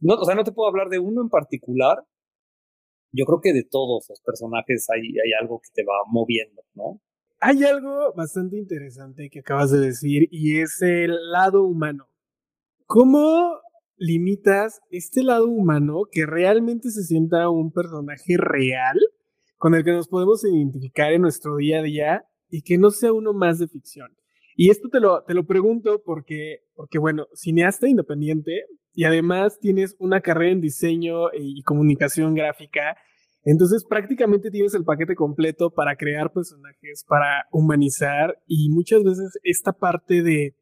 no, 0.00 0.14
o 0.14 0.24
sea, 0.24 0.34
no 0.34 0.44
te 0.44 0.52
puedo 0.52 0.68
hablar 0.68 0.88
de 0.88 0.98
uno 0.98 1.22
en 1.22 1.28
particular. 1.28 2.04
Yo 3.12 3.24
creo 3.26 3.40
que 3.40 3.52
de 3.52 3.64
todos 3.64 4.06
los 4.08 4.20
personajes 4.20 4.86
hay, 4.90 5.00
hay 5.00 5.32
algo 5.40 5.60
que 5.60 5.68
te 5.74 5.84
va 5.84 5.94
moviendo, 6.08 6.62
¿no? 6.74 7.00
Hay 7.40 7.64
algo 7.64 8.12
bastante 8.14 8.56
interesante 8.56 9.28
que 9.28 9.40
acabas 9.40 9.70
de 9.70 9.80
decir 9.80 10.28
y 10.30 10.60
es 10.60 10.80
el 10.80 11.30
lado 11.30 11.64
humano. 11.64 12.08
¿Cómo 12.86 13.58
limitas 13.96 14.80
este 14.90 15.22
lado 15.22 15.48
humano 15.48 16.02
que 16.10 16.26
realmente 16.26 16.90
se 16.90 17.02
sienta 17.02 17.48
un 17.48 17.72
personaje 17.72 18.36
real 18.36 18.98
con 19.56 19.74
el 19.74 19.84
que 19.84 19.92
nos 19.92 20.08
podemos 20.08 20.44
identificar 20.44 21.12
en 21.12 21.22
nuestro 21.22 21.56
día 21.56 21.80
a 21.80 21.82
día 21.82 22.24
y 22.48 22.62
que 22.62 22.78
no 22.78 22.90
sea 22.90 23.12
uno 23.12 23.32
más 23.32 23.58
de 23.58 23.68
ficción? 23.68 24.16
Y 24.56 24.70
esto 24.70 24.88
te 24.88 25.00
lo, 25.00 25.22
te 25.24 25.34
lo 25.34 25.44
pregunto 25.46 26.02
porque, 26.04 26.60
porque, 26.74 26.98
bueno, 26.98 27.26
cineasta 27.34 27.88
independiente 27.88 28.64
y 28.94 29.04
además 29.04 29.58
tienes 29.60 29.96
una 29.98 30.20
carrera 30.20 30.52
en 30.52 30.60
diseño 30.60 31.32
y 31.32 31.62
comunicación 31.62 32.34
gráfica. 32.34 32.96
Entonces 33.44 33.84
prácticamente 33.84 34.50
tienes 34.50 34.74
el 34.74 34.84
paquete 34.84 35.14
completo 35.16 35.70
para 35.70 35.96
crear 35.96 36.32
personajes, 36.32 37.04
para 37.08 37.46
humanizar 37.50 38.40
y 38.46 38.68
muchas 38.70 39.02
veces 39.02 39.38
esta 39.42 39.72
parte 39.72 40.22
de 40.22 40.54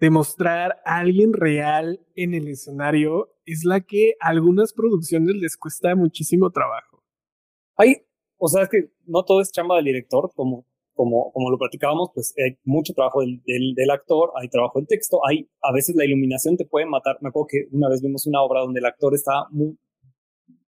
demostrar 0.00 0.80
a 0.84 0.98
alguien 0.98 1.32
real 1.32 2.00
en 2.14 2.34
el 2.34 2.48
escenario 2.48 3.30
es 3.44 3.64
la 3.64 3.80
que 3.80 4.14
a 4.20 4.28
algunas 4.28 4.72
producciones 4.72 5.36
les 5.36 5.56
cuesta 5.56 5.94
muchísimo 5.94 6.50
trabajo. 6.50 7.02
Hay, 7.76 8.06
o 8.36 8.48
sea, 8.48 8.62
es 8.64 8.68
que 8.68 8.90
no 9.06 9.24
todo 9.24 9.40
es 9.40 9.52
chamba 9.52 9.76
del 9.76 9.86
director, 9.86 10.30
como 10.34 10.66
como, 10.98 11.30
como 11.30 11.48
lo 11.48 11.58
platicábamos, 11.58 12.10
pues 12.12 12.34
hay 12.44 12.58
mucho 12.64 12.92
trabajo 12.92 13.20
del, 13.20 13.40
del, 13.46 13.90
actor, 13.90 14.32
hay 14.34 14.48
trabajo 14.48 14.80
del 14.80 14.88
texto, 14.88 15.20
hay, 15.24 15.48
a 15.62 15.72
veces 15.72 15.94
la 15.94 16.04
iluminación 16.04 16.56
te 16.56 16.64
puede 16.64 16.86
matar. 16.86 17.18
Me 17.20 17.28
acuerdo 17.28 17.46
que 17.48 17.68
una 17.70 17.88
vez 17.88 18.02
vimos 18.02 18.26
una 18.26 18.42
obra 18.42 18.62
donde 18.62 18.80
el 18.80 18.86
actor 18.86 19.14
estaba 19.14 19.46
muy, 19.52 19.78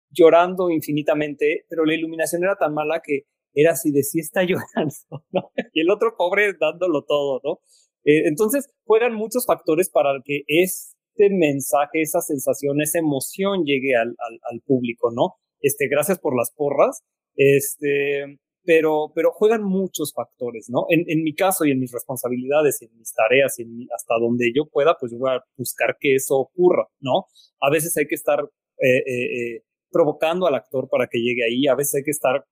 llorando 0.09 0.69
infinitamente, 0.69 1.63
pero 1.69 1.85
la 1.85 1.95
iluminación 1.95 2.43
era 2.43 2.57
tan 2.57 2.73
mala 2.73 3.01
que 3.01 3.21
era 3.53 3.71
así 3.71 3.91
de 3.91 4.03
sí 4.03 4.19
está 4.19 4.43
llorando, 4.43 5.23
¿no? 5.31 5.51
Y 5.71 5.79
el 5.79 5.89
otro 5.89 6.15
pobre 6.17 6.51
dándolo 6.59 7.05
todo, 7.05 7.39
¿no? 7.41 7.59
Eh, 8.03 8.27
entonces, 8.27 8.67
juegan 8.83 9.13
muchos 9.13 9.45
factores 9.45 9.89
para 9.89 10.09
que 10.25 10.41
este 10.47 11.29
mensaje, 11.31 12.01
esa 12.01 12.19
sensación, 12.19 12.81
esa 12.81 12.99
emoción 12.99 13.63
llegue 13.63 13.95
al, 13.95 14.09
al, 14.09 14.39
al 14.51 14.61
público, 14.65 15.09
¿no? 15.09 15.35
Este, 15.61 15.87
gracias 15.87 16.19
por 16.19 16.35
las 16.35 16.51
porras. 16.51 17.01
Este, 17.37 18.39
pero, 18.67 19.13
pero 19.15 19.31
juegan 19.31 19.63
muchos 19.63 20.13
factores, 20.13 20.69
¿no? 20.69 20.87
En, 20.89 21.23
mi 21.23 21.33
caso 21.33 21.63
y 21.63 21.71
en 21.71 21.79
mis 21.79 21.93
responsabilidades, 21.93 22.81
en 22.81 22.89
mis 22.97 23.13
tareas 23.13 23.57
y 23.59 23.61
en 23.61 23.87
hasta 23.95 24.15
donde 24.19 24.51
yo 24.53 24.65
pueda, 24.65 24.97
pues 24.99 25.13
yo 25.13 25.19
voy 25.19 25.31
a 25.31 25.41
buscar 25.55 25.95
que 25.97 26.15
eso 26.15 26.35
ocurra, 26.35 26.85
¿no? 26.99 27.27
A 27.61 27.71
veces 27.71 27.95
hay 27.95 28.07
que 28.07 28.15
estar 28.15 28.41
eh, 28.41 28.97
eh, 28.97 29.55
eh, 29.55 29.63
provocando 29.89 30.47
al 30.47 30.55
actor 30.55 30.89
para 30.89 31.07
que 31.07 31.19
llegue 31.19 31.45
ahí, 31.45 31.65
a 31.67 31.75
veces 31.75 31.95
hay 31.95 32.03
que 32.03 32.11
estar 32.11 32.43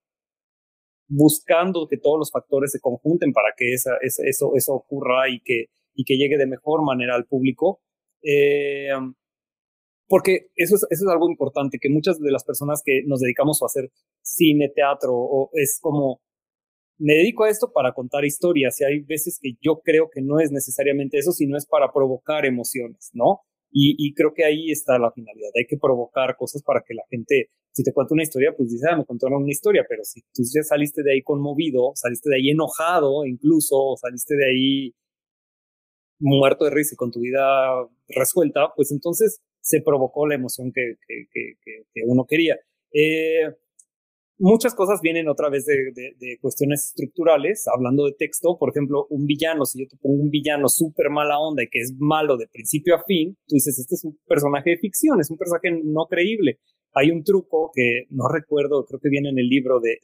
buscando 1.09 1.85
que 1.85 1.97
todos 1.97 2.17
los 2.17 2.31
factores 2.31 2.71
se 2.71 2.79
conjunten 2.79 3.33
para 3.33 3.49
que 3.57 3.73
esa, 3.73 3.97
eso, 4.01 4.53
eso 4.55 4.73
ocurra 4.73 5.27
y 5.29 5.41
que, 5.41 5.65
y 5.95 6.05
que 6.05 6.15
llegue 6.15 6.37
de 6.37 6.47
mejor 6.47 6.81
manera 6.85 7.15
al 7.15 7.25
público. 7.25 7.81
Porque 10.07 10.49
eso 10.55 10.75
es, 10.75 10.85
eso 10.89 11.05
es 11.05 11.11
algo 11.11 11.29
importante, 11.29 11.79
que 11.79 11.89
muchas 11.89 12.19
de 12.19 12.31
las 12.31 12.43
personas 12.43 12.81
que 12.85 13.03
nos 13.05 13.19
dedicamos 13.19 13.61
a 13.61 13.65
hacer 13.65 13.91
cine, 14.21 14.71
teatro, 14.73 15.13
o 15.13 15.49
es 15.53 15.79
como, 15.81 16.21
me 16.97 17.15
dedico 17.15 17.43
a 17.43 17.49
esto 17.49 17.71
para 17.73 17.93
contar 17.93 18.25
historias 18.25 18.79
y 18.79 18.85
hay 18.85 18.99
veces 19.01 19.39
que 19.41 19.53
yo 19.61 19.81
creo 19.83 20.09
que 20.09 20.21
no 20.21 20.39
es 20.39 20.51
necesariamente 20.51 21.17
eso, 21.17 21.31
sino 21.31 21.57
es 21.57 21.65
para 21.65 21.91
provocar 21.91 22.45
emociones, 22.45 23.09
¿no? 23.13 23.41
Y, 23.71 23.95
y 23.97 24.13
creo 24.13 24.33
que 24.33 24.45
ahí 24.45 24.71
está 24.71 24.97
la 24.97 25.11
finalidad, 25.11 25.49
hay 25.57 25.65
que 25.67 25.77
provocar 25.77 26.37
cosas 26.37 26.63
para 26.63 26.81
que 26.87 26.93
la 26.93 27.03
gente, 27.09 27.49
si 27.73 27.83
te 27.83 27.91
cuento 27.91 28.13
una 28.13 28.23
historia, 28.23 28.53
pues 28.55 28.69
dice, 28.71 28.85
ah, 28.89 28.95
me 28.95 29.05
contaron 29.05 29.43
una 29.43 29.51
historia, 29.51 29.85
pero 29.89 30.03
si 30.05 30.21
tú 30.33 30.43
ya 30.43 30.63
saliste 30.63 31.03
de 31.03 31.13
ahí 31.13 31.21
conmovido, 31.21 31.91
saliste 31.95 32.29
de 32.29 32.37
ahí 32.37 32.49
enojado 32.51 33.25
incluso, 33.25 33.75
o 33.75 33.97
saliste 33.97 34.35
de 34.35 34.45
ahí 34.45 34.93
muerto 36.19 36.63
de 36.65 36.71
risa 36.71 36.93
y 36.93 36.95
con 36.97 37.11
tu 37.11 37.19
vida 37.19 37.85
resuelta, 38.07 38.71
pues 38.75 38.91
entonces 38.91 39.41
se 39.65 39.81
provocó 39.81 40.27
la 40.27 40.35
emoción 40.35 40.71
que, 40.71 40.95
uno 42.05 42.25
quería. 42.29 42.55
Eh, 42.93 43.49
muchas 44.37 44.75
cosas 44.75 44.99
vienen 45.01 45.27
otra 45.27 45.49
vez 45.49 45.65
de, 45.65 45.91
de, 45.95 46.37
cuestiones 46.39 46.85
estructurales, 46.89 47.65
hablando 47.67 48.05
de 48.05 48.13
texto, 48.13 48.57
por 48.59 48.69
ejemplo, 48.69 49.07
un 49.09 49.25
villano, 49.25 49.65
si 49.65 49.79
yo 49.79 49.87
te 49.87 49.97
pongo 49.97 50.21
un 50.21 50.29
villano 50.29 50.69
súper 50.69 51.09
mala 51.09 51.39
onda 51.39 51.63
y 51.63 51.67
que 51.67 51.79
es 51.79 51.95
malo 51.97 52.37
de 52.37 52.47
principio 52.47 52.95
a 52.95 53.03
fin, 53.07 53.35
tú 53.47 53.55
dices, 53.55 53.79
este 53.79 53.95
es 53.95 54.03
un 54.03 54.19
personaje 54.27 54.69
de 54.69 54.77
ficción, 54.77 55.19
es 55.19 55.31
un 55.31 55.37
personaje 55.37 55.71
no 55.83 56.05
creíble. 56.05 56.59
Hay 56.93 57.09
un 57.09 57.23
truco 57.23 57.71
que 57.73 58.03
no 58.11 58.27
recuerdo, 58.29 58.85
creo 58.85 58.99
que 58.99 59.09
viene 59.09 59.29
en 59.29 59.39
el 59.39 59.47
libro 59.47 59.79
de, 59.79 59.97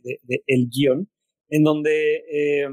El 0.47 0.69
Guión, 0.69 1.07
en 1.49 1.63
donde 1.63 2.15
eh, 2.31 2.67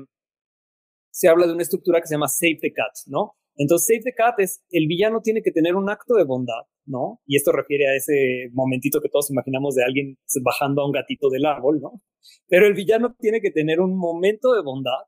se 1.11 1.29
habla 1.29 1.47
de 1.47 1.53
una 1.53 1.63
estructura 1.63 2.01
que 2.01 2.07
se 2.07 2.15
llama 2.15 2.29
Save 2.29 2.59
the 2.63 2.73
Cat, 2.73 2.95
¿no? 3.09 3.35
Entonces, 3.59 3.87
Save 3.87 4.05
the 4.05 4.15
Cat 4.15 4.39
es, 4.39 4.65
el 4.71 4.87
villano 4.87 5.21
tiene 5.21 5.43
que 5.43 5.51
tener 5.51 5.75
un 5.75 5.91
acto 5.91 6.15
de 6.15 6.25
bondad, 6.25 6.63
¿no? 6.87 7.21
Y 7.27 7.37
esto 7.37 7.53
refiere 7.53 7.89
a 7.89 7.97
ese 7.97 8.49
momentito 8.53 9.01
que 9.01 9.09
todos 9.09 9.31
imaginamos 9.31 9.75
de 9.75 9.85
alguien 9.85 10.17
bajando 10.43 10.83
a 10.83 10.87
un 10.87 10.93
gatito 10.93 11.29
del 11.29 11.45
árbol, 11.45 11.81
¿no? 11.81 12.01
Pero 12.47 12.67
el 12.67 12.75
villano 12.75 13.15
tiene 13.19 13.41
que 13.41 13.51
tener 13.51 13.81
un 13.81 13.99
momento 13.99 14.55
de 14.55 14.63
bondad 14.63 15.03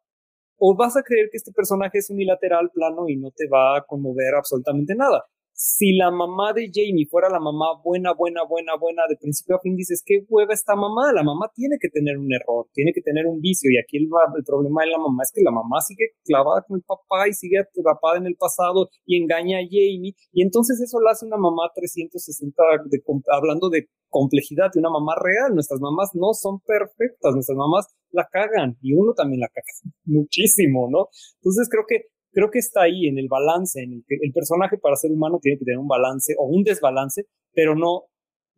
o 0.59 0.77
vas 0.77 0.97
a 0.97 1.03
creer 1.03 1.29
que 1.31 1.39
este 1.39 1.53
personaje 1.53 1.99
es 1.99 2.11
unilateral, 2.11 2.71
plano 2.75 3.09
y 3.09 3.17
no 3.17 3.31
te 3.31 3.49
va 3.49 3.79
a 3.79 3.85
conmover 3.87 4.35
absolutamente 4.35 4.95
nada 4.95 5.25
si 5.63 5.93
la 5.93 6.11
mamá 6.11 6.55
de 6.55 6.73
Jamie 6.73 7.05
fuera 7.05 7.29
la 7.29 7.39
mamá 7.39 7.77
buena, 7.85 8.15
buena, 8.15 8.49
buena, 8.49 8.81
buena, 8.81 9.03
de 9.11 9.17
principio 9.21 9.57
a 9.57 9.61
fin, 9.61 9.77
dices, 9.77 10.03
qué 10.07 10.25
hueva 10.27 10.55
esta 10.55 10.75
mamá, 10.75 11.13
la 11.13 11.23
mamá 11.23 11.53
tiene 11.55 11.77
que 11.79 11.91
tener 11.91 12.17
un 12.17 12.33
error, 12.33 12.65
tiene 12.73 12.93
que 12.95 13.03
tener 13.03 13.27
un 13.27 13.43
vicio, 13.43 13.69
y 13.71 13.77
aquí 13.77 13.99
el, 13.99 14.09
el 14.09 14.45
problema 14.45 14.85
de 14.85 14.91
la 14.93 14.97
mamá 14.97 15.23
es 15.23 15.31
que 15.35 15.43
la 15.45 15.51
mamá 15.51 15.83
sigue 15.83 16.17
clavada 16.25 16.65
con 16.67 16.79
el 16.79 16.83
papá 16.83 17.29
y 17.29 17.35
sigue 17.35 17.59
atrapada 17.61 18.17
en 18.17 18.27
el 18.27 18.37
pasado 18.37 18.89
y 19.05 19.21
engaña 19.21 19.59
a 19.59 19.69
Jamie, 19.69 20.17
y 20.33 20.43
entonces 20.43 20.81
eso 20.81 20.99
la 20.99 21.11
hace 21.11 21.27
una 21.27 21.37
mamá 21.37 21.69
360, 21.75 22.57
de, 22.89 23.03
hablando 23.29 23.69
de 23.69 23.85
complejidad 24.09 24.73
de 24.73 24.81
una 24.81 24.89
mamá 24.89 25.13
real, 25.21 25.53
nuestras 25.53 25.79
mamás 25.79 26.09
no 26.15 26.33
son 26.33 26.61
perfectas, 26.65 27.35
nuestras 27.35 27.59
mamás 27.59 27.85
la 28.13 28.27
cagan, 28.33 28.79
y 28.81 28.95
uno 28.95 29.13
también 29.13 29.41
la 29.41 29.49
caga 29.49 29.77
muchísimo, 30.09 30.89
¿no? 30.89 31.13
Entonces 31.37 31.69
creo 31.69 31.85
que 31.87 32.09
creo 32.33 32.51
que 32.51 32.59
está 32.59 32.83
ahí 32.83 33.07
en 33.07 33.19
el 33.19 33.29
balance, 33.29 33.83
en 33.83 33.93
el 33.93 34.05
que 34.07 34.17
el 34.21 34.33
personaje 34.33 34.79
para 34.79 34.97
ser 34.97 35.11
humano 35.11 35.39
tiene 35.41 35.59
que 35.59 35.65
tener 35.65 35.79
un 35.79 35.89
balance 35.89 36.35
o 36.39 36.47
un 36.47 36.63
desbalance, 36.63 37.27
pero 37.53 37.75
no, 37.75 38.05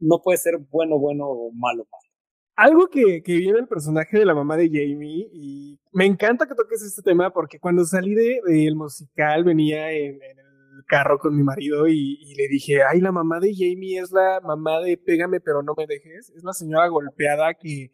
no 0.00 0.20
puede 0.22 0.38
ser 0.38 0.58
bueno, 0.70 0.98
bueno 0.98 1.26
o 1.26 1.52
malo, 1.52 1.86
malo. 1.90 2.12
Algo 2.54 2.88
que, 2.88 3.22
que 3.22 3.36
viene 3.36 3.60
el 3.60 3.66
personaje 3.66 4.18
de 4.18 4.26
la 4.26 4.34
mamá 4.34 4.56
de 4.56 4.68
Jamie, 4.68 5.28
y 5.32 5.78
me 5.92 6.04
encanta 6.04 6.46
que 6.46 6.54
toques 6.54 6.82
este 6.82 7.02
tema 7.02 7.32
porque 7.32 7.58
cuando 7.58 7.84
salí 7.84 8.14
del 8.14 8.40
de, 8.44 8.74
musical 8.74 9.44
venía 9.44 9.90
en, 9.90 10.16
el 10.16 10.84
carro 10.86 11.18
con 11.18 11.34
mi 11.34 11.42
marido 11.42 11.88
y, 11.88 12.18
y, 12.20 12.34
le 12.34 12.48
dije, 12.48 12.82
ay, 12.82 13.00
la 13.00 13.12
mamá 13.12 13.40
de 13.40 13.54
Jamie 13.54 13.98
es 13.98 14.10
la 14.10 14.40
mamá 14.42 14.80
de 14.80 14.98
Pégame 14.98 15.40
pero 15.40 15.62
no 15.62 15.74
me 15.76 15.86
dejes, 15.86 16.30
es 16.30 16.42
la 16.44 16.52
señora 16.52 16.88
golpeada 16.88 17.54
que, 17.54 17.90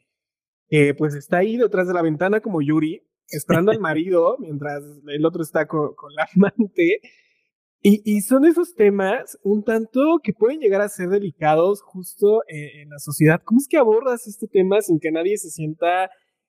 que 0.69 0.95
pues 0.95 1.15
está 1.15 1.39
ahí 1.39 1.57
detrás 1.57 1.87
de 1.87 1.95
la 1.95 2.03
ventana 2.03 2.41
como 2.41 2.63
Yuri 2.63 3.03
esperando 3.31 3.73
al 3.73 3.81
marido 3.81 4.37
mientras 4.39 4.83
el 5.07 5.25
otro 5.25 5.43
está 5.43 5.67
con, 5.67 5.95
la 6.17 6.29
amante. 6.37 7.01
Y, 7.81 8.03
y, 8.05 8.23
son 8.23 8.45
esos 8.45 8.75
temas 8.75 9.39
un 9.45 9.63
tanto 9.63 10.19
que 10.21 10.33
pueden 10.33 10.59
llegar 10.59 10.81
a 10.81 10.89
ser 10.89 11.11
delicados 11.11 11.81
justo 11.81 12.43
en, 12.49 12.89
la 12.89 12.99
sociedad. 12.99 13.41
¿Cómo 13.45 13.59
es 13.59 13.69
que 13.69 13.77
abordas 13.77 14.27
este 14.27 14.49
tema 14.49 14.81
sin 14.81 14.99
que 14.99 15.13
nadie 15.13 15.39
se 15.39 15.49
sienta 15.51 16.07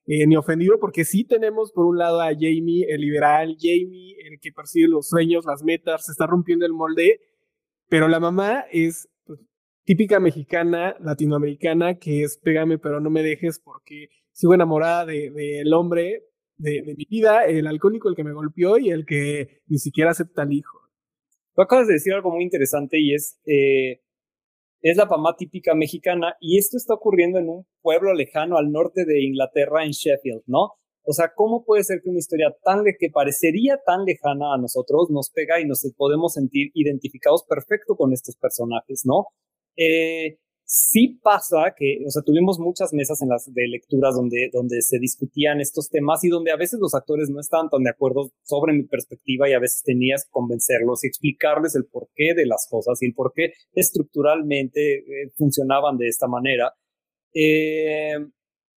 eh, 0.08 0.26
ni 0.26 0.36
ofendido? 0.36 0.80
Porque 0.80 1.06
sí 1.06 1.26
tenemos 1.26 1.72
por 1.72 1.86
un 1.86 2.00
lado 2.00 2.20
a 2.20 2.30
Jamie, 2.34 2.88
el 2.90 3.02
liberal, 3.02 3.56
Jamie, 3.60 4.16
el 4.28 4.40
que 4.40 4.52
persigue 4.52 4.88
los 4.88 5.08
sueños, 5.08 5.46
las 5.46 5.64
metas, 5.64 6.06
se 6.06 6.14
está 6.14 6.26
rompiendo 6.26 6.66
el 6.66 6.74
molde, 6.74 7.20
pero 7.90 8.08
la 8.08 8.20
mamá 8.20 8.66
es 8.72 9.08
pues, 9.26 9.40
típica 9.84 10.20
mexicana, 10.20 10.96
latinoamericana, 11.00 12.00
que 12.00 12.24
es 12.24 12.40
pégame 12.40 12.80
pero 12.80 13.02
no 13.02 13.12
me 13.12 13.22
dejes 13.22 13.60
porque 13.60 14.08
sigo 14.32 14.56
enamorada 14.56 15.06
del 15.06 15.34
de, 15.34 15.74
hombre, 15.74 16.29
de, 16.60 16.94
mi 16.96 17.06
vida, 17.10 17.46
el 17.46 17.68
alcohólico, 17.68 18.10
el 18.10 18.16
que 18.16 18.24
me 18.24 18.34
golpeó 18.34 18.78
y 18.78 18.92
el 18.92 19.06
que 19.06 19.62
ni 19.68 19.80
siquiera 19.80 20.12
acepta 20.12 20.44
al 20.44 20.54
hijo. 20.54 20.78
Tú 21.56 21.62
acabas 21.62 21.88
de 21.88 21.94
decir 21.94 22.14
algo 22.14 22.32
muy 22.32 22.44
interesante 22.44 23.00
y 23.00 23.14
es, 23.14 23.40
eh, 23.46 24.02
es 24.82 24.98
la 24.98 25.06
mamá 25.06 25.36
típica 25.38 25.74
mexicana 25.74 26.36
y 26.40 26.58
esto 26.58 26.78
está 26.78 26.94
ocurriendo 26.94 27.40
en 27.40 27.50
un 27.50 27.68
pueblo 27.82 28.14
lejano 28.14 28.58
al 28.58 28.72
norte 28.72 29.06
de 29.06 29.24
Inglaterra, 29.24 29.84
en 29.84 29.92
Sheffield, 29.92 30.44
¿no? 30.46 30.74
O 31.04 31.14
sea, 31.14 31.32
¿cómo 31.34 31.66
puede 31.66 31.84
ser 31.84 32.02
que 32.04 32.10
una 32.10 32.20
historia 32.20 32.56
tan 32.64 32.84
que 32.84 33.10
parecería 33.12 33.80
tan 33.86 34.06
lejana 34.06 34.54
a 34.54 34.58
nosotros 34.58 35.10
nos 35.10 35.32
pega 35.32 35.60
y 35.60 35.66
nos 35.66 35.84
podemos 35.98 36.34
sentir 36.34 36.72
identificados 36.76 37.44
perfecto 37.48 37.96
con 37.96 38.14
estos 38.14 38.36
personajes, 38.36 39.04
¿no? 39.06 39.28
Eh, 39.76 40.38
Sí 40.72 41.20
pasa 41.24 41.74
que, 41.76 41.98
o 42.06 42.12
sea, 42.12 42.22
tuvimos 42.22 42.60
muchas 42.60 42.94
mesas 42.94 43.24
en 43.24 43.30
las 43.30 43.52
de 43.52 43.68
lecturas 43.68 44.14
donde, 44.14 44.52
donde 44.54 44.84
se 44.84 45.00
discutían 45.00 45.60
estos 45.62 45.90
temas 45.90 46.24
y 46.24 46.30
donde 46.30 46.52
a 46.52 46.58
veces 46.58 46.80
los 46.80 46.94
actores 46.94 47.28
no 47.32 47.40
estaban 47.40 47.70
tan 47.72 47.82
de 47.82 47.90
acuerdo 47.90 48.30
sobre 48.44 48.74
mi 48.74 48.84
perspectiva 48.84 49.50
y 49.50 49.54
a 49.54 49.60
veces 49.60 49.82
tenías 49.84 50.26
que 50.26 50.30
convencerlos 50.30 51.04
y 51.04 51.08
explicarles 51.08 51.74
el 51.74 51.88
porqué 51.88 52.36
de 52.36 52.46
las 52.46 52.68
cosas 52.70 53.02
y 53.02 53.08
el 53.08 53.16
por 53.16 53.34
qué 53.34 53.54
estructuralmente 53.74 55.00
eh, 55.00 55.32
funcionaban 55.36 55.98
de 55.98 56.08
esta 56.08 56.28
manera. 56.28 56.76
Eh, 57.34 58.20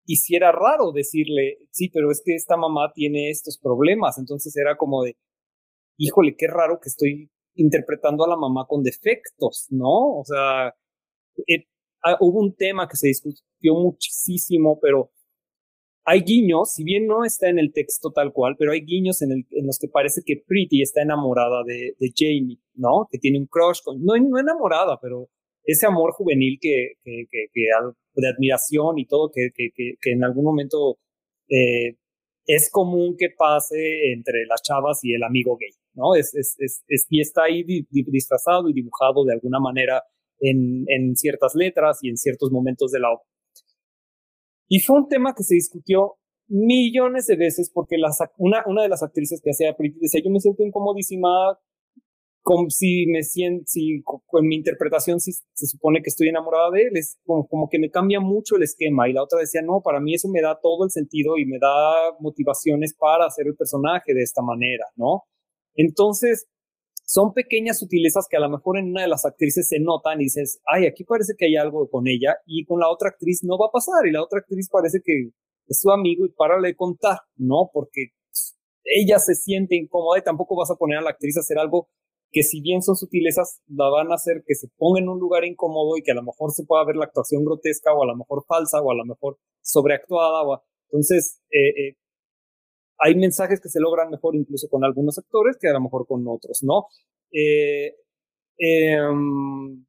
y 0.06 0.16
si 0.16 0.36
era 0.36 0.52
raro 0.52 0.92
decirle, 0.92 1.58
sí, 1.72 1.88
pero 1.92 2.12
es 2.12 2.22
que 2.24 2.36
esta 2.36 2.56
mamá 2.56 2.92
tiene 2.94 3.30
estos 3.30 3.58
problemas, 3.58 4.16
entonces 4.16 4.56
era 4.56 4.76
como 4.76 5.02
de, 5.02 5.16
híjole, 5.98 6.36
qué 6.38 6.46
raro 6.46 6.78
que 6.80 6.88
estoy 6.88 7.30
interpretando 7.56 8.24
a 8.24 8.28
la 8.28 8.36
mamá 8.36 8.66
con 8.68 8.84
defectos, 8.84 9.66
¿no? 9.70 10.20
O 10.20 10.22
sea, 10.24 10.72
eh, 11.48 11.64
Ah, 12.02 12.16
hubo 12.20 12.40
un 12.40 12.54
tema 12.54 12.88
que 12.88 12.96
se 12.96 13.08
discutió 13.08 13.74
muchísimo, 13.74 14.78
pero 14.80 15.10
hay 16.04 16.22
guiños, 16.22 16.72
si 16.72 16.82
bien 16.82 17.06
no 17.06 17.24
está 17.24 17.48
en 17.48 17.58
el 17.58 17.72
texto 17.72 18.10
tal 18.10 18.32
cual, 18.32 18.56
pero 18.58 18.72
hay 18.72 18.80
guiños 18.80 19.22
en, 19.22 19.32
el, 19.32 19.46
en 19.50 19.66
los 19.66 19.78
que 19.78 19.88
parece 19.88 20.22
que 20.24 20.42
Pretty 20.46 20.82
está 20.82 21.02
enamorada 21.02 21.62
de, 21.64 21.94
de 21.98 22.12
Jamie, 22.16 22.58
¿no? 22.74 23.06
Que 23.10 23.18
tiene 23.18 23.38
un 23.38 23.46
crush 23.46 23.80
con, 23.84 24.02
no, 24.02 24.16
no 24.16 24.38
enamorada, 24.38 24.98
pero 25.00 25.28
ese 25.62 25.86
amor 25.86 26.12
juvenil 26.12 26.58
que, 26.60 26.94
que, 27.04 27.26
que, 27.30 27.46
que 27.52 27.60
de 28.14 28.28
admiración 28.28 28.98
y 28.98 29.06
todo, 29.06 29.30
que, 29.30 29.50
en 30.04 30.24
algún 30.24 30.44
momento 30.44 30.98
eh, 31.48 31.96
es 32.46 32.70
común 32.70 33.16
que 33.18 33.28
pase 33.36 34.12
entre 34.12 34.46
las 34.46 34.62
chavas 34.62 35.00
y 35.04 35.14
el 35.14 35.22
amigo 35.22 35.56
gay, 35.56 35.70
¿no? 35.94 36.14
Es, 36.14 36.34
es, 36.34 36.56
es, 36.58 37.06
y 37.08 37.20
está 37.20 37.44
ahí 37.44 37.64
disfrazado 37.90 38.68
y 38.68 38.72
dibujado 38.72 39.24
de 39.24 39.34
alguna 39.34 39.60
manera 39.60 40.02
en, 40.40 40.84
en 40.88 41.16
ciertas 41.16 41.54
letras 41.54 41.98
y 42.02 42.08
en 42.08 42.16
ciertos 42.16 42.50
momentos 42.50 42.90
de 42.90 43.00
la 43.00 43.12
obra. 43.12 43.24
Y 44.68 44.80
fue 44.80 44.96
un 44.96 45.08
tema 45.08 45.34
que 45.34 45.42
se 45.42 45.54
discutió 45.54 46.16
millones 46.48 47.26
de 47.26 47.36
veces 47.36 47.70
porque 47.72 47.96
una, 48.38 48.64
una 48.66 48.82
de 48.82 48.88
las 48.88 49.02
actrices 49.02 49.40
que 49.42 49.50
hacía 49.50 49.76
Pretty 49.76 49.98
decía, 50.00 50.20
yo 50.24 50.30
me 50.30 50.40
siento 50.40 50.62
incomodísima 50.64 51.28
como 52.42 52.70
si 52.70 53.06
me 53.06 53.22
siento, 53.22 53.64
si 53.66 54.02
con 54.02 54.46
mi 54.46 54.56
interpretación 54.56 55.20
si 55.20 55.32
se 55.32 55.66
supone 55.66 56.02
que 56.02 56.08
estoy 56.08 56.28
enamorada 56.28 56.70
de 56.70 56.82
él, 56.82 56.96
es 56.96 57.18
como, 57.24 57.46
como 57.46 57.68
que 57.68 57.78
me 57.78 57.90
cambia 57.90 58.18
mucho 58.18 58.56
el 58.56 58.62
esquema. 58.62 59.08
Y 59.08 59.12
la 59.12 59.22
otra 59.22 59.40
decía, 59.40 59.60
no, 59.62 59.82
para 59.82 60.00
mí 60.00 60.14
eso 60.14 60.28
me 60.28 60.40
da 60.40 60.58
todo 60.60 60.84
el 60.84 60.90
sentido 60.90 61.36
y 61.36 61.44
me 61.44 61.58
da 61.58 62.16
motivaciones 62.18 62.94
para 62.94 63.26
hacer 63.26 63.46
el 63.46 63.56
personaje 63.56 64.14
de 64.14 64.22
esta 64.22 64.42
manera, 64.42 64.86
¿no? 64.96 65.24
Entonces, 65.74 66.46
son 67.10 67.32
pequeñas 67.32 67.80
sutilezas 67.80 68.28
que 68.30 68.36
a 68.36 68.40
lo 68.40 68.48
mejor 68.48 68.78
en 68.78 68.90
una 68.90 69.02
de 69.02 69.08
las 69.08 69.24
actrices 69.24 69.66
se 69.66 69.80
notan 69.80 70.20
y 70.20 70.24
dices, 70.24 70.60
ay, 70.64 70.86
aquí 70.86 71.02
parece 71.02 71.34
que 71.36 71.46
hay 71.46 71.56
algo 71.56 71.90
con 71.90 72.06
ella 72.06 72.36
y 72.46 72.64
con 72.64 72.78
la 72.78 72.88
otra 72.88 73.08
actriz 73.08 73.40
no 73.42 73.58
va 73.58 73.66
a 73.66 73.72
pasar 73.72 74.06
y 74.06 74.12
la 74.12 74.22
otra 74.22 74.38
actriz 74.38 74.68
parece 74.70 75.00
que 75.04 75.30
es 75.66 75.80
su 75.80 75.90
amigo 75.90 76.24
y 76.24 76.30
párale 76.30 76.68
de 76.68 76.76
contar, 76.76 77.18
¿no? 77.36 77.68
Porque 77.72 78.12
ella 78.84 79.18
se 79.18 79.34
siente 79.34 79.74
incómoda 79.74 80.20
y 80.20 80.22
tampoco 80.22 80.54
vas 80.54 80.70
a 80.70 80.76
poner 80.76 80.98
a 80.98 81.02
la 81.02 81.10
actriz 81.10 81.36
a 81.36 81.40
hacer 81.40 81.58
algo 81.58 81.88
que 82.30 82.44
si 82.44 82.60
bien 82.60 82.80
son 82.80 82.94
sutilezas, 82.94 83.60
la 83.66 83.88
van 83.88 84.12
a 84.12 84.14
hacer 84.14 84.44
que 84.46 84.54
se 84.54 84.68
ponga 84.78 85.00
en 85.00 85.08
un 85.08 85.18
lugar 85.18 85.44
incómodo 85.44 85.96
y 85.96 86.02
que 86.02 86.12
a 86.12 86.14
lo 86.14 86.22
mejor 86.22 86.52
se 86.52 86.64
pueda 86.64 86.84
ver 86.84 86.94
la 86.94 87.06
actuación 87.06 87.44
grotesca 87.44 87.92
o 87.92 88.04
a 88.04 88.06
lo 88.06 88.16
mejor 88.16 88.44
falsa 88.46 88.80
o 88.80 88.88
a 88.88 88.94
lo 88.94 89.04
mejor 89.04 89.36
sobreactuada. 89.62 90.44
O 90.44 90.62
Entonces, 90.92 91.40
eh, 91.50 91.88
eh, 91.88 91.96
hay 93.00 93.14
mensajes 93.14 93.60
que 93.60 93.68
se 93.68 93.80
logran 93.80 94.10
mejor 94.10 94.36
incluso 94.36 94.68
con 94.68 94.84
algunos 94.84 95.18
actores 95.18 95.56
que 95.58 95.68
a 95.68 95.72
lo 95.72 95.80
mejor 95.80 96.06
con 96.06 96.24
otros, 96.28 96.62
¿no? 96.62 96.86
Eh, 97.32 97.96
em, 98.58 99.84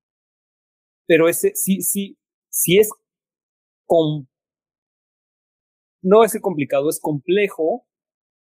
pero 1.08 1.28
ese 1.28 1.52
sí, 1.56 1.82
sí, 1.82 2.18
sí 2.50 2.78
es 2.80 2.90
con, 3.86 4.28
no 6.02 6.24
es 6.24 6.40
complicado, 6.40 6.90
es 6.90 7.00
complejo 7.00 7.86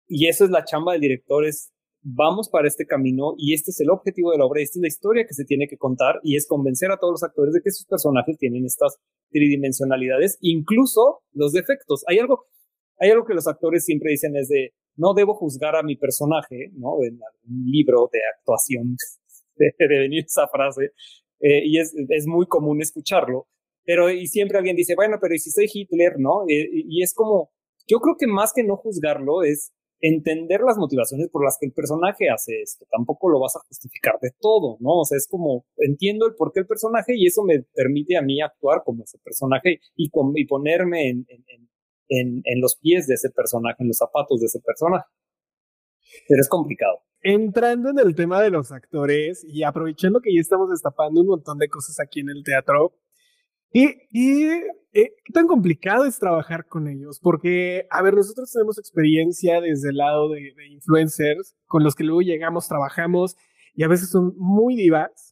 y 0.09 0.29
eso 0.29 0.45
es 0.45 0.51
la 0.51 0.65
chamba 0.65 0.93
del 0.93 1.03
director, 1.03 1.45
es 1.45 1.73
vamos 2.09 2.49
para 2.49 2.69
este 2.69 2.87
camino 2.87 3.35
y 3.37 3.53
este 3.53 3.73
es 3.73 3.81
el 3.81 3.91
objetivo 3.91 4.31
de 4.31 4.39
la 4.39 4.45
obra, 4.45 4.63
esta 4.63 4.79
es 4.79 4.83
la 4.83 4.89
historia 4.89 5.27
que 5.27 5.35
se 5.35 5.45
tiene 5.45 5.67
que 5.67 5.77
contar 5.77 6.21
y 6.23 6.37
es 6.37 6.47
convencer 6.47 6.91
a 6.93 6.99
todos 6.99 7.15
los 7.15 7.23
actores 7.25 7.53
de 7.53 7.61
que 7.63 7.73
sus 7.73 7.87
personajes 7.87 8.39
tienen 8.39 8.65
estas 8.65 8.97
tridimensionalidades, 9.31 10.39
incluso 10.41 11.23
los 11.33 11.53
defectos. 11.53 12.05
Hay 12.07 12.19
algo, 12.19 12.47
hay 12.99 13.11
algo 13.11 13.25
que 13.25 13.35
los 13.35 13.47
actores 13.47 13.85
siempre 13.85 14.11
dicen 14.11 14.37
es 14.37 14.49
de, 14.49 14.75
no 14.97 15.15
debo 15.15 15.35
juzgar 15.35 15.77
a 15.77 15.83
mi 15.83 15.97
personaje, 15.97 16.71
¿no? 16.75 17.03
En 17.03 17.19
un 17.49 17.71
libro 17.71 18.09
de 18.13 18.21
actuación 18.37 18.97
de, 19.57 19.73
venir 19.89 20.25
esa 20.25 20.49
frase, 20.49 20.93
eh, 21.41 21.63
y 21.65 21.79
es, 21.79 21.95
es 22.09 22.27
muy 22.27 22.47
común 22.47 22.81
escucharlo, 22.81 23.49
pero 23.85 24.11
y 24.11 24.27
siempre 24.27 24.59
alguien 24.59 24.77
dice, 24.77 24.95
bueno, 24.97 25.19
pero 25.21 25.35
¿y 25.35 25.39
si 25.39 25.51
soy 25.51 25.71
Hitler, 25.73 26.15
no? 26.19 26.43
Eh, 26.49 26.69
y 26.73 27.03
es 27.03 27.15
como, 27.15 27.51
yo 27.87 28.01
creo 28.01 28.17
que 28.19 28.27
más 28.27 28.53
que 28.53 28.65
no 28.65 28.77
juzgarlo 28.77 29.43
es 29.45 29.73
entender 30.01 30.61
las 30.61 30.77
motivaciones 30.77 31.29
por 31.31 31.45
las 31.45 31.57
que 31.59 31.67
el 31.67 31.73
personaje 31.73 32.29
hace 32.29 32.61
esto. 32.61 32.85
Tampoco 32.91 33.31
lo 33.31 33.41
vas 33.41 33.57
a 33.57 33.61
justificar 33.67 34.19
de 34.21 34.31
todo, 34.41 34.77
¿no? 34.81 35.01
O 35.01 35.05
sea, 35.05 35.17
es 35.17 35.27
como 35.29 35.65
entiendo 35.79 36.27
el 36.27 36.35
por 36.35 36.53
qué 36.53 36.61
el 36.61 36.67
personaje 36.67 37.15
y 37.17 37.27
eso 37.27 37.43
me 37.45 37.63
permite 37.75 38.17
a 38.17 38.23
mí 38.23 38.41
actuar 38.41 38.83
como 38.85 39.05
ese 39.05 39.19
personaje 39.19 39.81
y, 39.97 40.11
y 40.35 40.47
ponerme 40.47 41.09
en, 41.09 41.27
en, 41.29 41.45
en, 41.49 41.69
en 42.09 42.61
los 42.61 42.77
pies 42.77 43.07
de 43.07 43.15
ese 43.15 43.31
personaje, 43.31 43.77
en 43.81 43.89
los 43.89 43.97
zapatos 43.97 44.41
de 44.41 44.47
ese 44.47 44.61
personaje. 44.61 45.07
Pero 46.29 46.41
es 46.41 46.49
complicado. 46.49 46.99
Entrando 47.23 47.91
en 47.91 47.99
el 47.99 48.15
tema 48.15 48.41
de 48.41 48.51
los 48.51 48.71
actores 48.73 49.45
y 49.49 49.65
aprovechando 49.65 50.21
que 50.21 50.35
ya 50.35 50.41
estamos 50.41 50.71
destapando 50.71 51.21
un 51.21 51.27
montón 51.27 51.59
de 51.59 51.69
cosas 51.69 51.99
aquí 52.01 52.21
en 52.21 52.29
el 52.31 52.45
teatro, 52.45 52.95
y, 53.73 53.89
y 54.11 54.45
eh, 54.93 55.13
¿qué 55.25 55.33
tan 55.35 55.47
complicado 55.47 56.05
es 56.07 56.19
trabajar 56.19 56.67
con 56.67 56.89
ellos? 56.89 57.21
Porque, 57.21 57.87
a 57.91 58.03
ver, 58.03 58.15
nosotros 58.15 58.51
tenemos 58.51 58.79
experiencia 58.79 59.61
desde 59.61 59.91
el 59.91 59.97
lado 59.97 60.31
de, 60.31 60.55
influencers 60.71 61.55
con 61.67 61.85
los 61.85 61.95
que 61.95 62.05
luego 62.05 62.23
llegamos, 62.23 62.69
trabajamos 62.69 63.37
y 63.75 63.83
a 63.83 63.89
veces 63.89 64.09
son 64.09 64.35
muy 64.39 64.77
divas. 64.77 65.26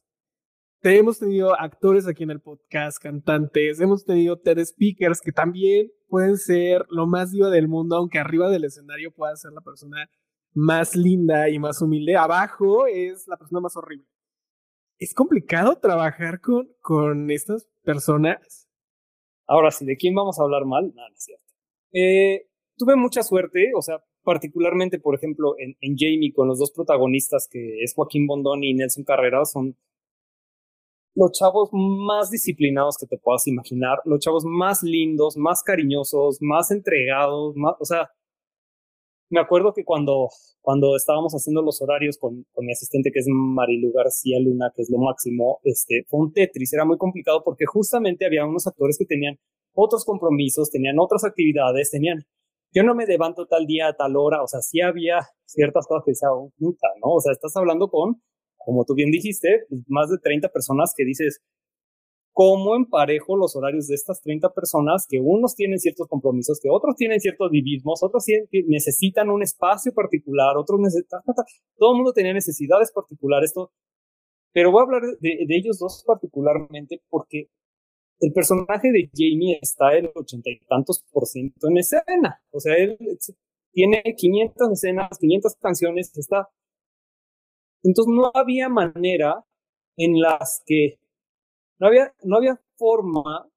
Hemos 0.81 1.19
tenido 1.19 1.59
actores 1.59 2.07
aquí 2.07 2.23
en 2.23 2.31
el 2.31 2.41
podcast, 2.41 3.01
cantantes, 3.01 3.79
hemos 3.79 4.05
tenido 4.05 4.37
TED 4.37 4.63
speakers 4.65 5.19
que 5.19 5.31
también 5.31 5.91
pueden 6.07 6.37
ser 6.37 6.85
lo 6.89 7.07
más 7.07 7.31
diva 7.31 7.49
del 7.49 7.67
mundo, 7.67 7.95
aunque 7.95 8.19
arriba 8.19 8.49
del 8.49 8.65
escenario 8.65 9.11
pueda 9.11 9.35
ser 9.35 9.51
la 9.51 9.61
persona 9.61 10.09
más 10.53 10.95
linda 10.95 11.49
y 11.49 11.59
más 11.59 11.81
humilde. 11.81 12.15
Abajo 12.15 12.87
es 12.87 13.27
la 13.27 13.37
persona 13.37 13.61
más 13.61 13.75
horrible. 13.75 14.07
Es 14.97 15.13
complicado 15.13 15.77
trabajar 15.77 16.39
con, 16.39 16.69
con 16.81 17.29
estas 17.31 17.67
personas. 17.83 18.69
Ahora 19.47 19.71
sí, 19.71 19.85
¿de 19.85 19.97
quién 19.97 20.15
vamos 20.15 20.39
a 20.39 20.43
hablar 20.43 20.65
mal? 20.65 20.93
No, 20.95 21.07
no 21.07 21.15
es 21.15 21.23
cierto. 21.23 21.53
Eh, 21.91 22.47
tuve 22.77 22.95
mucha 22.95 23.23
suerte, 23.23 23.71
o 23.75 23.81
sea, 23.81 24.03
particularmente, 24.23 24.99
por 24.99 25.15
ejemplo, 25.15 25.55
en, 25.57 25.75
en, 25.81 25.95
Jamie, 25.97 26.33
con 26.33 26.47
los 26.47 26.59
dos 26.59 26.71
protagonistas, 26.71 27.47
que 27.49 27.83
es 27.83 27.93
Joaquín 27.93 28.25
Bondoni 28.25 28.71
y 28.71 28.73
Nelson 28.73 29.03
Carrera, 29.03 29.45
son 29.45 29.77
los 31.15 31.31
chavos 31.31 31.69
más 31.71 32.29
disciplinados 32.29 32.97
que 32.99 33.07
te 33.07 33.17
puedas 33.17 33.47
imaginar, 33.47 33.99
los 34.03 34.19
chavos 34.19 34.43
más 34.45 34.83
lindos, 34.83 35.37
más 35.37 35.63
cariñosos, 35.63 36.37
más 36.41 36.71
entregados, 36.71 37.55
o 37.79 37.85
sea, 37.85 38.09
me 39.29 39.39
acuerdo 39.39 39.73
que 39.73 39.83
cuando, 39.83 40.29
cuando 40.61 40.95
estábamos 40.95 41.33
haciendo 41.33 41.61
los 41.61 41.81
horarios 41.81 42.17
con, 42.17 42.45
con 42.51 42.65
mi 42.65 42.71
asistente, 42.71 43.11
que 43.11 43.19
es 43.19 43.27
Marilu 43.27 43.91
García 43.91 44.39
Luna, 44.39 44.71
que 44.75 44.83
es 44.83 44.89
lo 44.89 44.99
máximo, 44.99 45.59
este, 45.63 46.05
fue 46.07 46.19
un 46.19 46.33
Tetris, 46.33 46.73
era 46.73 46.85
muy 46.85 46.97
complicado 46.97 47.43
porque 47.43 47.65
justamente 47.65 48.25
había 48.25 48.45
unos 48.45 48.67
actores 48.67 48.97
que 48.97 49.05
tenían 49.05 49.37
otros 49.73 50.05
compromisos, 50.05 50.69
tenían 50.69 50.99
otras 50.99 51.23
actividades, 51.23 51.89
tenían, 51.91 52.25
yo 52.71 52.83
no 52.83 52.93
me 52.93 53.05
levanto 53.05 53.47
tal 53.47 53.65
día 53.65 53.95
tal 53.97 54.15
hora, 54.15 54.43
o 54.43 54.47
sea, 54.47 54.61
sí 54.61 54.81
había 54.81 55.19
ciertas 55.45 55.87
cosas 55.87 56.03
que 56.05 56.11
decía, 56.11 56.29
oh, 56.31 56.51
¿no? 56.59 56.75
O 57.03 57.19
sea, 57.19 57.31
estás 57.31 57.55
hablando 57.55 57.89
con, 57.89 58.21
como 58.65 58.83
tú 58.83 58.95
bien 58.95 59.11
dijiste, 59.11 59.65
más 59.87 60.09
de 60.09 60.17
30 60.17 60.49
personas 60.49 60.93
que 60.97 61.05
dices, 61.05 61.41
cómo 62.35 62.75
emparejo 62.75 63.37
los 63.37 63.55
horarios 63.55 63.87
de 63.87 63.95
estas 63.95 64.21
30 64.21 64.53
personas 64.53 65.07
que 65.09 65.19
unos 65.21 65.55
tienen 65.55 65.79
ciertos 65.79 66.05
compromisos, 66.09 66.59
que 66.61 66.69
otros 66.69 66.97
tienen 66.97 67.21
ciertos 67.21 67.49
divismos, 67.49 68.03
otros 68.03 68.25
necesitan 68.67 69.29
un 69.29 69.41
espacio 69.41 69.93
particular, 69.93 70.57
otros 70.57 70.81
necesitan, 70.81 71.21
todo 71.77 71.93
el 71.93 71.95
mundo 71.95 72.11
tenía 72.11 72.33
necesidades 72.33 72.91
particulares, 72.91 73.53
todo. 73.53 73.71
pero 74.51 74.69
voy 74.69 74.81
a 74.81 74.83
hablar 74.83 75.03
de, 75.21 75.45
ellos 75.47 75.79
dos 75.79 76.03
particularmente 76.05 77.01
porque 77.09 77.47
el 78.19 78.33
personaje 78.33 78.91
de 78.91 79.09
Jamie 79.13 79.57
está 79.61 79.95
el 79.95 80.11
ochenta 80.13 80.49
y 80.49 80.59
tantos 80.67 81.05
por 81.13 81.25
ciento 81.27 81.69
en 81.69 81.77
escena, 81.77 82.41
o 82.51 82.59
sea, 82.59 82.75
él 82.75 82.97
tiene 83.71 84.03
500 84.03 84.71
escenas, 84.73 85.17
500 85.19 85.55
canciones, 85.55 86.11
está. 86.17 86.49
Entonces 87.85 88.13
no 88.13 88.31
había 88.33 88.67
manera 88.67 89.45
en 89.95 90.19
las 90.19 90.63
que 90.65 90.99
no 91.79 91.87
había, 91.87 92.13
no 92.23 92.37
había 92.37 92.59
forma 92.77 93.47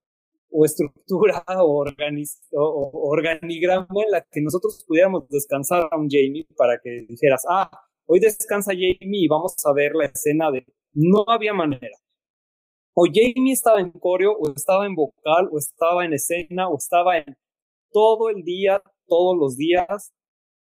o 0.51 0.65
estructura 0.65 1.43
o, 1.57 2.35
o, 2.53 3.11
organigrama 3.11 3.87
en 4.05 4.11
la 4.11 4.21
que 4.31 4.43
nosotros 4.43 4.85
pudiéramos 4.87 5.29
descansar 5.29 5.89
a 5.91 5.97
un 5.97 6.09
Jamie 6.11 6.47
para 6.57 6.79
que 6.83 7.07
dijeras, 7.09 7.43
ah, 7.49 7.71
hoy 8.07 8.21
descansa 8.21 8.73
Jamie 8.73 9.25
y 9.25 9.29
vamos 9.29 9.55
a 9.65 9.73
ver 9.73 9.95
la 9.95 10.07
escena 10.07 10.51
de... 10.51 10.67
No 10.93 11.25
había 11.27 11.55
manera. 11.55 11.97
O 12.95 13.05
Jamie 13.07 13.53
estaba 13.53 13.81
en 13.81 13.93
coreo, 13.93 14.33
o 14.33 14.53
estaba 14.55 14.87
en 14.87 14.95
vocal, 14.95 15.49
o 15.53 15.59
estaba 15.59 16.05
en 16.05 16.15
escena, 16.15 16.69
o 16.69 16.77
estaba 16.77 17.19
en 17.19 17.37
todo 17.93 18.29
el 18.29 18.43
día, 18.43 18.83
todos 19.07 19.39
los 19.39 19.57
días, 19.57 20.13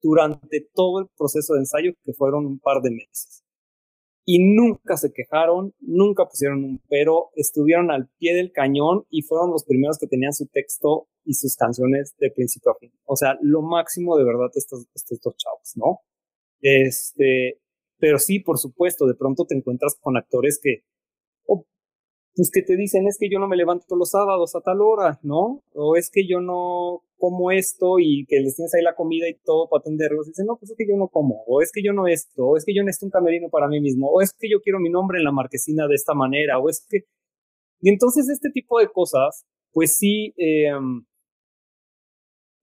durante 0.01 0.68
todo 0.74 1.01
el 1.01 1.07
proceso 1.16 1.53
de 1.53 1.59
ensayo, 1.59 1.91
que 2.03 2.14
fueron 2.14 2.45
un 2.45 2.59
par 2.59 2.82
de 2.82 2.91
meses 2.91 3.42
y 4.26 4.39
nunca 4.39 4.97
se 4.97 5.11
quejaron, 5.11 5.74
nunca 5.80 6.26
pusieron 6.26 6.63
un 6.63 6.82
pero, 6.89 7.32
estuvieron 7.36 7.91
al 7.91 8.09
pie 8.17 8.36
del 8.36 8.51
cañón 8.51 9.05
y 9.09 9.21
fueron 9.21 9.51
los 9.51 9.65
primeros 9.65 9.97
que 9.97 10.07
tenían 10.07 10.34
su 10.34 10.47
texto 10.47 11.07
y 11.26 11.34
sus 11.34 11.55
canciones 11.55 12.15
de 12.19 12.32
principio 12.32 12.71
a 12.71 12.76
fin. 12.80 12.91
O 13.05 13.15
sea, 13.15 13.38
lo 13.41 13.61
máximo 13.61 14.17
de 14.17 14.24
verdad 14.24 14.49
estos, 14.55 14.86
estos 14.93 15.19
dos 15.21 15.36
chavos, 15.38 15.74
¿no? 15.76 15.99
Este, 16.61 17.59
pero 17.97 18.19
sí, 18.19 18.39
por 18.39 18.57
supuesto, 18.57 19.05
de 19.05 19.15
pronto 19.15 19.45
te 19.45 19.55
encuentras 19.55 19.95
con 19.99 20.17
actores 20.17 20.59
que, 20.61 20.84
pues 22.36 22.49
que 22.51 22.63
te 22.63 22.75
dicen 22.75 23.07
es 23.07 23.17
que 23.19 23.29
yo 23.29 23.39
no 23.39 23.47
me 23.47 23.55
levanto 23.55 23.95
los 23.95 24.09
sábados 24.09 24.55
a 24.55 24.61
tal 24.61 24.81
hora, 24.81 25.19
¿no? 25.21 25.63
O 25.73 25.95
es 25.95 26.09
que 26.11 26.27
yo 26.27 26.41
no 26.41 27.03
como 27.17 27.51
esto 27.51 27.99
y 27.99 28.25
que 28.27 28.39
les 28.39 28.55
tienes 28.55 28.73
ahí 28.73 28.81
la 28.81 28.95
comida 28.95 29.29
y 29.29 29.36
todo 29.45 29.69
para 29.69 29.81
atenderlos. 29.81 30.27
dicen, 30.27 30.45
no, 30.47 30.57
pues 30.57 30.71
es 30.71 30.77
que 30.77 30.86
yo 30.88 30.97
no 30.97 31.07
como, 31.07 31.43
o 31.47 31.61
es 31.61 31.71
que 31.71 31.84
yo 31.84 31.93
no 31.93 32.07
esto, 32.07 32.45
o 32.45 32.57
es 32.57 32.65
que 32.65 32.75
yo 32.75 32.84
necesito 32.84 33.05
un 33.05 33.11
camerino 33.11 33.49
para 33.49 33.67
mí 33.67 33.79
mismo, 33.79 34.09
o 34.09 34.21
es 34.21 34.34
que 34.34 34.49
yo 34.49 34.59
quiero 34.61 34.79
mi 34.79 34.89
nombre 34.89 35.19
en 35.19 35.25
la 35.25 35.31
marquesina 35.31 35.88
de 35.88 35.95
esta 35.95 36.13
manera, 36.13 36.59
o 36.59 36.69
es 36.69 36.86
que... 36.89 37.05
Y 37.81 37.89
entonces 37.89 38.27
este 38.29 38.49
tipo 38.49 38.79
de 38.79 38.89
cosas, 38.89 39.45
pues 39.71 39.95
sí, 39.97 40.34
eh, 40.38 40.71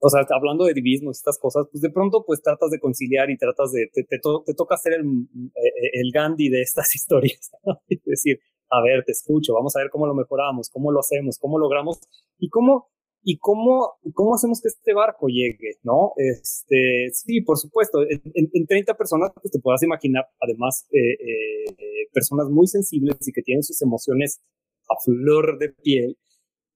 o 0.03 0.09
sea, 0.09 0.27
hablando 0.31 0.65
de 0.65 0.75
divismos, 0.75 1.19
estas 1.19 1.39
cosas, 1.39 1.67
pues 1.71 1.83
de 1.83 1.91
pronto 1.91 2.25
pues 2.27 2.43
tratas 2.43 2.71
de 2.71 2.81
conciliar 2.81 3.31
y 3.31 3.37
tratas 3.37 3.71
de, 3.71 3.89
te, 3.93 4.03
te, 4.03 4.19
toca 4.19 4.77
ser 4.79 4.95
el, 4.95 5.05
eh, 5.05 5.91
el 5.93 6.11
Gandhi 6.11 6.49
de 6.49 6.63
estas 6.63 6.95
historias, 6.95 7.51
es 7.89 8.03
decir, 8.05 8.41
a 8.71 8.83
ver, 8.83 9.05
te 9.05 9.13
escucho, 9.13 9.55
vamos 9.55 9.75
a 9.77 9.81
ver 9.81 9.91
cómo 9.91 10.07
lo 10.07 10.15
mejoramos, 10.15 10.71
cómo 10.71 10.93
lo 10.93 11.01
hacemos, 11.01 11.39
cómo 11.39 11.59
logramos 11.59 11.99
y 12.39 12.49
cómo 12.49 12.89
¿Y 13.23 13.37
cómo, 13.39 13.99
cómo 14.15 14.35
hacemos 14.35 14.61
que 14.63 14.69
este 14.69 14.95
barco 14.95 15.27
llegue? 15.29 15.77
¿No? 15.83 16.13
Este, 16.17 17.11
sí, 17.13 17.43
por 17.43 17.59
supuesto, 17.59 18.01
en, 18.03 18.23
en 18.35 18.67
30 18.67 18.97
personas 18.97 19.31
pues, 19.35 19.53
te 19.53 19.61
puedas 19.61 19.83
imaginar, 19.83 20.25
además, 20.41 20.87
eh, 20.91 21.15
eh, 21.21 22.09
personas 22.15 22.49
muy 22.49 22.67
sensibles 22.67 23.17
y 23.29 23.33
que 23.33 23.43
tienen 23.43 23.63
sus 23.63 23.83
emociones 23.83 24.41
a 24.89 24.95
flor 25.05 25.59
de 25.59 25.69
piel, 25.69 26.17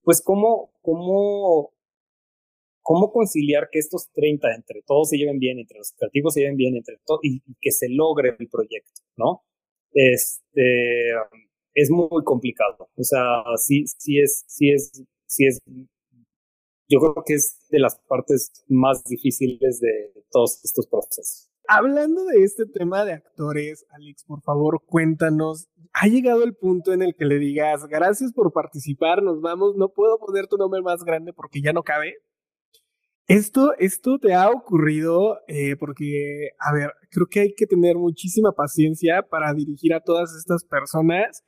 pues 0.03 0.21
cómo, 0.23 0.71
cómo, 0.83 1.73
cómo 2.83 3.11
conciliar 3.11 3.69
que 3.73 3.79
estos 3.79 4.11
30 4.13 4.55
entre 4.55 4.83
todos 4.87 5.09
se 5.09 5.17
lleven 5.17 5.39
bien, 5.39 5.59
entre 5.59 5.79
los 5.79 5.93
creativos 5.93 6.35
se 6.35 6.41
lleven 6.41 6.57
bien, 6.57 6.77
entre 6.77 6.99
todos, 7.07 7.21
y, 7.23 7.41
que 7.61 7.71
se 7.71 7.89
logre 7.89 8.37
el 8.39 8.49
proyecto, 8.49 9.01
¿no? 9.17 9.45
Este, 9.95 11.11
es 11.75 11.91
muy 11.91 12.23
complicado. 12.25 12.89
O 12.97 13.03
sea, 13.03 13.43
sí, 13.57 13.85
sí 13.87 14.19
es, 14.19 14.45
sí 14.47 14.71
es, 14.71 15.03
sí 15.27 15.47
es, 15.47 15.61
yo 16.89 17.01
creo 17.01 17.25
que 17.27 17.35
es 17.35 17.59
de 17.71 17.81
las 17.81 17.99
partes 18.09 18.53
más 18.69 19.03
difíciles 19.05 19.81
de 19.81 20.13
todos 20.31 20.65
estos 20.65 20.87
procesos. 20.87 21.51
Hablando 21.67 22.25
de 22.27 22.45
este 22.45 22.67
tema 22.67 23.05
de 23.05 23.15
actores, 23.15 23.87
Alex, 23.91 24.25
por 24.25 24.43
favor, 24.43 24.83
cuéntanos. 24.85 25.67
¿Ha 25.95 26.09
llegado 26.09 26.45
el 26.45 26.55
punto 26.55 26.93
en 26.93 27.03
el 27.03 27.15
que 27.15 27.25
le 27.25 27.39
digas, 27.39 27.87
gracias 27.87 28.33
por 28.33 28.53
participar, 28.53 29.23
nos 29.23 29.41
vamos, 29.41 29.77
no 29.77 29.89
puedo 29.91 30.19
poner 30.19 30.47
tu 30.47 30.57
nombre 30.57 30.83
más 30.83 31.05
grande 31.05 31.33
porque 31.33 31.63
ya 31.63 31.73
no 31.73 31.83
cabe? 31.83 32.17
Esto, 33.27 33.73
esto 33.79 34.19
te 34.19 34.35
ha 34.35 34.51
ocurrido 34.51 35.39
eh, 35.49 35.77
porque, 35.77 36.51
a 36.59 36.75
ver, 36.75 36.91
creo 37.11 37.27
que 37.31 37.41
hay 37.41 37.55
que 37.55 37.67
tener 37.67 37.97
muchísima 37.97 38.53
paciencia 38.53 39.23
para 39.23 39.55
dirigir 39.55 39.95
a 39.95 40.01
todas 40.01 40.35
estas 40.37 40.65
personas 40.65 41.43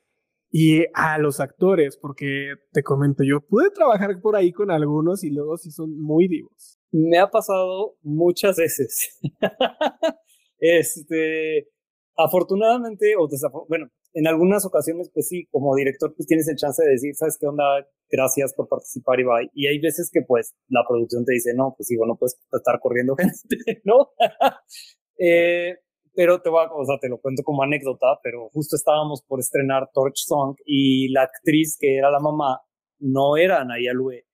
y 0.59 0.86
a 0.94 1.18
los 1.18 1.40
actores, 1.40 1.98
porque 1.98 2.54
te 2.72 2.82
comento, 2.82 3.22
yo 3.22 3.42
pude 3.42 3.68
trabajar 3.74 4.18
por 4.22 4.36
ahí 4.36 4.52
con 4.52 4.70
algunos 4.70 5.22
y 5.22 5.28
luego 5.28 5.59
sí 5.59 5.70
son 5.70 6.00
muy 6.00 6.28
divos. 6.28 6.78
Me 6.90 7.18
ha 7.18 7.28
pasado 7.28 7.98
muchas 8.00 8.57
veces. 8.57 9.20
este, 10.59 11.68
afortunadamente, 12.16 13.16
o 13.18 13.28
bueno, 13.68 13.88
en 14.14 14.26
algunas 14.26 14.64
ocasiones, 14.64 15.11
pues 15.12 15.28
sí, 15.28 15.46
como 15.50 15.76
director, 15.76 16.14
pues 16.16 16.26
tienes 16.26 16.48
el 16.48 16.57
chance 16.57 16.82
de 16.82 16.92
decir, 16.92 17.14
¿sabes 17.14 17.36
qué 17.38 17.48
onda? 17.48 17.62
Gracias 18.11 18.54
por 18.54 18.66
participar 18.66 19.20
y 19.20 19.24
bye. 19.24 19.50
Y 19.52 19.66
hay 19.66 19.78
veces 19.78 20.09
que, 20.11 20.22
pues, 20.26 20.54
la 20.68 20.84
producción 20.88 21.26
te 21.26 21.34
dice, 21.34 21.52
no, 21.54 21.74
pues 21.76 21.86
sí, 21.86 21.98
bueno, 21.98 22.16
puedes 22.18 22.38
estar 22.50 22.80
corriendo 22.80 23.14
gente, 23.18 23.82
¿no? 23.84 24.12
eh, 25.18 25.74
pero 26.17 26.41
te 26.41 26.49
voy 26.49 26.64
a, 26.64 26.73
o 26.73 26.85
sea, 26.87 26.99
te 26.99 27.11
lo 27.11 27.21
cuento 27.21 27.43
como 27.45 27.62
anécdota, 27.62 28.07
pero 28.23 28.49
justo 28.49 28.75
estábamos 28.75 29.23
por 29.23 29.39
estrenar 29.39 29.91
Torch 29.93 30.25
Song 30.27 30.57
y 30.64 31.11
la 31.11 31.23
actriz 31.25 31.77
que 31.79 31.99
era 31.99 32.11
la 32.11 32.21
mamá 32.21 32.62
no 32.99 33.37
era 33.37 33.64
Naya 33.64 33.93
Lue. 33.93 34.25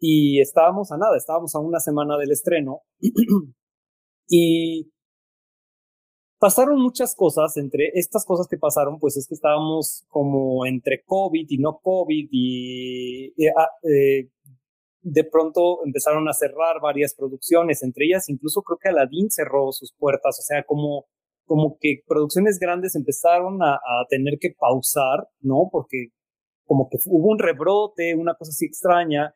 Y 0.00 0.40
estábamos 0.40 0.90
a 0.92 0.96
nada, 0.96 1.16
estábamos 1.18 1.54
a 1.54 1.58
una 1.60 1.78
semana 1.78 2.16
del 2.16 2.32
estreno 2.32 2.80
y 4.28 4.90
pasaron 6.38 6.80
muchas 6.80 7.14
cosas, 7.14 7.58
entre 7.58 7.90
estas 7.94 8.24
cosas 8.24 8.48
que 8.48 8.56
pasaron, 8.56 8.98
pues 8.98 9.18
es 9.18 9.28
que 9.28 9.34
estábamos 9.34 10.06
como 10.08 10.64
entre 10.64 11.02
COVID 11.04 11.46
y 11.50 11.58
no 11.58 11.80
COVID 11.82 12.28
y, 12.30 13.34
ah, 13.58 13.68
eh, 13.82 14.30
de 15.02 15.24
pronto 15.24 15.84
empezaron 15.84 16.28
a 16.28 16.32
cerrar 16.32 16.80
varias 16.82 17.14
producciones, 17.14 17.82
entre 17.82 18.06
ellas 18.06 18.28
incluso 18.28 18.62
creo 18.62 18.78
que 18.78 18.90
Aladdin 18.90 19.30
cerró 19.30 19.72
sus 19.72 19.94
puertas, 19.98 20.38
o 20.38 20.42
sea, 20.42 20.62
como, 20.64 21.06
como 21.46 21.78
que 21.80 22.02
producciones 22.06 22.58
grandes 22.58 22.94
empezaron 22.94 23.62
a, 23.62 23.78
tener 24.08 24.38
que 24.38 24.50
pausar, 24.58 25.28
¿no? 25.40 25.68
Porque 25.72 26.08
como 26.66 26.88
que 26.90 26.98
hubo 27.06 27.30
un 27.30 27.38
rebrote, 27.38 28.14
una 28.14 28.34
cosa 28.34 28.50
así 28.50 28.66
extraña, 28.66 29.34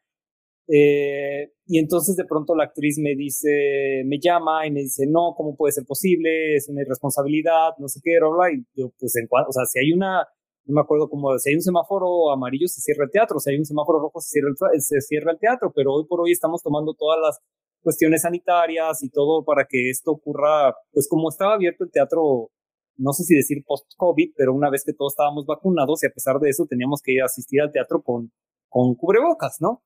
eh, 0.68 1.52
y 1.66 1.78
entonces 1.78 2.16
de 2.16 2.24
pronto 2.24 2.54
la 2.54 2.64
actriz 2.64 2.98
me 2.98 3.14
dice, 3.16 4.02
me 4.06 4.18
llama 4.18 4.66
y 4.66 4.70
me 4.70 4.80
dice, 4.80 5.04
no, 5.08 5.34
¿cómo 5.36 5.56
puede 5.56 5.72
ser 5.72 5.84
posible? 5.86 6.56
Es 6.56 6.68
una 6.68 6.82
irresponsabilidad, 6.82 7.72
no 7.78 7.88
sé 7.88 8.00
qué, 8.02 8.18
bla, 8.18 8.52
Y 8.52 8.64
yo, 8.74 8.92
pues 8.98 9.16
en 9.16 9.26
cuanto, 9.28 9.50
o 9.50 9.52
sea, 9.52 9.64
si 9.66 9.78
hay 9.78 9.92
una, 9.92 10.26
no 10.66 10.74
me 10.74 10.80
acuerdo 10.80 11.08
cómo, 11.08 11.38
si 11.38 11.50
hay 11.50 11.56
un 11.56 11.62
semáforo 11.62 12.32
amarillo 12.32 12.66
se 12.68 12.80
cierra 12.80 13.04
el 13.04 13.10
teatro, 13.10 13.38
si 13.38 13.50
hay 13.50 13.58
un 13.58 13.64
semáforo 13.64 14.00
rojo 14.00 14.20
se 14.20 14.28
cierra 14.30 14.48
el, 14.72 14.80
se 14.80 15.00
cierra 15.00 15.32
el 15.32 15.38
teatro, 15.38 15.72
pero 15.74 15.92
hoy 15.92 16.06
por 16.06 16.20
hoy 16.20 16.32
estamos 16.32 16.62
tomando 16.62 16.94
todas 16.94 17.20
las 17.20 17.38
cuestiones 17.82 18.22
sanitarias 18.22 19.02
y 19.02 19.10
todo 19.10 19.44
para 19.44 19.66
que 19.68 19.90
esto 19.90 20.12
ocurra, 20.12 20.74
pues 20.92 21.06
como 21.08 21.28
estaba 21.28 21.54
abierto 21.54 21.84
el 21.84 21.90
teatro, 21.90 22.50
no 22.96 23.12
sé 23.12 23.24
si 23.24 23.34
decir 23.34 23.62
post-COVID, 23.66 24.32
pero 24.36 24.54
una 24.54 24.70
vez 24.70 24.84
que 24.84 24.94
todos 24.94 25.12
estábamos 25.12 25.44
vacunados 25.44 26.02
y 26.02 26.06
a 26.06 26.10
pesar 26.10 26.38
de 26.40 26.48
eso 26.48 26.66
teníamos 26.66 27.02
que 27.02 27.20
asistir 27.20 27.60
al 27.60 27.72
teatro 27.72 28.02
con, 28.02 28.32
con 28.68 28.94
cubrebocas, 28.94 29.58
¿no? 29.60 29.82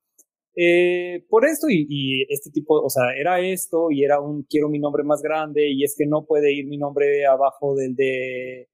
Eh, 0.55 1.25
por 1.29 1.45
esto 1.45 1.69
y, 1.69 1.87
y, 1.89 2.23
este 2.33 2.51
tipo, 2.51 2.81
o 2.81 2.91
sea, 2.91 3.13
era 3.17 3.41
esto 3.41 3.91
y 3.91 4.05
era 4.05 4.21
un 4.21 4.43
quiero 4.43 4.69
mi 4.69 4.81
nombre 4.81 5.05
más 5.05 5.23
grande 5.23 5.71
y 5.71 5.85
es 5.85 5.95
que 5.97 6.07
no 6.07 6.25
puede 6.25 6.53
ir 6.53 6.67
mi 6.67 6.79
nombre 6.79 7.27
abajo 7.27 7.77
del 7.77 7.95
de 7.95 8.69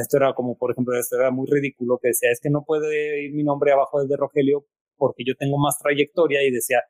esto 0.00 0.16
era 0.16 0.34
como, 0.34 0.56
por 0.56 0.72
ejemplo, 0.72 0.98
esto 0.98 1.16
era 1.16 1.30
muy 1.30 1.46
ridículo 1.50 1.98
que 1.98 2.08
decía, 2.08 2.30
es 2.32 2.40
que 2.40 2.50
no 2.50 2.64
puede 2.64 3.24
ir 3.24 3.34
mi 3.34 3.44
nombre 3.44 3.72
abajo 3.72 3.98
del 3.98 4.08
de 4.08 4.16
Rogelio 4.16 4.66
porque 4.96 5.24
yo 5.26 5.34
tengo 5.38 5.58
más 5.58 5.78
trayectoria 5.78 6.42
y 6.42 6.50
decía, 6.50 6.82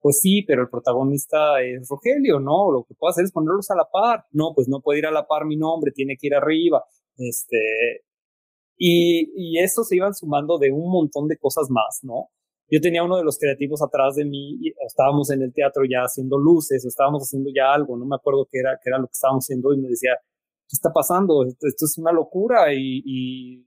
pues 0.00 0.20
sí, 0.20 0.42
pero 0.42 0.62
el 0.62 0.68
protagonista 0.68 1.62
es 1.62 1.88
Rogelio, 1.88 2.40
¿no? 2.40 2.72
Lo 2.72 2.84
que 2.84 2.94
puedo 2.94 3.10
hacer 3.10 3.24
es 3.24 3.32
ponerlos 3.32 3.70
a 3.70 3.76
la 3.76 3.88
par. 3.90 4.24
No, 4.32 4.52
pues 4.54 4.68
no 4.68 4.80
puede 4.80 4.98
ir 4.98 5.06
a 5.06 5.12
la 5.12 5.26
par 5.26 5.46
mi 5.46 5.56
nombre, 5.56 5.92
tiene 5.92 6.16
que 6.18 6.26
ir 6.26 6.34
arriba. 6.34 6.84
Este, 7.16 8.04
y, 8.76 9.30
y 9.36 9.58
esto 9.60 9.84
se 9.84 9.96
iban 9.96 10.14
sumando 10.14 10.58
de 10.58 10.72
un 10.72 10.90
montón 10.90 11.28
de 11.28 11.36
cosas 11.38 11.68
más, 11.70 12.00
¿no? 12.02 12.30
Yo 12.68 12.80
tenía 12.80 13.04
uno 13.04 13.16
de 13.18 13.24
los 13.24 13.38
creativos 13.38 13.82
atrás 13.82 14.16
de 14.16 14.24
mí, 14.24 14.56
y 14.60 14.72
estábamos 14.86 15.30
en 15.30 15.42
el 15.42 15.52
teatro 15.52 15.84
ya 15.84 16.00
haciendo 16.00 16.38
luces, 16.38 16.84
estábamos 16.84 17.22
haciendo 17.22 17.50
ya 17.54 17.72
algo, 17.72 17.98
no 17.98 18.06
me 18.06 18.16
acuerdo 18.16 18.48
qué 18.50 18.60
era, 18.60 18.78
qué 18.82 18.88
era 18.88 18.98
lo 18.98 19.06
que 19.08 19.12
estábamos 19.12 19.44
haciendo, 19.44 19.74
y 19.74 19.78
me 19.78 19.88
decía, 19.88 20.12
¿qué 20.68 20.74
está 20.74 20.90
pasando? 20.92 21.44
Esto, 21.44 21.66
es 21.66 21.98
una 21.98 22.12
locura 22.12 22.72
y, 22.74 23.02
y, 23.04 23.66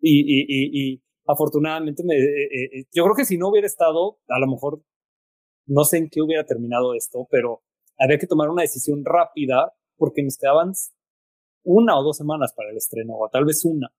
y, 0.00 0.94
y 0.94 1.02
afortunadamente 1.26 2.02
me, 2.04 2.14
eh, 2.14 2.44
eh, 2.44 2.78
eh, 2.80 2.84
yo 2.92 3.04
creo 3.04 3.14
que 3.14 3.24
si 3.24 3.36
no 3.36 3.48
hubiera 3.48 3.66
estado, 3.66 4.18
a 4.28 4.38
lo 4.38 4.46
mejor 4.46 4.82
no 5.66 5.84
sé 5.84 5.98
en 5.98 6.08
qué 6.10 6.20
hubiera 6.20 6.44
terminado 6.44 6.94
esto, 6.94 7.26
pero 7.30 7.62
había 7.98 8.18
que 8.18 8.26
tomar 8.26 8.48
una 8.50 8.62
decisión 8.62 9.04
rápida 9.04 9.72
porque 9.96 10.22
nos 10.22 10.36
quedaban 10.36 10.72
una 11.64 11.98
o 11.98 12.02
dos 12.02 12.16
semanas 12.16 12.52
para 12.56 12.70
el 12.70 12.76
estreno, 12.76 13.14
o 13.16 13.28
tal 13.28 13.44
vez 13.44 13.64
una. 13.64 13.92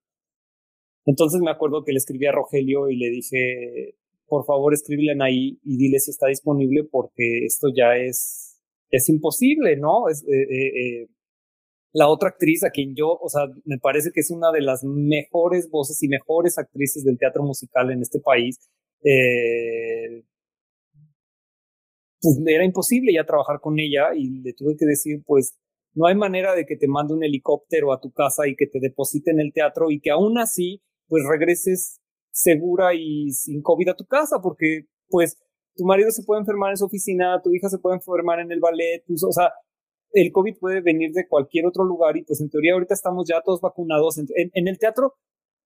Entonces 1.06 1.42
me 1.42 1.52
acuerdo 1.52 1.84
que 1.84 1.94
le 1.94 1.98
escribí 1.98 2.26
a 2.26 2.32
Rogelio 2.32 2.90
y 2.90 2.98
le 2.98 3.10
dije, 3.10 3.96
por 4.28 4.46
favor 4.46 4.74
escríbele 4.74 5.16
ahí 5.24 5.60
y 5.64 5.78
dile 5.78 6.00
si 6.00 6.12
está 6.12 6.28
disponible 6.28 6.84
porque 6.84 7.46
esto 7.46 7.68
ya 7.76 7.96
es, 7.96 8.62
es 8.90 9.10
imposible, 9.10 9.78
¿no? 9.78 10.06
La 11.94 12.10
otra 12.10 12.30
actriz 12.30 12.64
a 12.64 12.72
quien 12.72 12.96
yo, 12.96 13.18
o 13.22 13.30
sea, 13.30 13.44
me 13.66 13.78
parece 13.78 14.12
que 14.14 14.22
es 14.22 14.32
una 14.32 14.52
de 14.52 14.62
las 14.62 14.84
mejores 14.84 15.70
voces 15.70 16.02
y 16.02 16.08
mejores 16.08 16.58
actrices 16.58 17.04
del 17.04 17.18
teatro 17.20 17.44
musical 17.44 17.92
en 17.92 18.02
este 18.02 18.20
país, 18.20 18.58
eh, 19.04 20.24
pues 22.22 22.40
era 22.46 22.66
imposible 22.66 23.14
ya 23.14 23.26
trabajar 23.26 23.60
con 23.62 23.80
ella 23.80 24.16
y 24.16 24.42
le 24.42 24.54
tuve 24.54 24.76
que 24.78 24.86
decir, 24.86 25.22
pues, 25.26 25.56
no 25.94 26.08
hay 26.08 26.16
manera 26.16 26.56
de 26.56 26.66
que 26.66 26.78
te 26.78 26.88
mande 26.88 27.14
un 27.14 27.24
helicóptero 27.24 27.94
a 27.94 28.00
tu 28.00 28.12
casa 28.12 28.48
y 28.48 28.56
que 28.56 28.66
te 28.66 28.80
deposite 28.80 29.32
en 29.32 29.40
el 29.40 29.54
teatro 29.54 29.92
y 29.92 30.00
que 30.00 30.10
aún 30.10 30.40
así, 30.40 30.82
pues 31.08 31.24
regreses 31.30 32.00
segura 32.32 32.96
y 32.96 33.32
sin 33.32 33.62
COVID 33.62 33.90
a 33.90 33.96
tu 33.96 34.06
casa, 34.06 34.38
porque, 34.42 34.86
pues, 35.10 35.38
tu 35.76 35.86
marido 35.86 36.10
se 36.12 36.24
puede 36.24 36.42
enfermar 36.42 36.72
en 36.72 36.78
su 36.78 36.86
oficina, 36.86 37.40
tu 37.44 37.54
hija 37.54 37.70
se 37.70 37.78
puede 37.78 37.98
enfermar 37.98 38.40
en 38.40 38.52
el 38.52 38.60
ballet, 38.60 39.04
o 39.10 39.32
sea, 39.32 39.52
el 40.14 40.32
COVID 40.32 40.58
puede 40.60 40.82
venir 40.82 41.12
de 41.12 41.28
cualquier 41.28 41.66
otro 41.66 41.84
lugar 41.84 42.16
y 42.16 42.24
pues 42.24 42.40
en 42.40 42.50
teoría 42.50 42.74
ahorita 42.74 42.94
estamos 42.94 43.28
ya 43.28 43.42
todos 43.42 43.62
vacunados. 43.62 44.18
En, 44.20 44.68
el 44.68 44.78
teatro, 44.78 45.16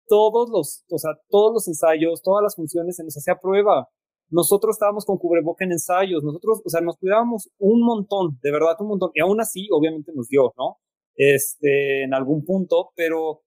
todos 0.07 0.49
los, 0.51 0.84
o 0.88 0.99
sea, 0.99 1.11
todos 1.28 1.53
los 1.53 1.68
ensayos, 1.68 2.22
todas 2.22 2.42
las 2.42 2.55
funciones 2.55 2.97
se 2.97 3.05
nos 3.05 3.16
hacía 3.16 3.38
prueba. 3.40 3.88
Nosotros 4.30 4.76
estábamos 4.76 5.05
con 5.05 5.18
cubreboca 5.18 5.64
en 5.64 5.72
ensayos, 5.72 6.22
nosotros, 6.22 6.62
o 6.64 6.68
sea, 6.68 6.80
nos 6.80 6.97
cuidábamos 6.97 7.51
un 7.59 7.84
montón, 7.84 8.38
de 8.42 8.53
verdad 8.53 8.76
un 8.80 8.88
montón. 8.88 9.11
Y 9.14 9.20
aún 9.20 9.40
así, 9.40 9.68
obviamente 9.72 10.12
nos 10.14 10.28
dio, 10.28 10.53
¿no? 10.57 10.78
Este, 11.16 12.05
en 12.05 12.14
algún 12.14 12.44
punto, 12.44 12.90
pero, 12.94 13.42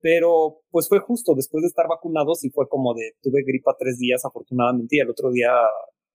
pero 0.00 0.62
pues 0.70 0.88
fue 0.88 0.98
justo 0.98 1.34
después 1.34 1.62
de 1.62 1.68
estar 1.68 1.86
vacunados 1.88 2.44
y 2.44 2.50
fue 2.50 2.68
como 2.68 2.94
de, 2.94 3.12
tuve 3.22 3.42
gripa 3.44 3.76
tres 3.78 3.98
días 3.98 4.24
afortunadamente 4.24 4.96
y 4.96 5.00
el 5.00 5.10
otro 5.10 5.30
día, 5.30 5.50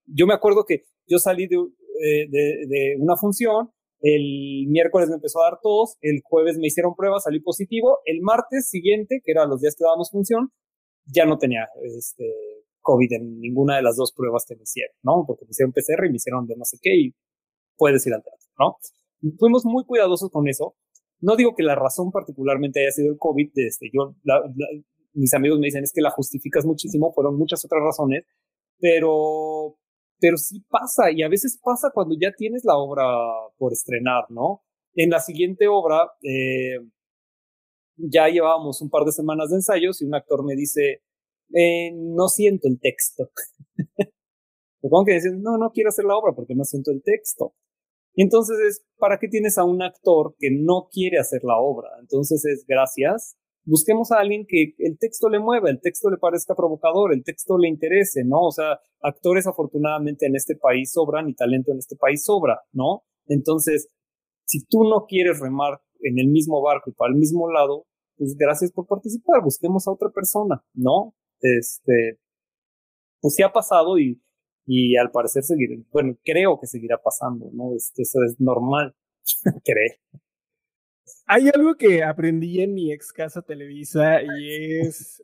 yo 0.06 0.26
me 0.26 0.34
acuerdo 0.34 0.64
que 0.64 0.82
yo 1.06 1.18
salí 1.18 1.46
de, 1.46 1.56
eh, 1.56 2.28
de, 2.28 2.66
de 2.66 2.96
una 2.98 3.16
función 3.16 3.70
el 4.00 4.66
miércoles 4.68 5.08
me 5.08 5.16
empezó 5.16 5.40
a 5.40 5.50
dar 5.50 5.60
tos, 5.62 5.96
el 6.00 6.20
jueves 6.22 6.58
me 6.58 6.66
hicieron 6.66 6.94
pruebas, 6.94 7.24
salí 7.24 7.40
positivo, 7.40 7.98
el 8.04 8.20
martes 8.20 8.68
siguiente, 8.68 9.20
que 9.24 9.32
eran 9.32 9.48
los 9.48 9.60
días 9.60 9.74
que 9.76 9.84
dábamos 9.84 10.10
función, 10.10 10.50
ya 11.06 11.24
no 11.24 11.38
tenía 11.38 11.68
este, 11.82 12.24
COVID 12.82 13.12
en 13.12 13.40
ninguna 13.40 13.76
de 13.76 13.82
las 13.82 13.96
dos 13.96 14.12
pruebas 14.12 14.44
que 14.46 14.56
me 14.56 14.62
hicieron, 14.62 14.94
¿no? 15.02 15.24
Porque 15.26 15.44
me 15.44 15.50
hicieron 15.50 15.72
PCR 15.72 16.06
y 16.06 16.10
me 16.10 16.16
hicieron 16.16 16.46
de 16.46 16.56
no 16.56 16.64
sé 16.64 16.78
qué 16.80 16.94
y 16.94 17.14
puedes 17.76 18.06
ir 18.06 18.14
al 18.14 18.22
teatro, 18.22 18.46
¿no? 18.58 18.76
Fuimos 19.38 19.64
muy 19.64 19.84
cuidadosos 19.84 20.30
con 20.30 20.48
eso. 20.48 20.76
No 21.20 21.36
digo 21.36 21.54
que 21.56 21.62
la 21.62 21.74
razón 21.74 22.10
particularmente 22.10 22.80
haya 22.80 22.90
sido 22.90 23.10
el 23.12 23.18
COVID, 23.18 23.50
este, 23.56 23.90
yo, 23.92 24.14
mis 25.14 25.32
amigos 25.34 25.58
me 25.58 25.66
dicen 25.66 25.82
es 25.82 25.92
que 25.92 26.02
la 26.02 26.10
justificas 26.10 26.64
muchísimo, 26.66 27.12
fueron 27.12 27.38
muchas 27.38 27.64
otras 27.64 27.82
razones, 27.82 28.24
pero, 28.78 29.76
pero 30.18 30.36
sí 30.36 30.64
pasa 30.68 31.10
y 31.10 31.22
a 31.22 31.28
veces 31.28 31.60
pasa 31.62 31.90
cuando 31.92 32.16
ya 32.20 32.32
tienes 32.36 32.64
la 32.64 32.76
obra 32.76 33.04
por 33.58 33.72
estrenar, 33.72 34.24
¿no? 34.30 34.62
En 34.94 35.10
la 35.10 35.20
siguiente 35.20 35.68
obra, 35.68 36.10
eh, 36.22 36.78
ya 37.96 38.28
llevábamos 38.28 38.80
un 38.80 38.90
par 38.90 39.04
de 39.04 39.12
semanas 39.12 39.50
de 39.50 39.56
ensayos 39.56 40.00
y 40.00 40.06
un 40.06 40.14
actor 40.14 40.44
me 40.44 40.54
dice, 40.54 41.02
eh, 41.54 41.92
no 41.94 42.28
siento 42.28 42.68
el 42.68 42.78
texto. 42.80 43.30
Supongo 44.80 45.04
que 45.06 45.14
decir, 45.14 45.32
no, 45.36 45.58
no 45.58 45.70
quiero 45.70 45.88
hacer 45.88 46.04
la 46.04 46.16
obra 46.16 46.34
porque 46.34 46.54
no 46.54 46.64
siento 46.64 46.90
el 46.92 47.02
texto. 47.02 47.54
Entonces 48.14 48.56
es, 48.66 48.84
¿para 48.98 49.18
qué 49.18 49.28
tienes 49.28 49.58
a 49.58 49.64
un 49.64 49.82
actor 49.82 50.34
que 50.38 50.48
no 50.50 50.88
quiere 50.90 51.18
hacer 51.18 51.42
la 51.44 51.58
obra? 51.58 51.90
Entonces 52.00 52.44
es, 52.46 52.64
gracias, 52.66 53.36
busquemos 53.66 54.12
a 54.12 54.20
alguien 54.20 54.46
que 54.48 54.74
el 54.78 54.96
texto 54.98 55.28
le 55.28 55.40
mueva, 55.40 55.68
el 55.68 55.80
texto 55.80 56.08
le 56.08 56.16
parezca 56.16 56.54
provocador, 56.54 57.12
el 57.12 57.24
texto 57.24 57.58
le 57.58 57.68
interese, 57.68 58.24
¿no? 58.24 58.42
O 58.42 58.52
sea, 58.52 58.80
actores 59.02 59.46
afortunadamente 59.46 60.26
en 60.26 60.36
este 60.36 60.56
país 60.56 60.92
sobran 60.92 61.28
y 61.28 61.34
talento 61.34 61.72
en 61.72 61.78
este 61.78 61.96
país 61.96 62.24
sobra, 62.24 62.60
¿no? 62.72 63.02
Entonces, 63.26 63.90
si 64.46 64.64
tú 64.64 64.84
no 64.84 65.04
quieres 65.06 65.40
remar 65.40 65.80
en 66.00 66.18
el 66.18 66.28
mismo 66.28 66.62
barco 66.62 66.90
y 66.90 66.94
para 66.94 67.12
el 67.12 67.18
mismo 67.18 67.50
lado, 67.50 67.86
pues 68.16 68.36
gracias 68.36 68.72
por 68.72 68.86
participar, 68.86 69.42
busquemos 69.42 69.86
a 69.86 69.92
otra 69.92 70.10
persona, 70.10 70.64
¿no? 70.72 71.14
Este, 71.40 72.18
pues 73.20 73.34
sí 73.34 73.42
ha 73.42 73.52
pasado 73.52 73.98
y, 73.98 74.22
y 74.64 74.96
al 74.96 75.10
parecer 75.10 75.42
seguir, 75.42 75.84
bueno, 75.92 76.16
creo 76.24 76.58
que 76.60 76.66
seguirá 76.66 76.98
pasando, 77.02 77.50
¿no? 77.52 77.74
Este, 77.74 78.02
eso 78.02 78.20
es 78.24 78.40
normal, 78.40 78.94
creo. 79.64 80.22
Hay 81.26 81.48
algo 81.54 81.74
que 81.74 82.02
aprendí 82.02 82.60
en 82.60 82.74
mi 82.74 82.92
ex 82.92 83.12
casa 83.12 83.42
Televisa 83.42 84.22
y 84.22 84.78
es 84.80 85.22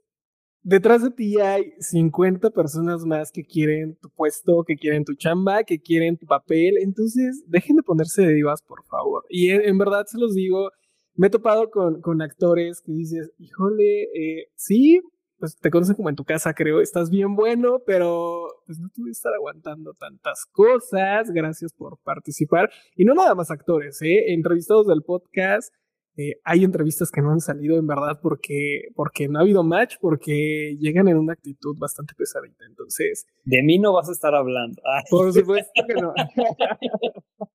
detrás 0.62 1.03
de 1.03 1.11
ti 1.11 1.41
hay 1.41 1.72
50 1.78 2.51
personas 2.51 3.05
más 3.05 3.30
que 3.33 3.45
quieren 3.45 3.97
tu 3.97 4.09
puesto, 4.11 4.64
que 4.64 4.76
quieren 4.76 5.05
tu 5.05 5.14
chamba, 5.14 5.64
que 5.64 5.80
quieren 5.80 6.16
tu 6.16 6.26
papel. 6.26 6.78
Entonces, 6.78 7.45
dejen 7.47 7.76
de 7.76 7.83
ponerse 7.83 8.22
de 8.22 8.35
divas, 8.35 8.62
por 8.62 8.85
favor. 8.85 9.24
Y 9.28 9.51
en, 9.51 9.78
verdad 9.78 10.07
se 10.07 10.18
los 10.18 10.35
digo, 10.35 10.70
me 11.14 11.26
he 11.26 11.30
topado 11.30 11.70
con, 11.70 12.01
con 12.01 12.22
actores 12.22 12.80
que 12.80 12.93
dices, 12.93 13.30
híjole, 13.39 14.03
eh, 14.14 14.49
sí, 14.55 15.01
pues 15.43 15.57
te 15.57 15.70
conocen 15.70 15.97
como 15.97 16.09
en 16.09 16.14
tu 16.14 16.24
casa, 16.24 16.55
creo, 16.55 16.80
estás 16.80 17.11
bien 17.11 17.34
bueno, 17.34 17.80
pero 17.84 18.47
pues 18.64 18.78
no 18.78 18.88
tuve 18.95 19.07
que 19.07 19.11
estar 19.11 19.34
aguantando 19.34 19.93
tantas 19.95 20.47
cosas. 20.53 21.32
Gracias 21.32 21.72
por 21.72 21.99
participar. 22.05 22.70
Y 22.95 23.05
no 23.05 23.12
nada 23.12 23.34
más 23.34 23.51
actores, 23.51 24.01
¿eh? 24.03 24.32
Entrevistados 24.32 24.86
del 24.86 25.03
podcast 25.03 25.74
eh, 26.16 26.34
hay 26.45 26.62
entrevistas 26.62 27.11
que 27.11 27.22
no 27.22 27.32
han 27.32 27.40
salido 27.40 27.76
en 27.76 27.88
verdad 27.88 28.20
porque, 28.22 28.82
porque 28.95 29.26
no 29.26 29.40
ha 29.40 29.43
habido 29.43 29.64
match, 29.64 29.97
porque 30.01 30.76
llegan 30.78 31.09
en 31.09 31.16
una 31.16 31.32
actitud 31.32 31.76
bastante 31.76 32.14
pesadita. 32.14 32.64
Entonces. 32.64 33.26
De 33.43 33.64
mí 33.64 33.80
no 33.80 33.93
vas 33.93 34.09
a 34.11 34.12
estar 34.12 34.36
hablando. 34.36 34.80
Por 35.11 35.32
supuesto 35.32 35.72
que 35.88 35.95
no. 35.95 36.14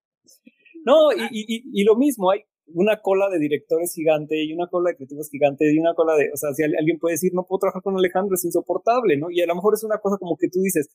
no, 0.84 1.14
y, 1.14 1.24
y, 1.32 1.64
y, 1.72 1.86
lo 1.86 1.96
mismo, 1.96 2.32
hay 2.32 2.44
una 2.74 3.02
cola 3.02 3.30
de 3.30 3.40
directores 3.40 3.94
gigante 3.94 4.44
y 4.44 4.54
una 4.54 4.68
cola 4.68 4.90
de 4.90 4.98
creativos 4.98 5.30
gigante 5.30 5.72
y 5.74 5.80
una 5.80 5.94
cola 5.94 6.16
de. 6.16 6.30
O 6.34 6.38
sea, 6.38 6.54
si 6.54 6.64
alguien 6.64 7.00
puede 7.00 7.14
decir, 7.14 7.32
no 7.34 7.46
puedo 7.46 7.60
trabajar 7.60 7.82
con 7.82 7.98
Alejandro, 7.98 8.36
es 8.36 8.46
insoportable, 8.46 9.18
¿no? 9.18 9.28
Y 9.30 9.42
a 9.42 9.48
lo 9.48 9.56
mejor 9.56 9.74
es 9.74 9.84
una 9.84 9.98
cosa 10.00 10.18
como 10.18 10.36
que 10.38 10.50
tú 10.50 10.60
dices, 10.62 10.90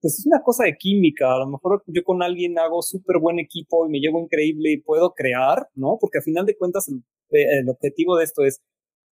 pues 0.00 0.18
es 0.18 0.26
una 0.26 0.42
cosa 0.42 0.64
de 0.64 0.76
química. 0.76 1.34
A 1.34 1.38
lo 1.38 1.48
mejor 1.48 1.82
yo 1.86 2.02
con 2.04 2.22
alguien 2.22 2.58
hago 2.58 2.82
súper 2.82 3.18
buen 3.18 3.38
equipo 3.38 3.86
y 3.86 3.90
me 3.90 4.00
llevo 4.00 4.20
increíble 4.20 4.72
y 4.72 4.80
puedo 4.80 5.12
crear, 5.12 5.68
¿no? 5.74 5.98
Porque 6.00 6.18
al 6.18 6.24
final 6.24 6.46
de 6.46 6.56
cuentas 6.56 6.88
el, 6.88 7.02
el, 7.30 7.68
objetivo 7.68 8.16
de 8.16 8.24
esto 8.24 8.44
es 8.44 8.60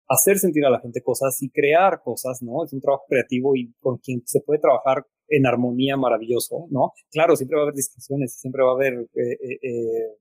hacer 0.07 0.39
sentir 0.39 0.65
a 0.65 0.71
la 0.71 0.79
gente 0.79 1.01
cosas 1.01 1.37
y 1.41 1.49
crear 1.49 2.01
cosas, 2.03 2.41
¿no? 2.41 2.65
Es 2.65 2.73
un 2.73 2.81
trabajo 2.81 3.05
creativo 3.07 3.55
y 3.55 3.71
con 3.79 3.97
quien 3.97 4.21
se 4.25 4.41
puede 4.41 4.59
trabajar 4.59 5.05
en 5.29 5.45
armonía 5.45 5.95
maravilloso, 5.95 6.67
¿no? 6.71 6.91
Claro, 7.11 7.35
siempre 7.35 7.55
va 7.55 7.61
a 7.61 7.65
haber 7.65 7.75
discusiones, 7.75 8.33
siempre 8.33 8.63
va 8.63 8.71
a 8.71 8.73
haber, 8.73 8.93
eh, 8.93 9.37
eh, 9.41 9.59
eh, 9.61 10.17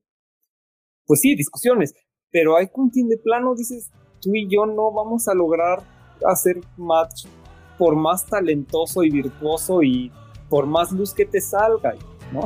pues 1.09 1.21
sí, 1.21 1.33
discusiones, 1.33 1.95
pero 2.31 2.55
hay 2.55 2.67
con 2.67 2.91
quien 2.91 3.09
de 3.09 3.17
plano 3.17 3.55
dices, 3.55 3.89
tú 4.21 4.29
y 4.35 4.47
yo 4.47 4.67
no 4.67 4.91
vamos 4.91 5.27
a 5.27 5.33
lograr 5.33 5.81
hacer 6.23 6.61
match 6.77 7.25
por 7.79 7.95
más 7.95 8.27
talentoso 8.27 9.03
y 9.03 9.09
virtuoso 9.09 9.81
y 9.81 10.11
por 10.49 10.67
más 10.67 10.91
luz 10.91 11.15
que 11.15 11.25
te 11.25 11.41
salga, 11.41 11.95
¿no? 12.31 12.41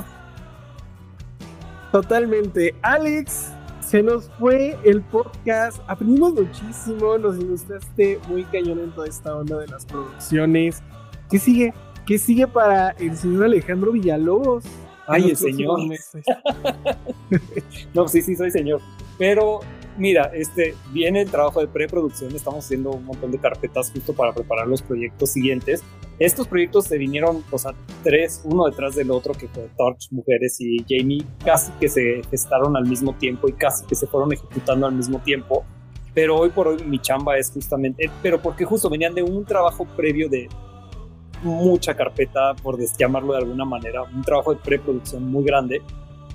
Totalmente. 1.92 2.74
Alex, 2.84 3.52
se 3.82 4.02
nos 4.02 4.30
fue 4.40 4.78
el 4.86 5.02
podcast. 5.02 5.82
Aprendimos 5.88 6.34
muchísimo, 6.34 7.18
nos 7.18 7.38
ilustraste 7.38 8.18
muy 8.30 8.46
cañón 8.46 8.80
en 8.80 8.92
toda 8.96 9.08
esta 9.08 9.36
onda 9.36 9.60
de 9.60 9.68
las 9.68 9.86
producciones. 9.86 10.82
¿Qué 11.30 11.38
sigue? 11.38 11.74
¿Qué 12.06 12.18
sigue 12.18 12.48
para 12.48 12.92
el 12.92 13.18
señor 13.18 13.44
Alejandro 13.44 13.92
Villalobos? 13.92 14.64
Ay, 15.08 15.32
el 15.32 15.38
señor. 15.38 15.80
no, 17.94 18.08
sí, 18.08 18.22
sí, 18.22 18.36
soy 18.36 18.52
señor. 18.52 18.82
Pero 19.18 19.62
mira, 19.98 20.32
este, 20.34 20.76
viene 20.92 21.22
el 21.22 21.30
trabajo 21.30 21.60
de 21.60 21.68
preproducción, 21.68 22.34
estamos 22.36 22.66
haciendo 22.66 22.92
un 22.92 23.06
montón 23.06 23.32
de 23.32 23.38
carpetas 23.38 23.92
justo 23.92 24.14
para 24.14 24.34
preparar 24.34 24.68
los 24.68 24.82
proyectos 24.82 25.32
siguientes. 25.32 25.84
Estos 26.20 26.48
proyectos 26.48 26.86
se 26.86 26.98
vinieron, 26.98 27.44
o 27.52 27.58
sea, 27.58 27.74
tres, 28.04 28.42
uno 28.46 28.66
detrás 28.66 28.96
del 28.96 29.12
otro, 29.12 29.34
que 29.34 29.48
fue 29.48 29.70
Torch, 29.78 30.12
Mujeres 30.12 30.60
y 30.62 30.78
Jamie, 30.88 31.26
casi 31.44 31.72
que 31.74 31.90
se 31.90 32.22
gestaron 32.30 32.78
al 32.78 32.86
mismo 32.86 33.14
tiempo 33.16 33.48
y 33.48 33.54
casi 33.54 33.86
que 33.86 33.96
se 33.96 34.08
fueron 34.08 34.32
ejecutando 34.32 34.88
al 34.88 34.94
mismo 34.94 35.20
tiempo. 35.20 35.66
Pero 36.14 36.38
hoy 36.38 36.50
por 36.50 36.68
hoy 36.68 36.84
mi 36.84 37.00
chamba 37.00 37.38
es 37.38 37.52
justamente, 37.52 38.10
pero 38.22 38.40
porque 38.40 38.66
justo 38.66 38.90
venían 38.90 39.16
de 39.16 39.24
un 39.24 39.46
trabajo 39.46 39.88
previo 39.96 40.30
de 40.30 40.48
mucha 41.44 41.96
carpeta, 41.96 42.54
por 42.56 42.80
llamarlo 42.80 43.34
de 43.34 43.40
alguna 43.40 43.66
manera, 43.66 44.04
un 44.04 44.22
trabajo 44.24 44.54
de 44.54 44.60
preproducción 44.60 45.30
muy 45.30 45.44
grande. 45.44 45.82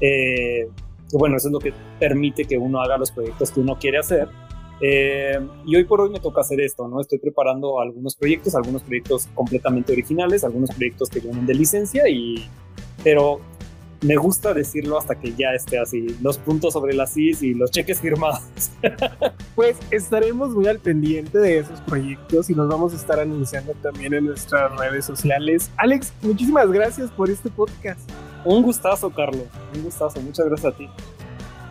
Eh, 0.01 0.69
bueno, 1.13 1.37
eso 1.37 1.49
es 1.49 1.53
lo 1.53 1.59
que 1.59 1.73
permite 1.99 2.45
que 2.45 2.59
uno 2.59 2.81
haga 2.81 2.99
los 2.99 3.11
proyectos 3.11 3.51
que 3.51 3.61
uno 3.61 3.79
quiere 3.79 3.99
hacer. 3.99 4.29
Eh, 4.81 5.39
y 5.67 5.75
hoy 5.75 5.85
por 5.85 6.01
hoy 6.01 6.11
me 6.11 6.21
toca 6.21 6.43
hacer 6.43 6.61
esto, 6.61 6.87
¿no? 6.87 7.01
Estoy 7.01 7.19
preparando 7.19 7.81
algunos 7.81 8.15
proyectos, 8.15 8.55
algunos 8.55 8.83
proyectos 8.83 9.29
completamente 9.35 9.93
originales, 9.93 10.45
algunos 10.45 10.71
proyectos 10.71 11.09
que 11.09 11.21
vienen 11.21 11.47
de 11.47 11.55
licencia, 11.55 12.09
y, 12.09 12.47
pero 13.03 13.41
me 14.01 14.17
gusta 14.17 14.55
decirlo 14.55 14.99
hasta 14.99 15.19
que 15.19 15.35
ya 15.35 15.53
esté 15.55 15.79
así, 15.79 16.17
los 16.23 16.39
puntos 16.39 16.73
sobre 16.73 16.95
las 16.95 17.15
CIS 17.15 17.43
y 17.43 17.55
los 17.55 17.71
cheques 17.71 18.01
firmados. 18.01 18.43
Pues 19.55 19.77
estaremos 19.91 20.51
muy 20.51 20.69
al 20.69 20.79
pendiente 20.79 21.37
de 21.37 21.59
esos 21.59 21.81
proyectos 21.81 22.49
y 22.49 22.55
nos 22.55 22.69
vamos 22.69 22.93
a 22.93 22.97
estar 22.97 23.19
anunciando 23.19 23.73
también 23.83 24.15
en 24.15 24.27
nuestras 24.27 24.71
redes 24.77 25.05
sociales. 25.05 25.69
Alex, 25.77 26.13
muchísimas 26.23 26.71
gracias 26.71 27.11
por 27.11 27.29
este 27.29 27.51
podcast. 27.51 27.99
Un 28.45 28.63
gustazo, 28.63 29.11
Carlos. 29.11 29.47
Un 29.75 29.83
gustazo. 29.83 30.21
Muchas 30.21 30.47
gracias 30.47 30.73
a 30.73 30.77
ti. 30.77 30.89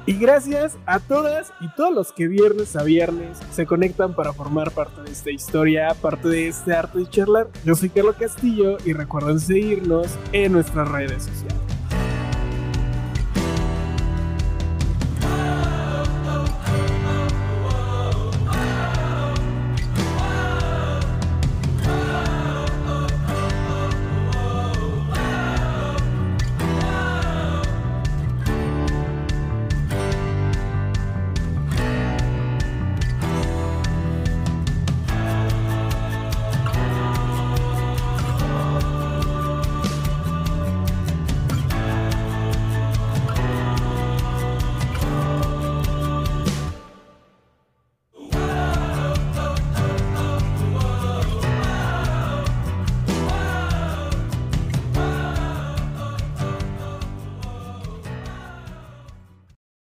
Y 0.05 0.13
gracias 0.13 0.77
a 0.85 0.99
todas 0.99 1.53
y 1.61 1.69
todos 1.75 1.93
los 1.93 2.11
que 2.11 2.27
viernes 2.27 2.75
a 2.75 2.83
viernes 2.83 3.37
se 3.51 3.65
conectan 3.65 4.13
para 4.13 4.33
formar 4.33 4.71
parte 4.71 5.01
de 5.01 5.11
esta 5.11 5.31
historia, 5.31 5.93
parte 6.01 6.27
de 6.27 6.49
este 6.49 6.73
arte 6.73 6.99
de 6.99 7.09
charlar. 7.09 7.47
Yo 7.63 7.73
soy 7.73 7.89
Carlos 7.89 8.17
Castillo 8.17 8.77
y 8.83 8.91
recuerden 8.91 9.39
seguirnos 9.39 10.07
en 10.33 10.51
nuestras 10.51 10.89
redes 10.89 11.23
sociales. 11.23 11.76